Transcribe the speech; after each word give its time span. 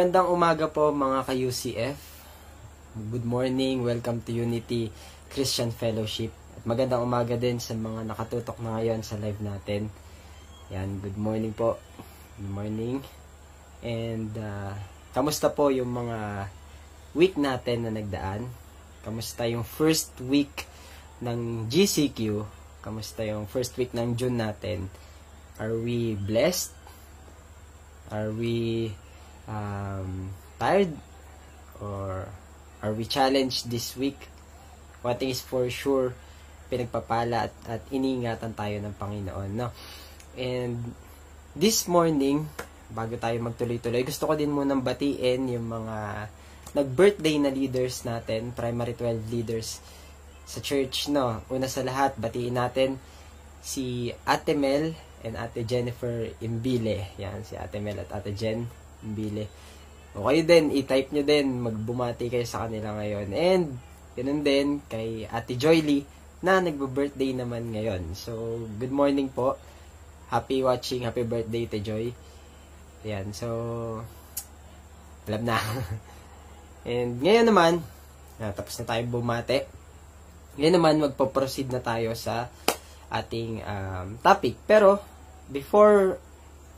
Magandang 0.00 0.32
umaga 0.32 0.64
po 0.64 0.96
mga 0.96 1.28
ka-UCF. 1.28 2.00
Good 3.12 3.26
morning, 3.28 3.84
welcome 3.84 4.24
to 4.24 4.32
Unity 4.32 4.88
Christian 5.28 5.68
Fellowship. 5.76 6.32
At 6.56 6.64
magandang 6.64 7.04
umaga 7.04 7.36
din 7.36 7.60
sa 7.60 7.76
mga 7.76 8.08
nakatutok 8.08 8.64
na 8.64 8.80
ngayon 8.80 9.04
sa 9.04 9.20
live 9.20 9.36
natin. 9.44 9.92
Yan, 10.72 11.04
good 11.04 11.20
morning 11.20 11.52
po. 11.52 11.76
Good 12.40 12.48
morning. 12.48 13.04
And, 13.84 14.32
uh, 14.40 14.72
kamusta 15.12 15.52
po 15.52 15.68
yung 15.68 15.92
mga 15.92 16.48
week 17.12 17.36
natin 17.36 17.84
na 17.84 17.92
nagdaan? 17.92 18.48
Kamusta 19.04 19.44
yung 19.52 19.68
first 19.68 20.16
week 20.24 20.64
ng 21.20 21.68
GCQ? 21.68 22.48
Kamusta 22.80 23.20
yung 23.28 23.44
first 23.44 23.76
week 23.76 23.92
ng 23.92 24.16
June 24.16 24.40
natin? 24.40 24.88
Are 25.60 25.76
we 25.76 26.16
blessed? 26.16 26.72
Are 28.08 28.32
we 28.32 28.96
um, 29.50 30.30
tired? 30.56 30.94
Or 31.82 32.30
are 32.80 32.94
we 32.94 33.04
challenged 33.04 33.68
this 33.68 33.98
week? 33.98 34.16
One 35.02 35.18
thing 35.18 35.34
is 35.34 35.42
for 35.42 35.66
sure, 35.68 36.14
pinagpapala 36.70 37.50
at, 37.50 37.54
at 37.66 37.82
iniingatan 37.90 38.54
tayo 38.54 38.78
ng 38.78 38.94
Panginoon. 38.94 39.50
No? 39.58 39.74
And 40.38 40.94
this 41.56 41.90
morning, 41.90 42.46
bago 42.92 43.18
tayo 43.18 43.36
magtuloy-tuloy, 43.42 44.06
gusto 44.06 44.30
ko 44.30 44.38
din 44.38 44.54
munang 44.54 44.84
batiin 44.84 45.50
yung 45.50 45.66
mga 45.66 46.28
nag-birthday 46.70 47.42
na 47.42 47.50
leaders 47.50 48.06
natin, 48.06 48.54
primary 48.54 48.94
12 48.94 49.34
leaders 49.34 49.82
sa 50.46 50.62
church, 50.62 51.10
no. 51.10 51.42
Una 51.50 51.66
sa 51.66 51.82
lahat, 51.82 52.14
batiin 52.20 52.54
natin 52.54 53.00
si 53.58 54.14
Ate 54.28 54.54
Mel 54.54 54.94
and 55.26 55.34
Ate 55.34 55.64
Jennifer 55.66 56.28
Imbile. 56.38 57.16
Yan, 57.18 57.42
si 57.42 57.56
Ate 57.56 57.82
Mel 57.82 57.98
at 57.98 58.12
Ate 58.14 58.36
Jen 58.36 58.79
Imbile. 59.04 59.48
O 60.16 60.26
kayo 60.26 60.42
din, 60.42 60.74
i-type 60.74 61.14
nyo 61.14 61.22
din, 61.22 61.46
magbumati 61.62 62.26
kayo 62.26 62.42
sa 62.42 62.66
kanila 62.66 62.98
ngayon. 62.98 63.28
And, 63.30 63.66
ganun 64.18 64.42
din 64.42 64.82
kay 64.90 65.30
Ate 65.30 65.54
Joyly 65.54 66.02
na 66.40 66.58
nagbo-birthday 66.58 67.36
naman 67.36 67.70
ngayon. 67.70 68.16
So, 68.16 68.58
good 68.80 68.90
morning 68.90 69.30
po. 69.30 69.60
Happy 70.32 70.64
watching, 70.64 71.06
happy 71.06 71.22
birthday, 71.22 71.68
Te 71.68 71.78
Joy. 71.78 72.10
Yan, 73.06 73.30
so, 73.36 73.48
alam 75.28 75.42
na. 75.46 75.58
And 76.88 77.20
ngayon 77.20 77.46
naman, 77.46 77.72
na, 78.40 78.56
tapos 78.56 78.80
na 78.80 78.88
tayo 78.88 79.02
bumate. 79.06 79.68
Ngayon 80.56 80.74
naman, 80.80 80.94
magpo-proceed 81.06 81.68
na 81.70 81.84
tayo 81.84 82.16
sa 82.16 82.48
ating 83.12 83.60
um, 83.62 84.16
topic. 84.24 84.56
Pero, 84.64 84.98
before 85.52 86.16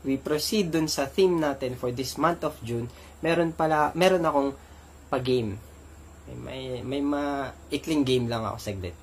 we 0.03 0.19
proceed 0.19 0.71
dun 0.71 0.91
sa 0.91 1.07
theme 1.07 1.39
natin 1.39 1.79
for 1.79 1.89
this 1.95 2.19
month 2.19 2.43
of 2.43 2.55
June, 2.61 2.91
meron 3.23 3.55
pala, 3.55 3.95
meron 3.95 4.23
akong 4.27 4.51
pa-game. 5.07 5.55
May, 6.27 6.35
may, 6.39 6.63
may 6.83 7.01
maikling 7.03 8.03
game 8.03 8.27
lang 8.27 8.43
ako 8.47 8.57
saglit 8.59 8.95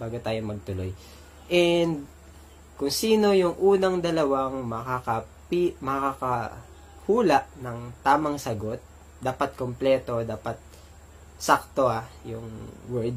bago 0.00 0.16
tayo 0.20 0.40
magtuloy. 0.44 0.90
And, 1.52 2.08
kung 2.80 2.92
sino 2.92 3.36
yung 3.36 3.60
unang 3.60 4.00
dalawang 4.00 4.64
makakapi, 4.64 5.76
makakahula 5.84 7.44
ng 7.60 7.78
tamang 8.00 8.40
sagot, 8.40 8.80
dapat 9.20 9.52
kompleto, 9.52 10.24
dapat 10.24 10.56
sakto 11.36 11.92
ah, 11.92 12.08
yung 12.24 12.48
word, 12.88 13.16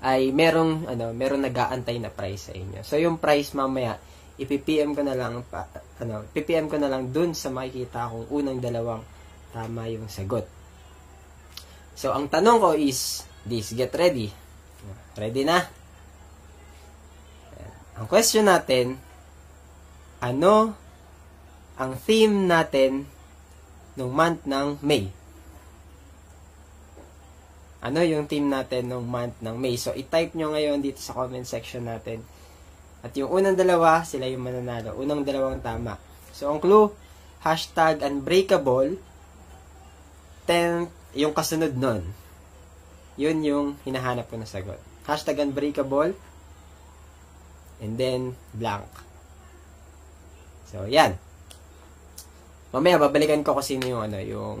ay 0.00 0.32
merong, 0.32 0.88
ano, 0.88 1.12
merong 1.12 1.44
nag-aantay 1.44 2.00
na 2.00 2.08
prize 2.08 2.48
sa 2.48 2.52
inyo. 2.56 2.80
So, 2.80 2.96
yung 2.96 3.20
prize 3.20 3.52
mamaya, 3.52 4.00
ipipm 4.40 4.96
ko 4.96 5.02
na 5.04 5.16
lang, 5.16 5.44
pa, 5.48 5.68
ano, 6.00 6.24
ppm 6.32 6.66
ko 6.70 6.76
na 6.80 6.88
lang 6.88 7.12
dun 7.12 7.36
sa 7.36 7.52
makikita 7.52 8.08
kung 8.08 8.26
unang 8.32 8.58
dalawang 8.62 9.04
tama 9.52 9.88
yung 9.92 10.08
sagot. 10.08 10.48
So, 11.92 12.16
ang 12.16 12.32
tanong 12.32 12.58
ko 12.58 12.70
is, 12.72 13.28
this, 13.44 13.76
get 13.76 13.92
ready. 13.92 14.32
Ready 15.14 15.44
na? 15.44 15.60
Ang 18.00 18.06
question 18.08 18.48
natin, 18.48 18.96
ano 20.22 20.72
ang 21.76 21.92
theme 21.98 22.48
natin 22.48 23.04
nung 23.98 24.14
month 24.16 24.48
ng 24.48 24.80
May? 24.80 25.12
Ano 27.82 27.98
yung 28.06 28.30
theme 28.30 28.46
natin 28.46 28.88
nung 28.88 29.04
month 29.04 29.42
ng 29.42 29.58
May? 29.58 29.74
So, 29.76 29.92
i-type 29.92 30.32
nyo 30.38 30.54
ngayon 30.54 30.80
dito 30.80 31.02
sa 31.02 31.12
comment 31.12 31.44
section 31.44 31.84
natin. 31.84 32.22
At 33.02 33.12
yung 33.18 33.34
unang 33.34 33.58
dalawa, 33.58 34.06
sila 34.06 34.30
yung 34.30 34.46
mananalo. 34.46 34.94
Unang 34.94 35.26
dalawang 35.26 35.58
tama. 35.58 35.98
So, 36.30 36.54
ang 36.54 36.62
clue, 36.62 36.94
hashtag 37.42 37.98
unbreakable, 38.06 38.94
then, 40.46 40.86
yung 41.12 41.34
kasunod 41.34 41.74
nun. 41.74 42.06
Yun 43.18 43.38
yung 43.42 43.66
hinahanap 43.82 44.30
ko 44.30 44.38
na 44.38 44.46
sagot. 44.46 44.78
Hashtag 45.04 45.42
unbreakable, 45.42 46.14
and 47.82 47.98
then 47.98 48.38
blank. 48.54 48.86
So, 50.70 50.86
yan. 50.86 51.18
Mamaya, 52.72 52.96
babalikan 52.96 53.42
ko 53.44 53.58
sino 53.60 53.84
yung, 53.84 54.06
ano, 54.06 54.16
yung 54.22 54.58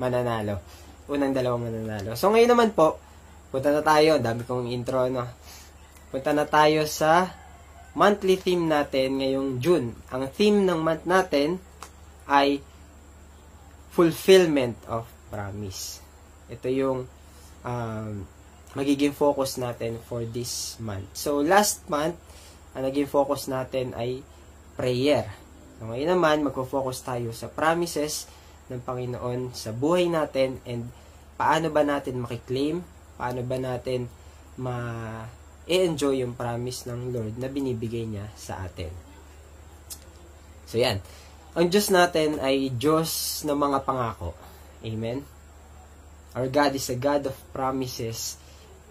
mananalo. 0.00 0.62
Unang 1.10 1.34
dalawang 1.34 1.68
mananalo. 1.68 2.14
So, 2.14 2.30
ngayon 2.32 2.50
naman 2.54 2.70
po, 2.72 2.96
punta 3.50 3.74
na 3.74 3.82
tayo. 3.84 4.16
Dami 4.22 4.46
kong 4.46 4.70
intro, 4.72 5.04
no? 5.12 5.28
Punta 6.08 6.32
na 6.32 6.48
tayo 6.48 6.86
sa 6.88 7.28
monthly 7.96 8.36
theme 8.36 8.68
natin 8.68 9.24
ngayong 9.24 9.56
June. 9.56 9.96
Ang 10.12 10.28
theme 10.28 10.68
ng 10.68 10.76
month 10.84 11.08
natin 11.08 11.56
ay 12.28 12.60
fulfillment 13.96 14.76
of 14.84 15.08
promise. 15.32 16.04
Ito 16.52 16.68
yung 16.68 17.08
um, 17.64 18.12
magiging 18.76 19.16
focus 19.16 19.56
natin 19.56 19.96
for 20.04 20.28
this 20.28 20.76
month. 20.76 21.08
So, 21.16 21.40
last 21.40 21.88
month, 21.88 22.20
ang 22.76 22.84
naging 22.84 23.08
focus 23.08 23.48
natin 23.48 23.96
ay 23.96 24.20
prayer. 24.76 25.32
So, 25.80 25.88
ngayon 25.88 26.12
naman, 26.12 26.44
magpo-focus 26.44 27.00
tayo 27.00 27.32
sa 27.32 27.48
promises 27.48 28.28
ng 28.68 28.84
Panginoon 28.84 29.56
sa 29.56 29.72
buhay 29.72 30.12
natin 30.12 30.60
and 30.68 30.92
paano 31.40 31.72
ba 31.72 31.80
natin 31.80 32.20
makiklaim, 32.20 32.84
paano 33.16 33.40
ba 33.40 33.56
natin 33.56 34.12
ma-enjoy 35.66 36.22
yung 36.22 36.38
promise 36.38 36.86
ng 36.86 37.10
Lord 37.10 37.34
na 37.42 37.50
binibigay 37.50 38.06
niya 38.06 38.30
sa 38.38 38.62
atin. 38.62 38.90
So, 40.70 40.78
yan. 40.78 41.02
Ang 41.58 41.66
Diyos 41.66 41.90
natin 41.90 42.38
ay 42.38 42.70
Diyos 42.70 43.42
ng 43.42 43.58
mga 43.58 43.82
pangako. 43.82 44.30
Amen? 44.86 45.26
Our 46.38 46.46
God 46.46 46.78
is 46.78 46.86
a 46.92 46.98
God 46.98 47.26
of 47.26 47.34
promises. 47.50 48.38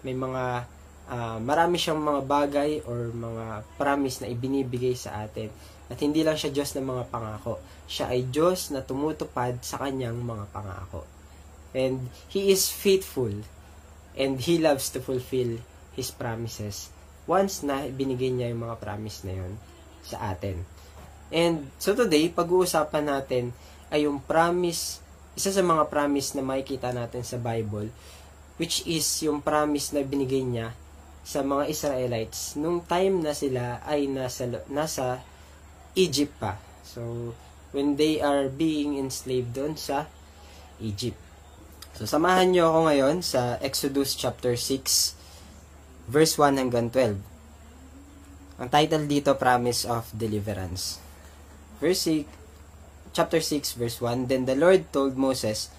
May 0.04 0.12
mga 0.12 0.68
uh, 1.08 1.38
marami 1.40 1.80
siyang 1.80 2.02
mga 2.02 2.20
bagay 2.28 2.70
or 2.84 3.08
mga 3.08 3.64
promise 3.80 4.20
na 4.20 4.28
ibinibigay 4.28 4.92
sa 4.92 5.24
atin. 5.24 5.48
At 5.86 5.96
hindi 6.02 6.26
lang 6.26 6.36
siya 6.36 6.52
Diyos 6.52 6.76
ng 6.76 6.84
mga 6.84 7.04
pangako. 7.08 7.62
Siya 7.88 8.12
ay 8.12 8.28
Diyos 8.28 8.74
na 8.74 8.82
tumutupad 8.82 9.62
sa 9.64 9.80
kanyang 9.80 10.18
mga 10.20 10.44
pangako. 10.52 11.08
And 11.72 12.12
He 12.28 12.52
is 12.52 12.68
faithful 12.68 13.32
and 14.18 14.42
He 14.42 14.58
loves 14.58 14.90
to 14.92 15.00
fulfill 15.00 15.62
His 15.96 16.12
promises 16.12 16.92
once 17.26 17.66
na 17.66 17.90
binigay 17.90 18.30
niya 18.30 18.54
yung 18.54 18.62
mga 18.62 18.78
promise 18.78 19.26
na 19.26 19.34
yon 19.34 19.58
sa 20.06 20.30
atin. 20.30 20.62
And 21.34 21.66
so 21.82 21.92
today, 21.98 22.30
pag-uusapan 22.30 23.10
natin 23.10 23.50
ay 23.90 24.06
yung 24.06 24.22
promise, 24.22 25.02
isa 25.34 25.50
sa 25.50 25.62
mga 25.62 25.90
promise 25.90 26.38
na 26.38 26.46
makikita 26.46 26.94
natin 26.94 27.26
sa 27.26 27.34
Bible, 27.36 27.90
which 28.62 28.86
is 28.86 29.04
yung 29.26 29.42
promise 29.42 29.90
na 29.90 30.06
binigay 30.06 30.46
niya 30.46 30.70
sa 31.26 31.42
mga 31.42 31.66
Israelites 31.66 32.54
nung 32.54 32.86
time 32.86 33.18
na 33.18 33.34
sila 33.34 33.82
ay 33.82 34.06
nasa 34.06 34.46
nasa 34.70 35.18
Egypt 35.98 36.38
pa. 36.38 36.54
So 36.86 37.34
when 37.74 37.98
they 37.98 38.22
are 38.22 38.46
being 38.46 38.94
enslaved 38.94 39.50
doon 39.50 39.74
sa 39.74 40.06
Egypt. 40.78 41.18
So 41.98 42.06
samahan 42.06 42.54
niyo 42.54 42.70
ako 42.70 42.80
ngayon 42.86 43.16
sa 43.26 43.58
Exodus 43.58 44.14
chapter 44.14 44.54
6 44.54 45.25
verse 46.06 46.38
1 46.38 46.58
hanggang 46.58 46.88
12. 46.90 47.20
Ang 48.62 48.68
title 48.72 49.04
dito 49.04 49.36
Promise 49.36 49.84
of 49.86 50.08
Deliverance. 50.16 51.02
Verse 51.78 52.24
6 52.24 53.14
chapter 53.16 53.40
6 53.40 53.80
verse 53.80 53.98
1 54.00 54.28
Then 54.28 54.44
the 54.44 54.56
Lord 54.56 54.92
told 54.92 55.16
Moses, 55.16 55.72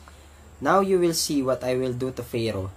Now 0.62 0.82
you 0.82 0.98
will 0.98 1.14
see 1.14 1.46
what 1.46 1.62
I 1.62 1.78
will 1.78 1.94
do 1.94 2.10
to 2.14 2.26
Pharaoh 2.26 2.74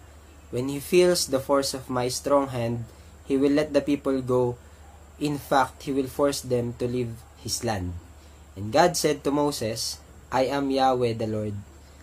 When 0.50 0.66
he 0.66 0.82
feels 0.82 1.30
the 1.30 1.38
force 1.38 1.78
of 1.78 1.86
my 1.86 2.10
strong 2.10 2.50
hand, 2.50 2.90
he 3.22 3.38
will 3.38 3.54
let 3.54 3.70
the 3.70 3.80
people 3.80 4.18
go. 4.18 4.58
In 5.22 5.38
fact, 5.38 5.86
he 5.86 5.94
will 5.94 6.10
force 6.10 6.42
them 6.42 6.74
to 6.82 6.90
leave 6.90 7.14
his 7.38 7.62
land. 7.62 7.94
And 8.58 8.74
God 8.74 8.98
said 8.98 9.22
to 9.22 9.30
Moses, 9.30 10.02
I 10.34 10.50
am 10.50 10.74
Yahweh 10.74 11.14
the 11.14 11.30
Lord. 11.30 11.54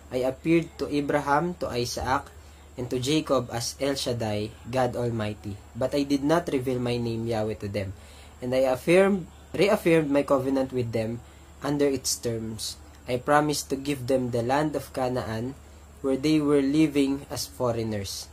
I 0.08 0.24
appeared 0.24 0.72
to 0.80 0.88
Abraham, 0.88 1.60
to 1.60 1.68
Isaac, 1.68 2.32
and 2.78 2.86
to 2.86 3.02
Jacob 3.02 3.50
as 3.50 3.74
El 3.82 3.98
Shaddai, 3.98 4.54
God 4.70 4.94
Almighty. 4.94 5.58
But 5.74 5.98
I 5.98 6.06
did 6.06 6.22
not 6.22 6.46
reveal 6.46 6.78
my 6.78 6.96
name 6.96 7.26
Yahweh 7.26 7.58
to 7.58 7.68
them. 7.68 7.92
And 8.38 8.54
I 8.54 8.70
affirmed, 8.70 9.26
reaffirmed 9.50 10.14
my 10.14 10.22
covenant 10.22 10.70
with 10.70 10.94
them 10.94 11.18
under 11.60 11.90
its 11.90 12.14
terms. 12.14 12.78
I 13.10 13.18
promised 13.18 13.68
to 13.70 13.76
give 13.76 14.06
them 14.06 14.30
the 14.30 14.46
land 14.46 14.78
of 14.78 14.94
Canaan 14.94 15.58
where 16.06 16.16
they 16.16 16.38
were 16.38 16.62
living 16.62 17.26
as 17.28 17.50
foreigners. 17.50 18.30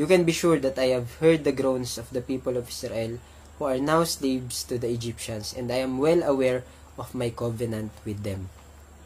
You 0.00 0.08
can 0.08 0.24
be 0.24 0.32
sure 0.32 0.58
that 0.58 0.78
I 0.80 0.96
have 0.96 1.20
heard 1.20 1.44
the 1.44 1.52
groans 1.52 1.98
of 2.00 2.08
the 2.08 2.24
people 2.24 2.56
of 2.56 2.72
Israel 2.72 3.20
who 3.58 3.64
are 3.68 3.78
now 3.78 4.02
slaves 4.02 4.64
to 4.64 4.78
the 4.78 4.88
Egyptians, 4.88 5.54
and 5.54 5.70
I 5.70 5.84
am 5.84 5.98
well 5.98 6.24
aware 6.24 6.64
of 6.98 7.14
my 7.14 7.30
covenant 7.30 7.92
with 8.04 8.24
them. 8.24 8.48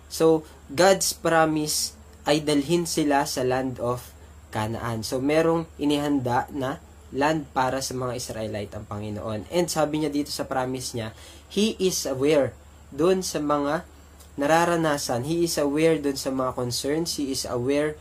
So, 0.09 0.45
God's 0.73 1.13
promise 1.13 1.93
ay 2.25 2.41
dalhin 2.41 2.89
sila 2.89 3.29
sa 3.29 3.45
land 3.45 3.77
of 3.81 4.09
Canaan. 4.49 5.05
So, 5.05 5.21
merong 5.21 5.69
inihanda 5.77 6.49
na 6.53 6.81
land 7.13 7.49
para 7.57 7.81
sa 7.81 7.97
mga 7.97 8.17
Israelite 8.17 8.73
ang 8.77 8.85
Panginoon. 8.85 9.49
And 9.49 9.67
sabi 9.69 10.05
niya 10.05 10.13
dito 10.13 10.29
sa 10.29 10.45
promise 10.45 10.93
niya, 10.93 11.17
He 11.49 11.77
is 11.81 12.05
aware 12.05 12.53
doon 12.93 13.25
sa 13.25 13.41
mga 13.41 13.85
nararanasan. 14.37 15.25
He 15.25 15.49
is 15.49 15.57
aware 15.57 15.97
doon 15.97 16.17
sa 16.17 16.29
mga 16.29 16.53
concerns. 16.53 17.17
He 17.17 17.33
is 17.33 17.49
aware 17.49 17.97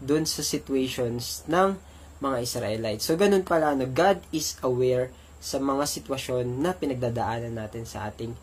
doon 0.00 0.24
sa 0.28 0.44
situations 0.44 1.44
ng 1.48 1.76
mga 2.20 2.36
Israelites. 2.44 3.08
So, 3.08 3.16
ganun 3.16 3.44
pala, 3.48 3.72
no, 3.72 3.88
God 3.88 4.20
is 4.32 4.60
aware 4.60 5.08
sa 5.40 5.56
mga 5.56 5.88
sitwasyon 5.88 6.60
na 6.60 6.76
pinagdadaanan 6.76 7.56
natin 7.56 7.88
sa 7.88 8.12
ating 8.12 8.36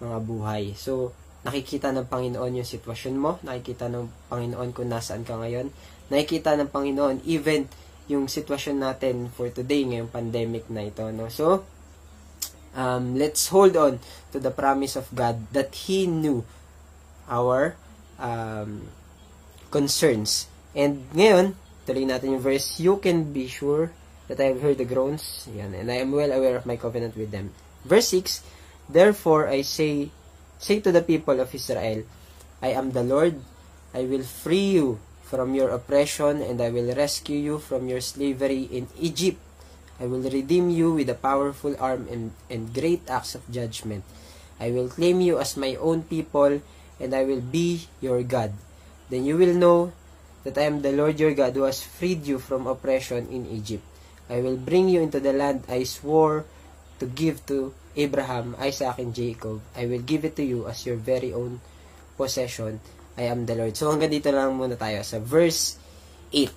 mga 0.00 0.18
buhay. 0.24 0.72
So, 0.80 1.12
nakikita 1.44 1.92
ng 1.92 2.08
Panginoon 2.08 2.60
yung 2.60 2.68
sitwasyon 2.68 3.14
mo, 3.20 3.36
nakikita 3.44 3.92
ng 3.92 4.08
Panginoon 4.32 4.72
kung 4.72 4.88
nasaan 4.88 5.28
ka 5.28 5.36
ngayon, 5.36 5.68
nakikita 6.08 6.56
ng 6.56 6.68
Panginoon 6.72 7.24
even 7.28 7.68
yung 8.08 8.26
sitwasyon 8.26 8.76
natin 8.80 9.28
for 9.28 9.52
today, 9.52 9.84
ngayong 9.84 10.08
pandemic 10.08 10.64
na 10.72 10.88
ito. 10.88 11.04
No? 11.12 11.28
So, 11.28 11.68
um, 12.72 13.14
let's 13.20 13.52
hold 13.52 13.76
on 13.76 14.00
to 14.32 14.40
the 14.40 14.50
promise 14.50 14.96
of 14.96 15.12
God 15.12 15.52
that 15.52 15.76
He 15.86 16.08
knew 16.08 16.42
our 17.28 17.76
um, 18.16 18.88
concerns. 19.68 20.48
And 20.72 21.04
ngayon, 21.12 21.52
tuloy 21.84 22.08
natin 22.08 22.40
yung 22.40 22.44
verse, 22.44 22.80
You 22.80 22.96
can 22.96 23.36
be 23.36 23.44
sure 23.44 23.92
that 24.32 24.40
I 24.40 24.52
have 24.52 24.60
heard 24.64 24.80
the 24.80 24.88
groans, 24.88 25.48
yan, 25.52 25.72
and 25.76 25.92
I 25.92 26.00
am 26.04 26.12
well 26.12 26.32
aware 26.32 26.56
of 26.56 26.68
my 26.68 26.76
covenant 26.76 27.16
with 27.16 27.32
them. 27.32 27.52
Verse 27.84 28.12
6, 28.12 28.44
Therefore 28.88 29.48
I 29.48 29.64
say, 29.64 30.08
say 30.56 30.80
to 30.80 30.92
the 30.92 31.04
people 31.04 31.40
of 31.40 31.52
Israel, 31.52 32.04
I 32.60 32.72
am 32.72 32.92
the 32.92 33.04
Lord, 33.04 33.40
I 33.92 34.04
will 34.04 34.24
free 34.24 34.80
you 34.80 35.00
from 35.28 35.52
your 35.52 35.68
oppression, 35.68 36.40
and 36.40 36.56
I 36.56 36.72
will 36.72 36.88
rescue 36.96 37.36
you 37.36 37.60
from 37.60 37.84
your 37.84 38.00
slavery 38.00 38.64
in 38.72 38.88
Egypt. 38.96 39.36
I 40.00 40.08
will 40.08 40.24
redeem 40.24 40.72
you 40.72 40.96
with 40.96 41.12
a 41.12 41.20
powerful 41.20 41.76
arm 41.76 42.08
and, 42.08 42.32
and 42.48 42.72
great 42.72 43.04
acts 43.12 43.36
of 43.36 43.44
judgment. 43.52 44.08
I 44.58 44.72
will 44.72 44.88
claim 44.88 45.20
you 45.20 45.38
as 45.38 45.60
my 45.60 45.76
own 45.76 46.08
people, 46.08 46.64
and 46.98 47.10
I 47.12 47.28
will 47.28 47.44
be 47.44 47.86
your 48.00 48.24
God. 48.24 48.56
Then 49.10 49.28
you 49.28 49.36
will 49.36 49.54
know 49.54 49.92
that 50.44 50.56
I 50.56 50.64
am 50.64 50.80
the 50.80 50.96
Lord 50.96 51.20
your 51.20 51.34
God 51.34 51.52
who 51.52 51.68
has 51.68 51.82
freed 51.82 52.24
you 52.24 52.38
from 52.38 52.66
oppression 52.66 53.28
in 53.28 53.44
Egypt. 53.52 53.84
I 54.30 54.40
will 54.40 54.56
bring 54.56 54.88
you 54.88 55.00
into 55.00 55.20
the 55.20 55.32
land 55.32 55.64
I 55.68 55.84
swore 55.84 56.44
to 57.00 57.06
give 57.06 57.44
to 57.46 57.74
Abraham, 57.96 58.56
Isaac, 58.58 58.98
and 58.98 59.14
Jacob. 59.14 59.60
I 59.76 59.86
will 59.86 60.00
give 60.02 60.24
it 60.24 60.36
to 60.36 60.44
you 60.44 60.68
as 60.68 60.86
your 60.86 60.96
very 60.96 61.32
own 61.32 61.60
possession. 62.16 62.80
I 63.18 63.26
am 63.26 63.44
the 63.50 63.58
Lord. 63.58 63.74
So, 63.74 63.90
hanggang 63.90 64.14
dito 64.14 64.30
lang 64.30 64.54
muna 64.54 64.78
tayo 64.78 65.02
sa 65.02 65.18
verse 65.18 65.74
8. 66.30 66.54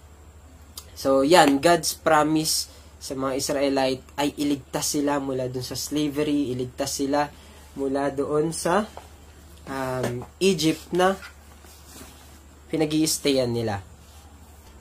So, 0.93 1.25
yan, 1.25 1.57
God's 1.57 1.97
promise 1.97 2.69
sa 3.01 3.17
mga 3.17 3.33
Israelite 3.33 4.05
ay 4.13 4.37
iligtas 4.37 4.93
sila 4.93 5.17
mula 5.17 5.49
dun 5.49 5.65
sa 5.65 5.73
slavery, 5.73 6.53
iligtas 6.53 7.01
sila 7.01 7.25
mula 7.73 8.13
doon 8.13 8.53
sa 8.53 8.85
um, 9.65 10.21
Egypt 10.37 10.93
na 10.93 11.17
pinag 12.69 12.93
nila. 13.49 13.81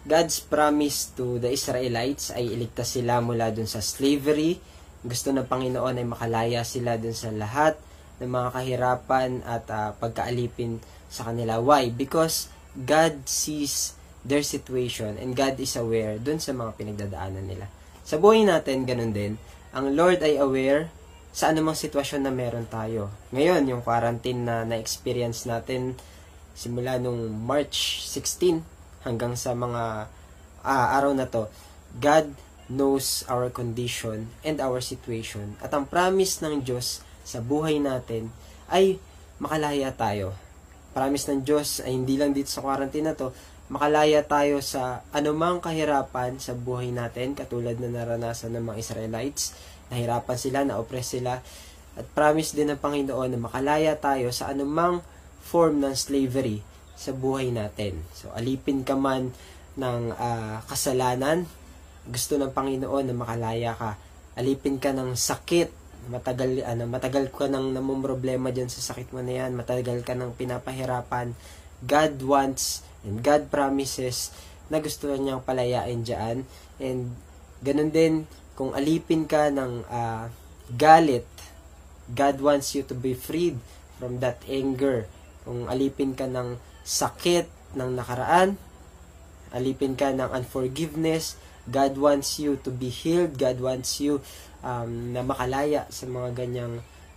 God's 0.04 0.44
promise 0.44 1.16
to 1.16 1.40
the 1.40 1.48
Israelites 1.48 2.28
ay 2.32 2.52
iligtas 2.52 3.00
sila 3.00 3.24
mula 3.24 3.48
dun 3.56 3.68
sa 3.68 3.80
slavery. 3.80 4.60
Gusto 5.00 5.32
ng 5.32 5.48
Panginoon 5.48 5.96
ay 5.96 6.04
makalaya 6.04 6.60
sila 6.60 7.00
dun 7.00 7.16
sa 7.16 7.32
lahat 7.32 7.80
ng 8.20 8.28
mga 8.28 8.48
kahirapan 8.52 9.30
at 9.48 9.64
uh, 9.72 9.96
pagkaalipin 9.96 10.76
sa 11.10 11.28
kanila. 11.28 11.58
Why? 11.58 11.90
Because 11.90 12.48
God 12.72 13.26
sees 13.26 13.98
their 14.22 14.46
situation 14.46 15.18
and 15.18 15.34
God 15.34 15.58
is 15.58 15.74
aware 15.74 16.16
dun 16.16 16.38
sa 16.38 16.54
mga 16.54 16.78
pinagdadaanan 16.78 17.44
nila. 17.50 17.66
Sa 18.06 18.16
buhay 18.16 18.46
natin, 18.46 18.86
ganun 18.86 19.12
din. 19.12 19.36
Ang 19.74 19.98
Lord 19.98 20.22
ay 20.22 20.38
aware 20.38 20.88
sa 21.30 21.50
anumang 21.50 21.78
sitwasyon 21.78 22.26
na 22.26 22.32
meron 22.34 22.66
tayo. 22.66 23.10
Ngayon, 23.30 23.66
yung 23.70 23.82
quarantine 23.82 24.42
na 24.42 24.66
na-experience 24.66 25.46
natin 25.46 25.94
simula 26.54 26.98
nung 26.98 27.30
March 27.30 28.02
16, 28.06 28.62
hanggang 29.06 29.32
sa 29.38 29.56
mga 29.56 30.10
ah, 30.60 30.86
araw 30.98 31.16
na 31.16 31.24
to, 31.24 31.48
God 31.96 32.34
knows 32.70 33.26
our 33.26 33.50
condition 33.50 34.30
and 34.46 34.62
our 34.62 34.78
situation. 34.78 35.58
At 35.58 35.74
ang 35.74 35.90
promise 35.90 36.38
ng 36.44 36.62
Diyos 36.62 37.02
sa 37.26 37.42
buhay 37.42 37.82
natin 37.82 38.30
ay 38.70 39.02
makalaya 39.42 39.90
tayo. 39.90 40.36
Promise 40.90 41.30
ng 41.30 41.40
Diyos 41.46 41.82
ay 41.86 41.94
hindi 41.94 42.18
lang 42.18 42.34
dito 42.34 42.50
sa 42.50 42.62
quarantine 42.62 43.10
na 43.10 43.14
to, 43.14 43.30
makalaya 43.70 44.26
tayo 44.26 44.58
sa 44.58 45.06
anumang 45.14 45.62
kahirapan 45.62 46.42
sa 46.42 46.58
buhay 46.58 46.90
natin, 46.90 47.38
katulad 47.38 47.78
na 47.78 47.86
naranasan 47.86 48.50
ng 48.58 48.74
mga 48.74 48.78
Israelites. 48.82 49.54
Nahirapan 49.94 50.38
sila, 50.38 50.58
na-oppress 50.66 51.14
sila. 51.14 51.38
At 51.94 52.06
promise 52.14 52.54
din 52.54 52.74
ng 52.74 52.78
Panginoon 52.82 53.30
na 53.30 53.38
makalaya 53.38 53.94
tayo 53.94 54.34
sa 54.34 54.50
anumang 54.50 55.02
form 55.42 55.82
ng 55.82 55.94
slavery 55.94 56.62
sa 56.98 57.16
buhay 57.16 57.48
natin. 57.54 58.02
So, 58.12 58.28
alipin 58.36 58.84
ka 58.84 58.98
man 58.98 59.32
ng 59.78 60.02
uh, 60.12 60.60
kasalanan, 60.68 61.48
gusto 62.04 62.36
ng 62.36 62.52
Panginoon 62.52 63.08
na 63.08 63.16
makalaya 63.16 63.72
ka. 63.72 63.96
Alipin 64.36 64.76
ka 64.76 64.92
ng 64.92 65.16
sakit, 65.16 65.79
matagal 66.08 66.64
ano 66.64 66.88
matagal 66.88 67.28
ka 67.28 67.50
nang 67.50 67.76
namumroblema 67.76 68.48
diyan 68.54 68.72
sa 68.72 68.80
sakit 68.80 69.12
mo 69.12 69.20
na 69.20 69.44
yan, 69.44 69.52
matagal 69.52 70.00
ka 70.00 70.16
nang 70.16 70.32
pinapahirapan. 70.32 71.36
God 71.84 72.14
wants 72.24 72.86
and 73.04 73.20
God 73.20 73.52
promises 73.52 74.32
na 74.72 74.80
gusto 74.80 75.10
niyang 75.12 75.44
palayain 75.44 76.00
diyan. 76.00 76.46
And 76.80 77.12
ganun 77.60 77.92
din 77.92 78.14
kung 78.56 78.72
alipin 78.72 79.24
ka 79.24 79.48
ng 79.52 79.84
uh, 79.88 80.28
galit, 80.76 81.26
God 82.10 82.40
wants 82.44 82.76
you 82.76 82.84
to 82.84 82.94
be 82.94 83.16
freed 83.16 83.56
from 83.96 84.20
that 84.20 84.40
anger. 84.46 85.08
Kung 85.44 85.66
alipin 85.66 86.12
ka 86.12 86.28
ng 86.28 86.60
sakit 86.84 87.48
ng 87.76 87.90
nakaraan, 87.96 88.60
alipin 89.50 89.96
ka 89.96 90.12
ng 90.12 90.30
unforgiveness, 90.30 91.40
God 91.70 91.96
wants 91.96 92.40
you 92.40 92.58
to 92.66 92.70
be 92.72 92.90
healed, 92.90 93.38
God 93.38 93.62
wants 93.62 94.02
you 94.02 94.20
um, 94.64 95.12
na 95.12 95.24
makalaya 95.24 95.88
sa 95.88 96.04
mga 96.08 96.36
ganyang 96.36 96.74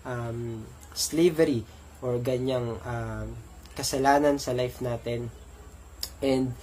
um, 0.08 0.64
slavery 0.94 1.64
or 2.04 2.20
ganyang 2.20 2.76
um, 2.84 3.28
kasalanan 3.74 4.38
sa 4.38 4.52
life 4.54 4.84
natin. 4.84 5.32
And 6.24 6.56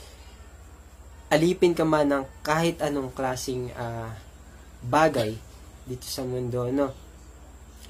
alipin 1.33 1.77
ka 1.77 1.85
man 1.85 2.13
ng 2.13 2.25
kahit 2.45 2.81
anong 2.85 3.13
klasing 3.13 3.73
uh, 3.77 4.13
bagay 4.85 5.37
dito 5.85 6.07
sa 6.07 6.25
mundo, 6.25 6.69
no? 6.71 6.93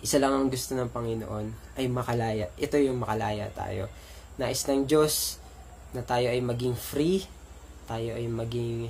Isa 0.01 0.17
lang 0.17 0.33
ang 0.33 0.49
gusto 0.49 0.73
ng 0.73 0.89
Panginoon 0.89 1.77
ay 1.77 1.87
makalaya. 1.93 2.49
Ito 2.57 2.81
yung 2.81 3.05
makalaya 3.05 3.53
tayo. 3.53 3.93
Nais 4.41 4.65
ng 4.65 4.89
Diyos 4.89 5.37
na 5.93 6.01
tayo 6.01 6.33
ay 6.33 6.41
maging 6.41 6.73
free, 6.73 7.29
tayo 7.85 8.17
ay 8.17 8.25
maging 8.25 8.89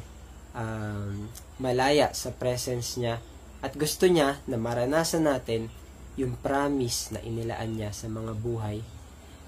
um, 0.55 1.27
malaya 1.59 2.15
sa 2.15 2.31
presence 2.31 3.01
niya 3.01 3.19
at 3.61 3.73
gusto 3.77 4.09
niya 4.09 4.41
na 4.49 4.57
maranasan 4.57 5.29
natin 5.29 5.69
yung 6.17 6.37
promise 6.41 7.13
na 7.15 7.21
inilaan 7.21 7.77
niya 7.77 7.93
sa 7.93 8.09
mga 8.09 8.33
buhay 8.37 8.81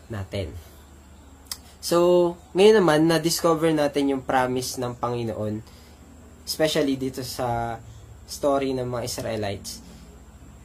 natin. 0.08 0.52
So, 1.82 2.32
ngayon 2.54 2.78
naman, 2.78 3.00
na-discover 3.10 3.74
natin 3.74 4.14
yung 4.14 4.22
promise 4.22 4.78
ng 4.78 4.94
Panginoon, 4.94 5.58
especially 6.46 6.94
dito 6.94 7.26
sa 7.26 7.80
story 8.28 8.76
ng 8.76 8.86
mga 8.86 9.02
Israelites. 9.02 9.82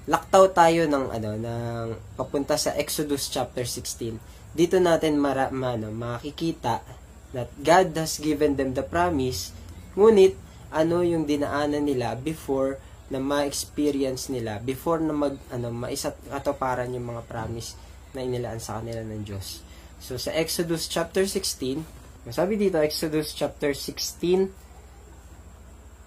Laktaw 0.08 0.54
tayo 0.56 0.88
ng 0.88 1.06
ano 1.12 1.30
ng 1.36 1.86
papunta 2.16 2.56
sa 2.56 2.72
Exodus 2.78 3.28
chapter 3.28 3.66
16 3.68 4.38
dito 4.58 4.82
natin 4.82 5.22
mara, 5.22 5.54
ano, 5.54 5.94
makikita 5.94 6.82
that 7.30 7.54
God 7.62 7.94
has 7.94 8.18
given 8.18 8.58
them 8.58 8.74
the 8.74 8.82
promise, 8.82 9.54
ngunit 9.94 10.34
ano 10.74 11.06
yung 11.06 11.30
dinaanan 11.30 11.86
nila 11.86 12.18
before 12.18 12.82
na 13.08 13.20
ma-experience 13.20 14.28
nila, 14.28 14.60
before 14.60 15.00
na 15.00 15.16
mag, 15.16 15.36
ano, 15.52 15.72
maisat 15.72 16.16
katuparan 16.28 16.92
yung 16.92 17.08
mga 17.16 17.24
promise 17.28 17.76
na 18.12 18.24
inilaan 18.24 18.60
sa 18.60 18.80
kanila 18.80 19.04
ng 19.04 19.24
Diyos. 19.24 19.64
So, 19.98 20.20
sa 20.20 20.36
Exodus 20.36 20.92
chapter 20.92 21.24
16, 21.24 22.32
sabi 22.32 22.60
dito, 22.60 22.78
Exodus 22.84 23.32
chapter 23.32 23.72
16, 23.72 24.52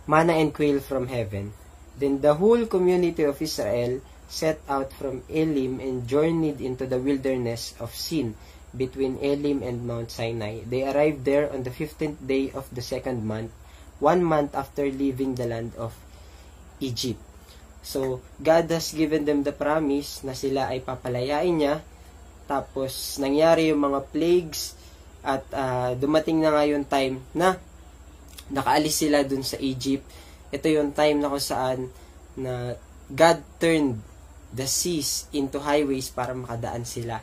manna 0.05 0.37
and 0.37 0.53
quail 0.53 0.81
from 0.85 1.09
heaven. 1.09 1.57
Then 1.97 2.21
the 2.21 2.37
whole 2.37 2.69
community 2.69 3.25
of 3.25 3.41
Israel 3.41 4.01
set 4.31 4.61
out 4.69 4.93
from 4.95 5.25
Elim 5.27 5.81
and 5.81 6.07
journeyed 6.07 6.61
into 6.61 6.87
the 6.87 7.01
wilderness 7.01 7.75
of 7.81 7.97
Sin. 7.97 8.37
between 8.77 9.19
Elim 9.19 9.63
and 9.63 9.87
Mount 9.87 10.11
Sinai. 10.11 10.63
They 10.67 10.87
arrived 10.87 11.25
there 11.25 11.51
on 11.51 11.63
the 11.63 11.71
15th 11.71 12.23
day 12.27 12.51
of 12.55 12.71
the 12.71 12.83
second 12.83 13.27
month, 13.27 13.51
one 13.99 14.23
month 14.23 14.55
after 14.55 14.87
leaving 14.87 15.35
the 15.35 15.47
land 15.47 15.75
of 15.77 15.95
Egypt. 16.81 17.21
So, 17.81 18.21
God 18.37 18.69
has 18.69 18.93
given 18.93 19.25
them 19.25 19.41
the 19.41 19.57
promise 19.57 20.21
na 20.21 20.37
sila 20.37 20.69
ay 20.69 20.85
papalayain 20.85 21.57
niya. 21.57 21.81
Tapos, 22.45 23.17
nangyari 23.17 23.73
yung 23.73 23.81
mga 23.81 24.01
plagues 24.13 24.77
at 25.25 25.45
uh, 25.53 25.97
dumating 25.97 26.41
na 26.41 26.53
nga 26.53 26.65
yung 26.69 26.85
time 26.85 27.21
na 27.33 27.57
nakaalis 28.53 29.01
sila 29.07 29.25
dun 29.25 29.45
sa 29.47 29.57
Egypt. 29.61 30.05
Ito 30.51 30.67
yung 30.69 30.93
time 30.93 31.23
na 31.23 31.31
kung 31.31 31.45
saan 31.45 31.89
na 32.37 32.75
God 33.09 33.41
turned 33.63 34.03
the 34.51 34.67
seas 34.67 35.31
into 35.31 35.63
highways 35.63 36.11
para 36.11 36.35
makadaan 36.35 36.83
sila 36.83 37.23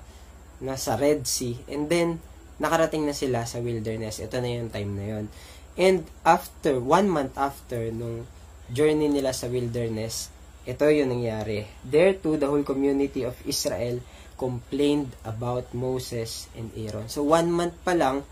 nasa 0.58 0.98
Red 0.98 1.30
Sea, 1.30 1.54
and 1.70 1.86
then, 1.86 2.18
nakarating 2.58 3.06
na 3.06 3.14
sila 3.14 3.46
sa 3.46 3.62
wilderness. 3.62 4.18
Ito 4.18 4.42
na 4.42 4.50
yung 4.50 4.74
time 4.74 4.92
na 4.98 5.06
yon 5.06 5.26
And 5.78 6.10
after, 6.26 6.82
one 6.82 7.06
month 7.06 7.38
after, 7.38 7.94
nung 7.94 8.26
journey 8.72 9.08
nila 9.12 9.32
sa 9.32 9.48
wilderness, 9.48 10.32
ito 10.68 10.84
yung 10.92 11.16
nangyari. 11.16 11.64
There 11.84 12.20
too, 12.20 12.36
the 12.36 12.52
whole 12.52 12.68
community 12.68 13.24
of 13.24 13.40
Israel 13.48 14.04
complained 14.36 15.16
about 15.24 15.72
Moses 15.74 16.52
and 16.54 16.70
Aaron. 16.76 17.08
So, 17.08 17.24
one 17.26 17.50
month 17.50 17.76
pa 17.82 17.96
lang 17.96 18.28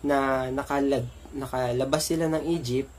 na 0.00 0.48
nakalab, 0.48 1.06
nakalabas 1.36 2.02
sila 2.08 2.32
ng 2.32 2.44
Egypt, 2.48 2.90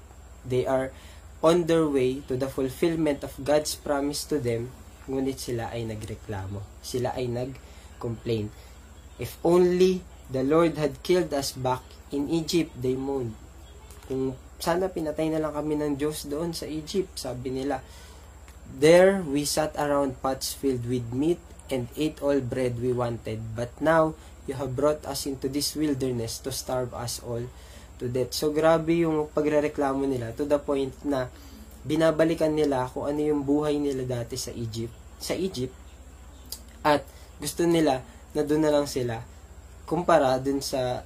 they 0.46 0.64
are 0.70 0.94
on 1.42 1.66
their 1.66 1.90
way 1.90 2.22
to 2.30 2.38
the 2.38 2.48
fulfillment 2.48 3.26
of 3.26 3.34
God's 3.42 3.74
promise 3.74 4.24
to 4.30 4.38
them, 4.38 4.70
ngunit 5.10 5.42
sila 5.42 5.74
ay 5.74 5.90
nagreklamo. 5.90 6.62
Sila 6.86 7.18
ay 7.18 7.26
nag 7.26 7.58
complain. 7.98 8.54
If 9.18 9.38
only 9.42 10.02
the 10.30 10.46
Lord 10.46 10.78
had 10.78 11.02
killed 11.02 11.34
us 11.34 11.54
back 11.54 11.82
in 12.14 12.30
Egypt, 12.30 12.78
they 12.78 12.94
moaned. 12.94 13.34
Kung 14.06 14.38
sana 14.62 14.94
pinatay 14.94 15.34
na 15.34 15.42
lang 15.42 15.58
kami 15.58 15.74
ng 15.82 15.98
Diyos 15.98 16.30
doon 16.30 16.54
sa 16.54 16.70
Egypt, 16.70 17.18
sabi 17.18 17.50
nila. 17.50 17.82
There 18.72 19.26
we 19.26 19.44
sat 19.44 19.74
around 19.76 20.22
pots 20.22 20.54
filled 20.54 20.86
with 20.86 21.10
meat 21.12 21.42
and 21.74 21.90
ate 21.98 22.22
all 22.22 22.38
bread 22.40 22.78
we 22.78 22.94
wanted. 22.94 23.58
But 23.58 23.74
now, 23.82 24.14
you 24.46 24.56
have 24.56 24.78
brought 24.78 25.04
us 25.10 25.26
into 25.26 25.50
this 25.50 25.74
wilderness 25.74 26.38
to 26.46 26.54
starve 26.54 26.94
us 26.94 27.20
all 27.26 27.44
to 27.98 28.06
death. 28.06 28.38
So, 28.38 28.54
grabe 28.54 29.02
yung 29.02 29.34
pagrereklamo 29.34 30.06
nila 30.06 30.32
to 30.38 30.46
the 30.46 30.62
point 30.62 30.94
na 31.04 31.28
binabalikan 31.82 32.54
nila 32.54 32.86
kung 32.94 33.10
ano 33.10 33.20
yung 33.20 33.42
buhay 33.42 33.82
nila 33.82 34.06
dati 34.06 34.38
sa 34.38 34.54
Egypt. 34.54 34.94
Sa 35.18 35.34
Egypt. 35.34 35.74
At 36.86 37.02
gusto 37.42 37.66
nila 37.66 38.06
na 38.38 38.46
doon 38.46 38.62
na 38.62 38.72
lang 38.72 38.86
sila 38.86 39.26
kumpara 39.90 40.40
dun 40.40 40.64
sa 40.64 41.04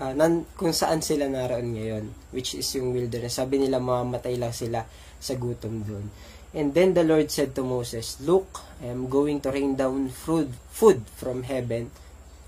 uh, 0.00 0.12
nan, 0.16 0.42
kung 0.58 0.74
saan 0.74 0.98
sila 1.04 1.30
naroon 1.30 1.76
ngayon 1.76 2.23
which 2.34 2.58
is 2.58 2.66
yung 2.74 2.90
wilderness. 2.90 3.38
Sabi 3.38 3.62
nila 3.62 3.78
mamamatay 3.78 4.34
lang 4.34 4.50
sila 4.50 4.82
sa 5.22 5.38
gutom 5.38 5.86
doon. 5.86 6.10
And 6.54 6.74
then 6.74 6.94
the 6.94 7.06
Lord 7.06 7.30
said 7.30 7.54
to 7.54 7.62
Moses 7.62 8.18
look 8.22 8.62
I 8.82 8.90
am 8.90 9.06
going 9.06 9.42
to 9.46 9.54
rain 9.54 9.78
down 9.78 10.10
food 10.10 10.54
food 10.70 11.06
from 11.14 11.46
heaven 11.46 11.94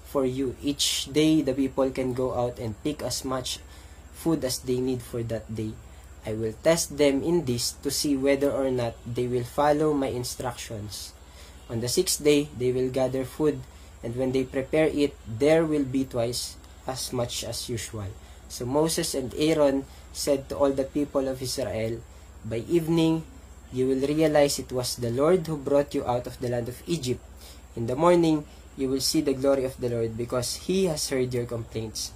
for 0.07 0.27
you. 0.27 0.59
Each 0.63 1.07
day 1.11 1.43
the 1.43 1.55
people 1.55 1.91
can 1.95 2.13
go 2.13 2.35
out 2.35 2.59
and 2.59 2.79
pick 2.83 3.03
as 3.03 3.23
much 3.23 3.63
food 4.15 4.43
as 4.43 4.59
they 4.63 4.83
need 4.83 5.03
for 5.03 5.23
that 5.27 5.47
day. 5.47 5.75
I 6.27 6.35
will 6.35 6.59
test 6.59 6.99
them 6.99 7.23
in 7.23 7.47
this 7.47 7.79
to 7.87 7.91
see 7.95 8.19
whether 8.19 8.51
or 8.51 8.67
not 8.75 8.99
they 9.07 9.31
will 9.31 9.47
follow 9.47 9.95
my 9.95 10.11
instructions. 10.11 11.15
On 11.71 11.79
the 11.79 11.87
sixth 11.87 12.23
day, 12.23 12.51
they 12.59 12.75
will 12.75 12.91
gather 12.91 13.23
food, 13.23 13.63
and 14.03 14.15
when 14.19 14.31
they 14.35 14.43
prepare 14.43 14.91
it, 14.91 15.15
there 15.23 15.63
will 15.63 15.87
be 15.87 16.03
twice 16.03 16.59
as 16.87 17.13
much 17.13 17.43
as 17.47 17.71
usual. 17.71 18.11
So 18.49 18.65
Moses 18.65 19.15
and 19.15 19.35
Aaron 19.37 19.85
said 20.13 20.49
to 20.49 20.57
all 20.57 20.73
the 20.73 20.85
people 20.87 21.29
of 21.29 21.43
Israel, 21.43 22.01
By 22.45 22.63
evening, 22.69 23.25
you 23.73 23.89
will 23.89 24.07
realize 24.07 24.59
it 24.59 24.73
was 24.73 24.97
the 24.97 25.11
Lord 25.11 25.47
who 25.47 25.57
brought 25.57 25.95
you 25.95 26.07
out 26.07 26.27
of 26.27 26.39
the 26.41 26.49
land 26.49 26.69
of 26.69 26.83
Egypt. 26.87 27.21
In 27.75 27.87
the 27.87 27.97
morning, 27.97 28.47
you 28.77 28.89
will 28.89 29.03
see 29.03 29.21
the 29.21 29.35
glory 29.35 29.65
of 29.65 29.81
the 29.81 29.91
Lord, 29.91 30.17
because 30.17 30.69
he 30.69 30.87
has 30.87 31.11
heard 31.11 31.35
your 31.35 31.47
complaints, 31.47 32.13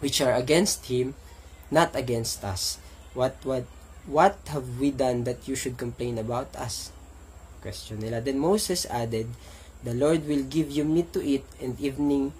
which 0.00 0.20
are 0.20 0.34
against 0.34 0.86
him, 0.86 1.14
not 1.70 1.94
against 1.94 2.42
us. 2.44 2.78
What, 3.14 3.36
what, 3.44 3.64
what 4.06 4.36
have 4.48 4.80
we 4.80 4.90
done 4.90 5.24
that 5.24 5.46
you 5.46 5.54
should 5.54 5.78
complain 5.78 6.18
about 6.18 6.54
us? 6.56 6.90
question 7.64 8.04
nila. 8.04 8.20
Then 8.20 8.36
Moses 8.36 8.84
added, 8.92 9.32
The 9.80 9.96
Lord 9.96 10.28
will 10.28 10.44
give 10.44 10.68
you 10.68 10.84
meat 10.84 11.16
to 11.16 11.24
eat 11.24 11.48
and 11.56 11.80
evening 11.80 12.36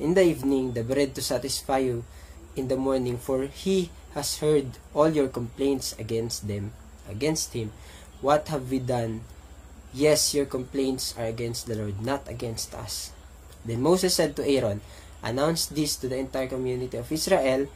in 0.00 0.16
the 0.16 0.24
evening 0.24 0.72
the 0.72 0.80
bread 0.80 1.12
to 1.12 1.20
satisfy 1.20 1.84
you 1.84 2.08
in 2.58 2.68
the 2.68 2.76
morning 2.76 3.16
for 3.16 3.46
he 3.46 3.90
has 4.14 4.38
heard 4.38 4.66
all 4.92 5.08
your 5.08 5.28
complaints 5.28 5.94
against 5.98 6.48
them 6.48 6.72
against 7.08 7.54
him. 7.54 7.72
What 8.20 8.48
have 8.48 8.70
we 8.70 8.78
done? 8.82 9.22
Yes 9.94 10.34
your 10.34 10.44
complaints 10.44 11.14
are 11.16 11.24
against 11.24 11.66
the 11.66 11.76
Lord 11.76 12.02
not 12.02 12.28
against 12.28 12.74
us. 12.74 13.12
Then 13.64 13.80
Moses 13.80 14.14
said 14.14 14.36
to 14.36 14.44
Aaron 14.44 14.80
announce 15.22 15.66
this 15.66 15.96
to 15.96 16.08
the 16.08 16.18
entire 16.18 16.48
community 16.48 16.96
of 16.96 17.10
Israel. 17.10 17.66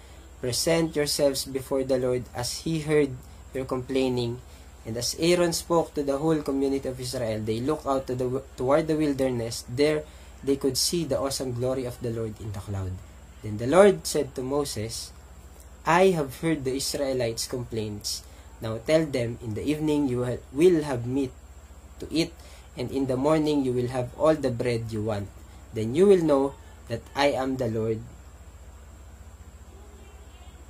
Present 0.40 0.96
yourselves 0.96 1.44
before 1.46 1.84
the 1.84 1.98
Lord 1.98 2.24
as 2.34 2.66
he 2.66 2.80
heard 2.80 3.14
your 3.54 3.64
complaining. 3.64 4.42
And 4.84 4.96
as 4.96 5.14
Aaron 5.18 5.52
spoke 5.52 5.94
to 5.94 6.02
the 6.02 6.18
whole 6.18 6.42
community 6.42 6.88
of 6.88 6.98
Israel, 6.98 7.38
they 7.38 7.60
looked 7.60 7.86
out 7.86 8.08
to 8.08 8.16
the, 8.16 8.42
toward 8.56 8.88
the 8.88 8.96
wilderness. 8.96 9.64
There 9.68 10.02
they 10.42 10.56
could 10.56 10.76
see 10.76 11.04
the 11.04 11.20
awesome 11.20 11.54
glory 11.54 11.84
of 11.84 12.00
the 12.02 12.10
Lord 12.10 12.34
in 12.40 12.50
the 12.50 12.58
cloud. 12.58 12.90
Then 13.42 13.58
the 13.58 13.66
Lord 13.66 14.06
said 14.06 14.34
to 14.38 14.42
Moses, 14.42 15.11
I 15.82 16.14
have 16.14 16.38
heard 16.40 16.62
the 16.62 16.78
Israelites' 16.78 17.50
complaints. 17.50 18.22
Now 18.62 18.78
tell 18.87 19.04
them, 19.04 19.42
in 19.42 19.54
the 19.58 19.66
evening 19.66 20.06
you 20.06 20.22
will 20.54 20.82
have 20.87 21.06
meat 21.06 21.34
to 21.99 22.06
eat, 22.06 22.30
and 22.78 22.90
in 22.94 23.11
the 23.11 23.18
morning 23.18 23.66
you 23.66 23.75
will 23.75 23.90
have 23.90 24.14
all 24.14 24.38
the 24.38 24.54
bread 24.54 24.94
you 24.94 25.02
want. 25.02 25.26
Then 25.75 25.99
you 25.99 26.06
will 26.06 26.22
know 26.22 26.54
that 26.87 27.02
I 27.18 27.34
am 27.34 27.58
the 27.58 27.66
Lord 27.66 27.99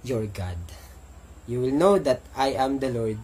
your 0.02 0.24
God. 0.26 0.56
You 1.46 1.60
will 1.60 1.76
know 1.76 1.98
that 1.98 2.24
I 2.34 2.56
am 2.56 2.80
the 2.80 2.88
Lord 2.88 3.18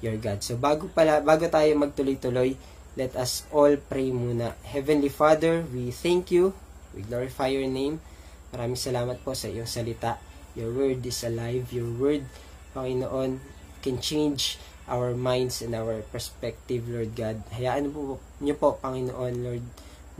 your 0.00 0.16
God. 0.16 0.42
So 0.42 0.56
bago 0.56 0.88
pala 0.90 1.20
bago 1.20 1.46
tayo 1.46 1.76
magtuloy-tuloy, 1.76 2.56
let 2.96 3.14
us 3.14 3.44
all 3.52 3.76
pray 3.76 4.10
muna. 4.10 4.56
Heavenly 4.64 5.12
Father, 5.12 5.62
we 5.68 5.92
thank 5.92 6.32
you. 6.32 6.54
We 6.96 7.02
glorify 7.02 7.52
your 7.52 7.68
name. 7.68 8.00
Maraming 8.52 8.78
salamat 8.78 9.18
po 9.24 9.32
sa 9.32 9.48
iyong 9.48 9.68
salita. 9.68 10.20
Your 10.52 10.70
word 10.70 11.00
is 11.08 11.24
alive. 11.24 11.72
Your 11.72 11.88
word, 11.88 12.28
Panginoon, 12.76 13.40
can 13.80 13.96
change 13.98 14.60
our 14.86 15.16
minds 15.16 15.64
and 15.64 15.72
our 15.72 16.04
perspective, 16.12 16.84
Lord 16.86 17.16
God. 17.16 17.40
Hayaan 17.56 17.90
po 17.90 18.20
niyo 18.38 18.54
po, 18.60 18.76
Panginoon, 18.78 19.34
Lord, 19.40 19.64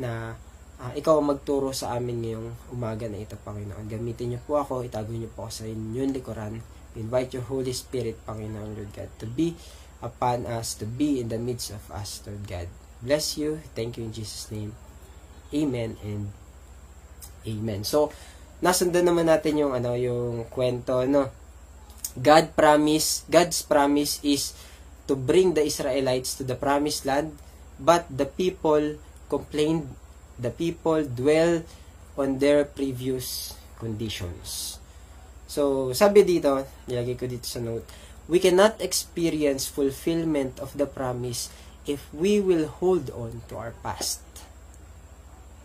na 0.01 0.35
uh, 0.81 0.93
ikaw 0.97 1.21
ang 1.21 1.37
magturo 1.37 1.77
sa 1.77 1.95
amin 1.95 2.25
ngayong 2.25 2.49
umaga 2.73 3.07
na 3.07 3.21
ito, 3.21 3.37
Panginoon. 3.37 3.87
Gamitin 3.87 4.35
niyo 4.35 4.41
po 4.43 4.57
ako, 4.57 4.83
itago 4.83 5.13
niyo 5.13 5.29
po 5.31 5.47
ako 5.47 5.53
sa 5.53 5.65
inyong 5.69 6.17
likuran 6.17 6.57
invite 6.97 7.35
your 7.35 7.47
Holy 7.49 7.73
Spirit, 7.73 8.21
Panginoon 8.27 8.77
Lord 8.77 8.93
God, 8.93 9.09
to 9.19 9.27
be 9.27 9.57
upon 10.03 10.47
us, 10.47 10.75
to 10.77 10.85
be 10.85 11.21
in 11.21 11.29
the 11.29 11.39
midst 11.39 11.71
of 11.71 11.91
us, 11.91 12.21
Lord 12.27 12.45
God. 12.49 12.69
Bless 13.01 13.39
you. 13.39 13.61
Thank 13.75 13.97
you 13.97 14.05
in 14.05 14.13
Jesus' 14.13 14.51
name. 14.51 14.75
Amen 15.53 15.97
and 16.05 16.33
Amen. 17.47 17.83
So, 17.83 18.15
nasundan 18.63 19.11
naman 19.11 19.27
natin 19.27 19.59
yung 19.59 19.75
ano 19.75 19.99
yung 19.99 20.47
kwento 20.47 21.03
no. 21.05 21.31
God 22.13 22.53
promise, 22.53 23.25
God's 23.27 23.65
promise 23.65 24.21
is 24.21 24.53
to 25.09 25.17
bring 25.17 25.57
the 25.57 25.65
Israelites 25.65 26.37
to 26.39 26.45
the 26.45 26.55
promised 26.55 27.09
land, 27.09 27.35
but 27.81 28.05
the 28.13 28.29
people 28.29 29.01
complained, 29.33 29.89
the 30.37 30.53
people 30.53 31.03
dwell 31.09 31.65
on 32.21 32.37
their 32.37 32.69
previous 32.69 33.57
conditions. 33.81 34.77
So, 35.49 35.93
sabi 35.97 36.25
dito, 36.25 36.65
nilagay 36.85 37.17
ko 37.17 37.25
dito 37.25 37.49
sa 37.49 37.65
note, 37.65 37.89
we 38.29 38.39
cannot 38.39 38.79
experience 38.79 39.67
fulfillment 39.67 40.61
of 40.61 40.77
the 40.77 40.87
promise 40.87 41.49
if 41.89 42.07
we 42.15 42.39
will 42.39 42.69
hold 42.69 43.11
on 43.11 43.43
to 43.51 43.59
our 43.59 43.75
past. 43.83 44.23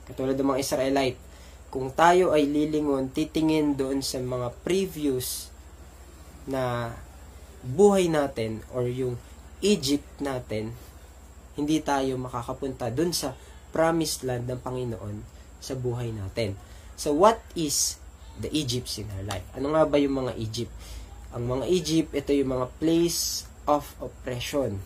Katulad 0.07 0.39
ng 0.39 0.47
mga 0.47 0.63
Israelite, 0.63 1.19
kung 1.67 1.91
tayo 1.91 2.31
ay 2.31 2.47
lilingon, 2.47 3.11
titingin 3.11 3.75
doon 3.75 3.99
sa 3.99 4.23
mga 4.23 4.55
previous 4.63 5.51
na 6.47 6.95
buhay 7.63 8.07
natin 8.07 8.63
or 8.71 8.87
yung 8.87 9.19
Egypt 9.59 10.07
natin, 10.23 10.71
hindi 11.59 11.81
tayo 11.81 12.15
makakapunta 12.21 12.87
doon 12.93 13.11
sa 13.11 13.35
promised 13.75 14.23
land 14.23 14.47
ng 14.47 14.61
Panginoon 14.63 15.25
sa 15.59 15.75
buhay 15.75 16.13
natin. 16.13 16.55
So 16.95 17.11
what 17.11 17.41
is 17.57 17.99
the 18.37 18.49
Egypts 18.53 19.01
in 19.01 19.09
her 19.17 19.25
life. 19.25 19.45
Ano 19.57 19.73
nga 19.73 19.83
ba 19.85 19.97
yung 19.97 20.25
mga 20.25 20.37
Egypt? 20.37 20.73
Ang 21.33 21.49
mga 21.49 21.65
Egypt, 21.67 22.09
ito 22.13 22.31
yung 22.33 22.51
mga 22.53 22.67
place 22.77 23.49
of 23.65 23.83
oppression. 23.99 24.79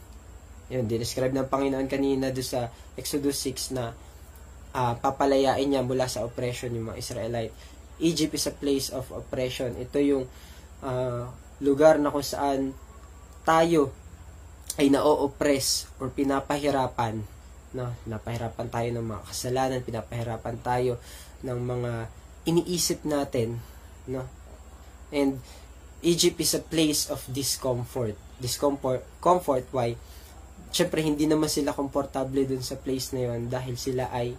Yun, 0.72 0.88
describe 0.88 1.36
ng 1.36 1.52
Panginoon 1.52 1.88
kanina 1.92 2.32
do 2.32 2.40
sa 2.40 2.72
Exodus 2.96 3.44
6 3.44 3.76
na 3.76 3.92
uh, 4.76 4.96
papalayain 5.00 5.68
niya 5.68 5.84
mula 5.84 6.08
sa 6.08 6.24
oppression 6.24 6.72
yung 6.72 6.92
mga 6.92 7.00
Israelite. 7.00 7.54
Egypt 8.02 8.34
is 8.34 8.50
a 8.50 8.56
place 8.56 8.88
of 8.90 9.06
oppression. 9.14 9.78
Ito 9.78 9.98
yung 10.02 10.26
uh, 10.82 11.30
lugar 11.62 12.02
na 12.02 12.10
kung 12.10 12.26
saan 12.26 12.74
tayo 13.46 13.94
ay 14.80 14.90
na-oppress 14.90 15.92
or 16.02 16.10
pinapahirapan. 16.10 17.22
No? 17.76 17.94
Pinapahirapan 18.08 18.68
tayo 18.72 18.90
ng 18.98 19.06
mga 19.06 19.22
kasalanan, 19.28 19.80
pinapahirapan 19.86 20.58
tayo 20.64 20.98
ng 21.46 21.60
mga 21.60 21.92
iniisip 22.50 23.06
natin. 23.06 23.62
No? 24.10 24.26
And 25.14 25.44
Egypt 26.02 26.42
is 26.42 26.58
a 26.58 26.64
place 26.64 27.06
of 27.14 27.22
discomfort. 27.30 28.18
Discomfort, 28.42 29.06
comfort, 29.22 29.70
why? 29.70 29.94
Siyempre, 30.74 31.06
hindi 31.06 31.30
naman 31.30 31.52
sila 31.52 31.78
komportable 31.78 32.48
dun 32.48 32.66
sa 32.66 32.80
place 32.80 33.14
na 33.14 33.30
yon 33.30 33.52
dahil 33.52 33.78
sila 33.78 34.10
ay 34.10 34.34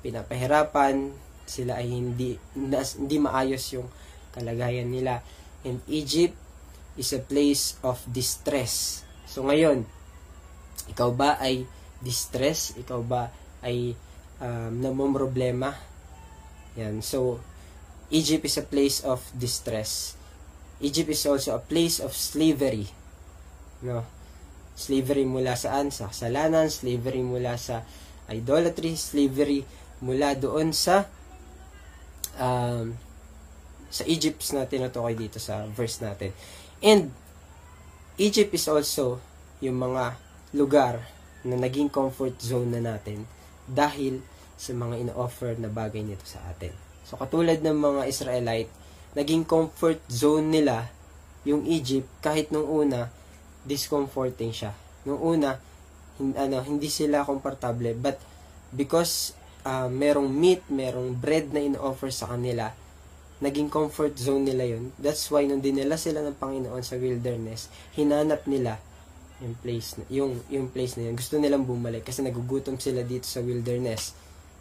pinapahirapan, 0.00 1.12
sila 1.48 1.80
ay 1.80 1.88
hindi 1.88 2.36
hindi 2.54 3.16
maayos 3.18 3.64
yung 3.72 3.88
kalagayan 4.36 4.92
nila. 4.92 5.24
And 5.64 5.80
Egypt 5.88 6.36
is 7.00 7.10
a 7.16 7.22
place 7.22 7.80
of 7.80 8.02
distress. 8.10 9.02
So 9.24 9.46
ngayon, 9.48 9.88
ikaw 10.92 11.12
ba 11.12 11.36
ay 11.40 11.68
distress? 12.00 12.74
Ikaw 12.78 13.00
ba 13.04 13.32
ay 13.62 13.94
um, 14.40 14.72
namomroblema? 14.78 15.74
Yan. 16.78 17.02
So, 17.02 17.42
Egypt 18.08 18.46
is 18.46 18.56
a 18.56 18.64
place 18.64 19.02
of 19.02 19.20
distress. 19.34 20.14
Egypt 20.78 21.10
is 21.10 21.26
also 21.26 21.58
a 21.58 21.62
place 21.62 21.98
of 21.98 22.14
slavery. 22.14 22.86
No? 23.82 24.06
Slavery 24.78 25.26
mula 25.26 25.58
saan? 25.58 25.90
Sa 25.90 26.08
kasalanan, 26.08 26.70
slavery 26.70 27.20
mula 27.20 27.58
sa 27.58 27.82
idolatry, 28.30 28.94
slavery 28.94 29.66
mula 29.98 30.34
doon 30.38 30.70
sa 30.70 31.06
um, 32.38 32.94
sa 33.88 34.04
Egypt 34.04 34.44
na 34.52 34.68
tinutukoy 34.68 35.16
dito 35.16 35.40
sa 35.40 35.64
verse 35.72 36.04
natin. 36.04 36.30
And 36.84 37.10
Egypt 38.20 38.52
is 38.54 38.66
also 38.68 39.18
yung 39.58 39.80
mga 39.80 40.14
lugar 40.54 41.02
na 41.42 41.56
naging 41.56 41.88
comfort 41.88 42.36
zone 42.38 42.78
na 42.78 42.82
natin 42.82 43.24
dahil 43.64 44.20
sa 44.58 44.74
mga 44.74 45.06
ino-offer 45.06 45.54
na 45.56 45.70
bagay 45.70 46.02
nito 46.02 46.26
sa 46.26 46.42
atin. 46.50 46.74
So 47.06 47.16
katulad 47.16 47.62
ng 47.62 47.78
mga 47.78 48.02
Israelite, 48.10 48.70
naging 49.14 49.46
comfort 49.46 50.02
zone 50.10 50.50
nila 50.50 50.90
yung 51.46 51.64
Egypt 51.64 52.10
kahit 52.20 52.50
nung 52.52 52.66
una 52.66 53.08
discomforting 53.64 54.52
siya. 54.52 54.74
Nung 55.06 55.22
una 55.22 55.56
hin, 56.18 56.34
ano 56.34 56.60
hindi 56.66 56.90
sila 56.90 57.24
komportable 57.24 57.94
but 57.94 58.18
because 58.74 59.37
uh, 59.64 59.88
merong 59.90 60.28
meat, 60.30 60.62
merong 60.70 61.16
bread 61.16 61.50
na 61.50 61.64
ino-offer 61.64 62.12
sa 62.12 62.30
kanila, 62.30 62.70
naging 63.38 63.70
comfort 63.70 64.18
zone 64.18 64.46
nila 64.46 64.66
yun. 64.66 64.90
That's 64.98 65.30
why 65.30 65.46
nung 65.46 65.62
dinala 65.62 65.94
sila 65.94 66.22
ng 66.26 66.36
Panginoon 66.38 66.82
sa 66.82 66.98
wilderness, 66.98 67.70
hinanap 67.94 68.46
nila 68.50 68.78
yung 69.38 69.54
place 69.54 69.94
na, 69.98 70.04
yung 70.10 70.32
yung 70.50 70.66
place 70.74 70.98
na 70.98 71.10
yun. 71.10 71.14
Gusto 71.14 71.38
nilang 71.38 71.62
bumalik 71.62 72.02
kasi 72.02 72.26
nagugutom 72.26 72.82
sila 72.82 73.06
dito 73.06 73.26
sa 73.26 73.38
wilderness. 73.38 74.14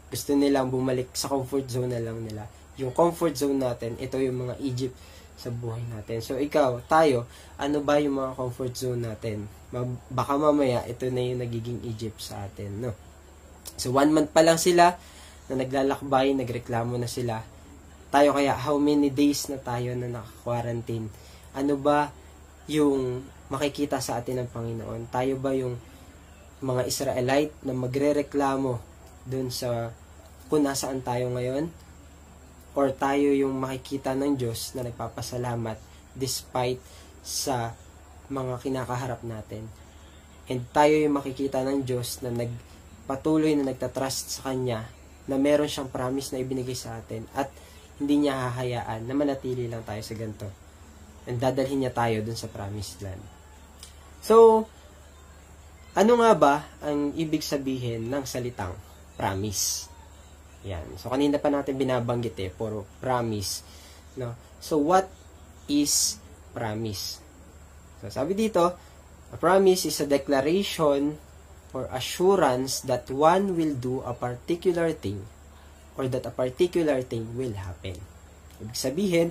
Gusto 0.07 0.37
nilang 0.37 0.69
bumalik 0.69 1.11
sa 1.17 1.27
comfort 1.27 1.65
zone 1.67 1.91
na 1.97 2.01
lang 2.01 2.21
nila. 2.21 2.45
Yung 2.77 2.93
comfort 2.93 3.33
zone 3.33 3.57
natin, 3.57 3.97
ito 3.97 4.21
yung 4.21 4.47
mga 4.47 4.55
Egypt 4.61 4.95
sa 5.37 5.49
buhay 5.49 5.81
natin. 5.89 6.21
So 6.21 6.37
ikaw, 6.37 6.81
tayo, 6.85 7.25
ano 7.57 7.81
ba 7.81 7.97
yung 7.97 8.21
mga 8.21 8.37
comfort 8.37 8.73
zone 8.77 9.01
natin? 9.01 9.49
Baka 10.13 10.37
mamaya 10.37 10.85
ito 10.85 11.09
na 11.09 11.21
yung 11.25 11.41
nagiging 11.41 11.81
Egypt 11.89 12.21
sa 12.21 12.45
atin, 12.45 12.85
no? 12.85 12.93
So, 13.77 13.93
one 13.93 14.09
month 14.09 14.33
pa 14.33 14.41
lang 14.41 14.57
sila 14.57 14.97
na 15.47 15.53
naglalakbay, 15.53 16.33
nagreklamo 16.33 16.97
na 16.97 17.05
sila. 17.05 17.45
Tayo 18.09 18.33
kaya, 18.33 18.57
how 18.57 18.75
many 18.81 19.13
days 19.13 19.47
na 19.47 19.61
tayo 19.61 19.93
na 19.93 20.09
naka-quarantine? 20.09 21.07
Ano 21.53 21.77
ba 21.77 22.09
yung 22.65 23.23
makikita 23.47 24.01
sa 24.03 24.19
atin 24.19 24.43
ng 24.43 24.49
Panginoon? 24.51 25.01
Tayo 25.13 25.37
ba 25.39 25.53
yung 25.53 25.77
mga 26.59 26.89
Israelite 26.89 27.53
na 27.61 27.73
magre-reklamo 27.77 28.81
dun 29.29 29.53
sa 29.53 29.93
kung 30.49 30.65
nasaan 30.65 31.05
tayo 31.05 31.29
ngayon? 31.37 31.69
Or 32.73 32.89
tayo 32.93 33.29
yung 33.33 33.57
makikita 33.57 34.17
ng 34.17 34.37
Diyos 34.37 34.73
na 34.73 34.85
nagpapasalamat 34.85 35.77
despite 36.17 36.81
sa 37.21 37.77
mga 38.27 38.57
kinakaharap 38.61 39.21
natin? 39.21 39.69
And 40.47 40.63
tayo 40.71 40.95
yung 40.95 41.19
makikita 41.19 41.61
ng 41.61 41.83
Diyos 41.83 42.23
na 42.23 42.31
nag 42.31 42.51
patuloy 43.07 43.55
na 43.55 43.71
nagtatrust 43.71 44.37
sa 44.37 44.51
Kanya 44.51 44.83
na 45.27 45.35
meron 45.39 45.71
siyang 45.71 45.87
promise 45.87 46.35
na 46.35 46.43
ibinigay 46.43 46.75
sa 46.75 46.99
atin 46.99 47.23
at 47.33 47.47
hindi 47.97 48.27
niya 48.27 48.51
hahayaan 48.51 49.07
na 49.07 49.13
manatili 49.15 49.65
lang 49.65 49.81
tayo 49.81 50.03
sa 50.03 50.13
ganito. 50.13 50.47
And 51.27 51.39
dadalhin 51.41 51.83
niya 51.83 51.95
tayo 51.95 52.21
dun 52.23 52.37
sa 52.37 52.47
promised 52.51 53.01
land. 53.03 53.19
So, 54.23 54.67
ano 55.97 56.13
nga 56.21 56.31
ba 56.37 56.53
ang 56.79 57.11
ibig 57.17 57.41
sabihin 57.41 58.07
ng 58.07 58.23
salitang 58.23 58.75
promise? 59.17 59.89
Yan. 60.63 60.85
So, 60.95 61.09
kanina 61.09 61.41
pa 61.41 61.49
natin 61.49 61.75
binabanggit 61.75 62.37
eh, 62.37 62.51
puro 62.53 62.85
promise. 63.01 63.65
No? 64.15 64.37
So, 64.61 64.77
what 64.77 65.09
is 65.67 66.21
promise? 66.53 67.19
So, 67.99 68.13
sabi 68.13 68.37
dito, 68.37 68.63
a 69.27 69.37
promise 69.41 69.89
is 69.89 69.97
a 69.99 70.07
declaration 70.07 71.26
or 71.77 71.85
assurance 71.93 72.81
that 72.89 73.05
one 73.13 73.53
will 73.53 73.77
do 73.77 74.01
a 74.01 74.17
particular 74.17 74.89
thing 74.97 75.21
or 75.93 76.09
that 76.09 76.25
a 76.25 76.33
particular 76.33 77.05
thing 77.05 77.37
will 77.37 77.53
happen. 77.53 78.01
Ibig 78.57 78.73
sabihin, 78.73 79.27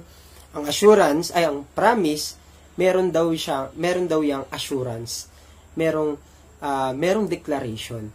ang 0.54 0.70
assurance 0.70 1.35
ay 1.35 1.42
ang 1.42 1.66
promise, 1.74 2.38
meron 2.78 3.11
daw 3.11 3.26
siya, 3.35 3.74
meron 3.74 4.06
daw 4.06 4.22
yang 4.22 4.46
assurance. 4.54 5.26
Merong 5.74 6.14
uh, 6.62 6.94
merong 6.94 7.26
declaration. 7.26 8.14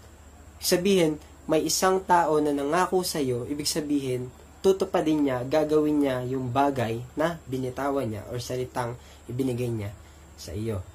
Ibig 0.60 0.68
sabihin, 0.68 1.12
may 1.52 1.68
isang 1.68 2.00
tao 2.08 2.40
na 2.40 2.56
nangako 2.56 3.04
sa 3.04 3.20
iyo, 3.20 3.44
ibig 3.50 3.68
sabihin, 3.68 4.32
tutupadin 4.62 5.26
niya, 5.26 5.44
gagawin 5.44 6.06
niya 6.06 6.22
yung 6.30 6.54
bagay 6.54 7.02
na 7.18 7.42
binitawan 7.50 8.08
niya 8.08 8.24
or 8.30 8.38
salitang 8.38 8.94
ibinigay 9.26 9.68
niya 9.68 9.92
sa 10.38 10.54
iyo. 10.54 10.86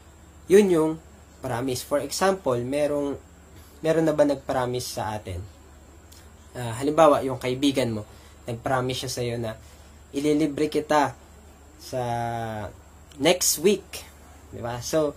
Yun 0.46 0.66
yung 0.70 0.92
promise. 1.42 1.82
For 1.82 1.98
example, 1.98 2.56
merong 2.62 3.18
meron 3.86 4.02
na 4.02 4.18
ba 4.18 4.26
nag-promise 4.26 4.98
sa 4.98 5.14
atin? 5.14 5.38
Uh, 6.58 6.74
halimbawa, 6.82 7.22
yung 7.22 7.38
kaibigan 7.38 7.94
mo, 7.94 8.02
nag-promise 8.50 9.06
siya 9.06 9.12
sa 9.14 9.22
iyo 9.22 9.38
na 9.38 9.54
ililibre 10.10 10.66
kita 10.66 11.14
sa 11.78 12.02
next 13.22 13.62
week. 13.62 14.02
Di 14.50 14.58
ba? 14.58 14.82
So, 14.82 15.14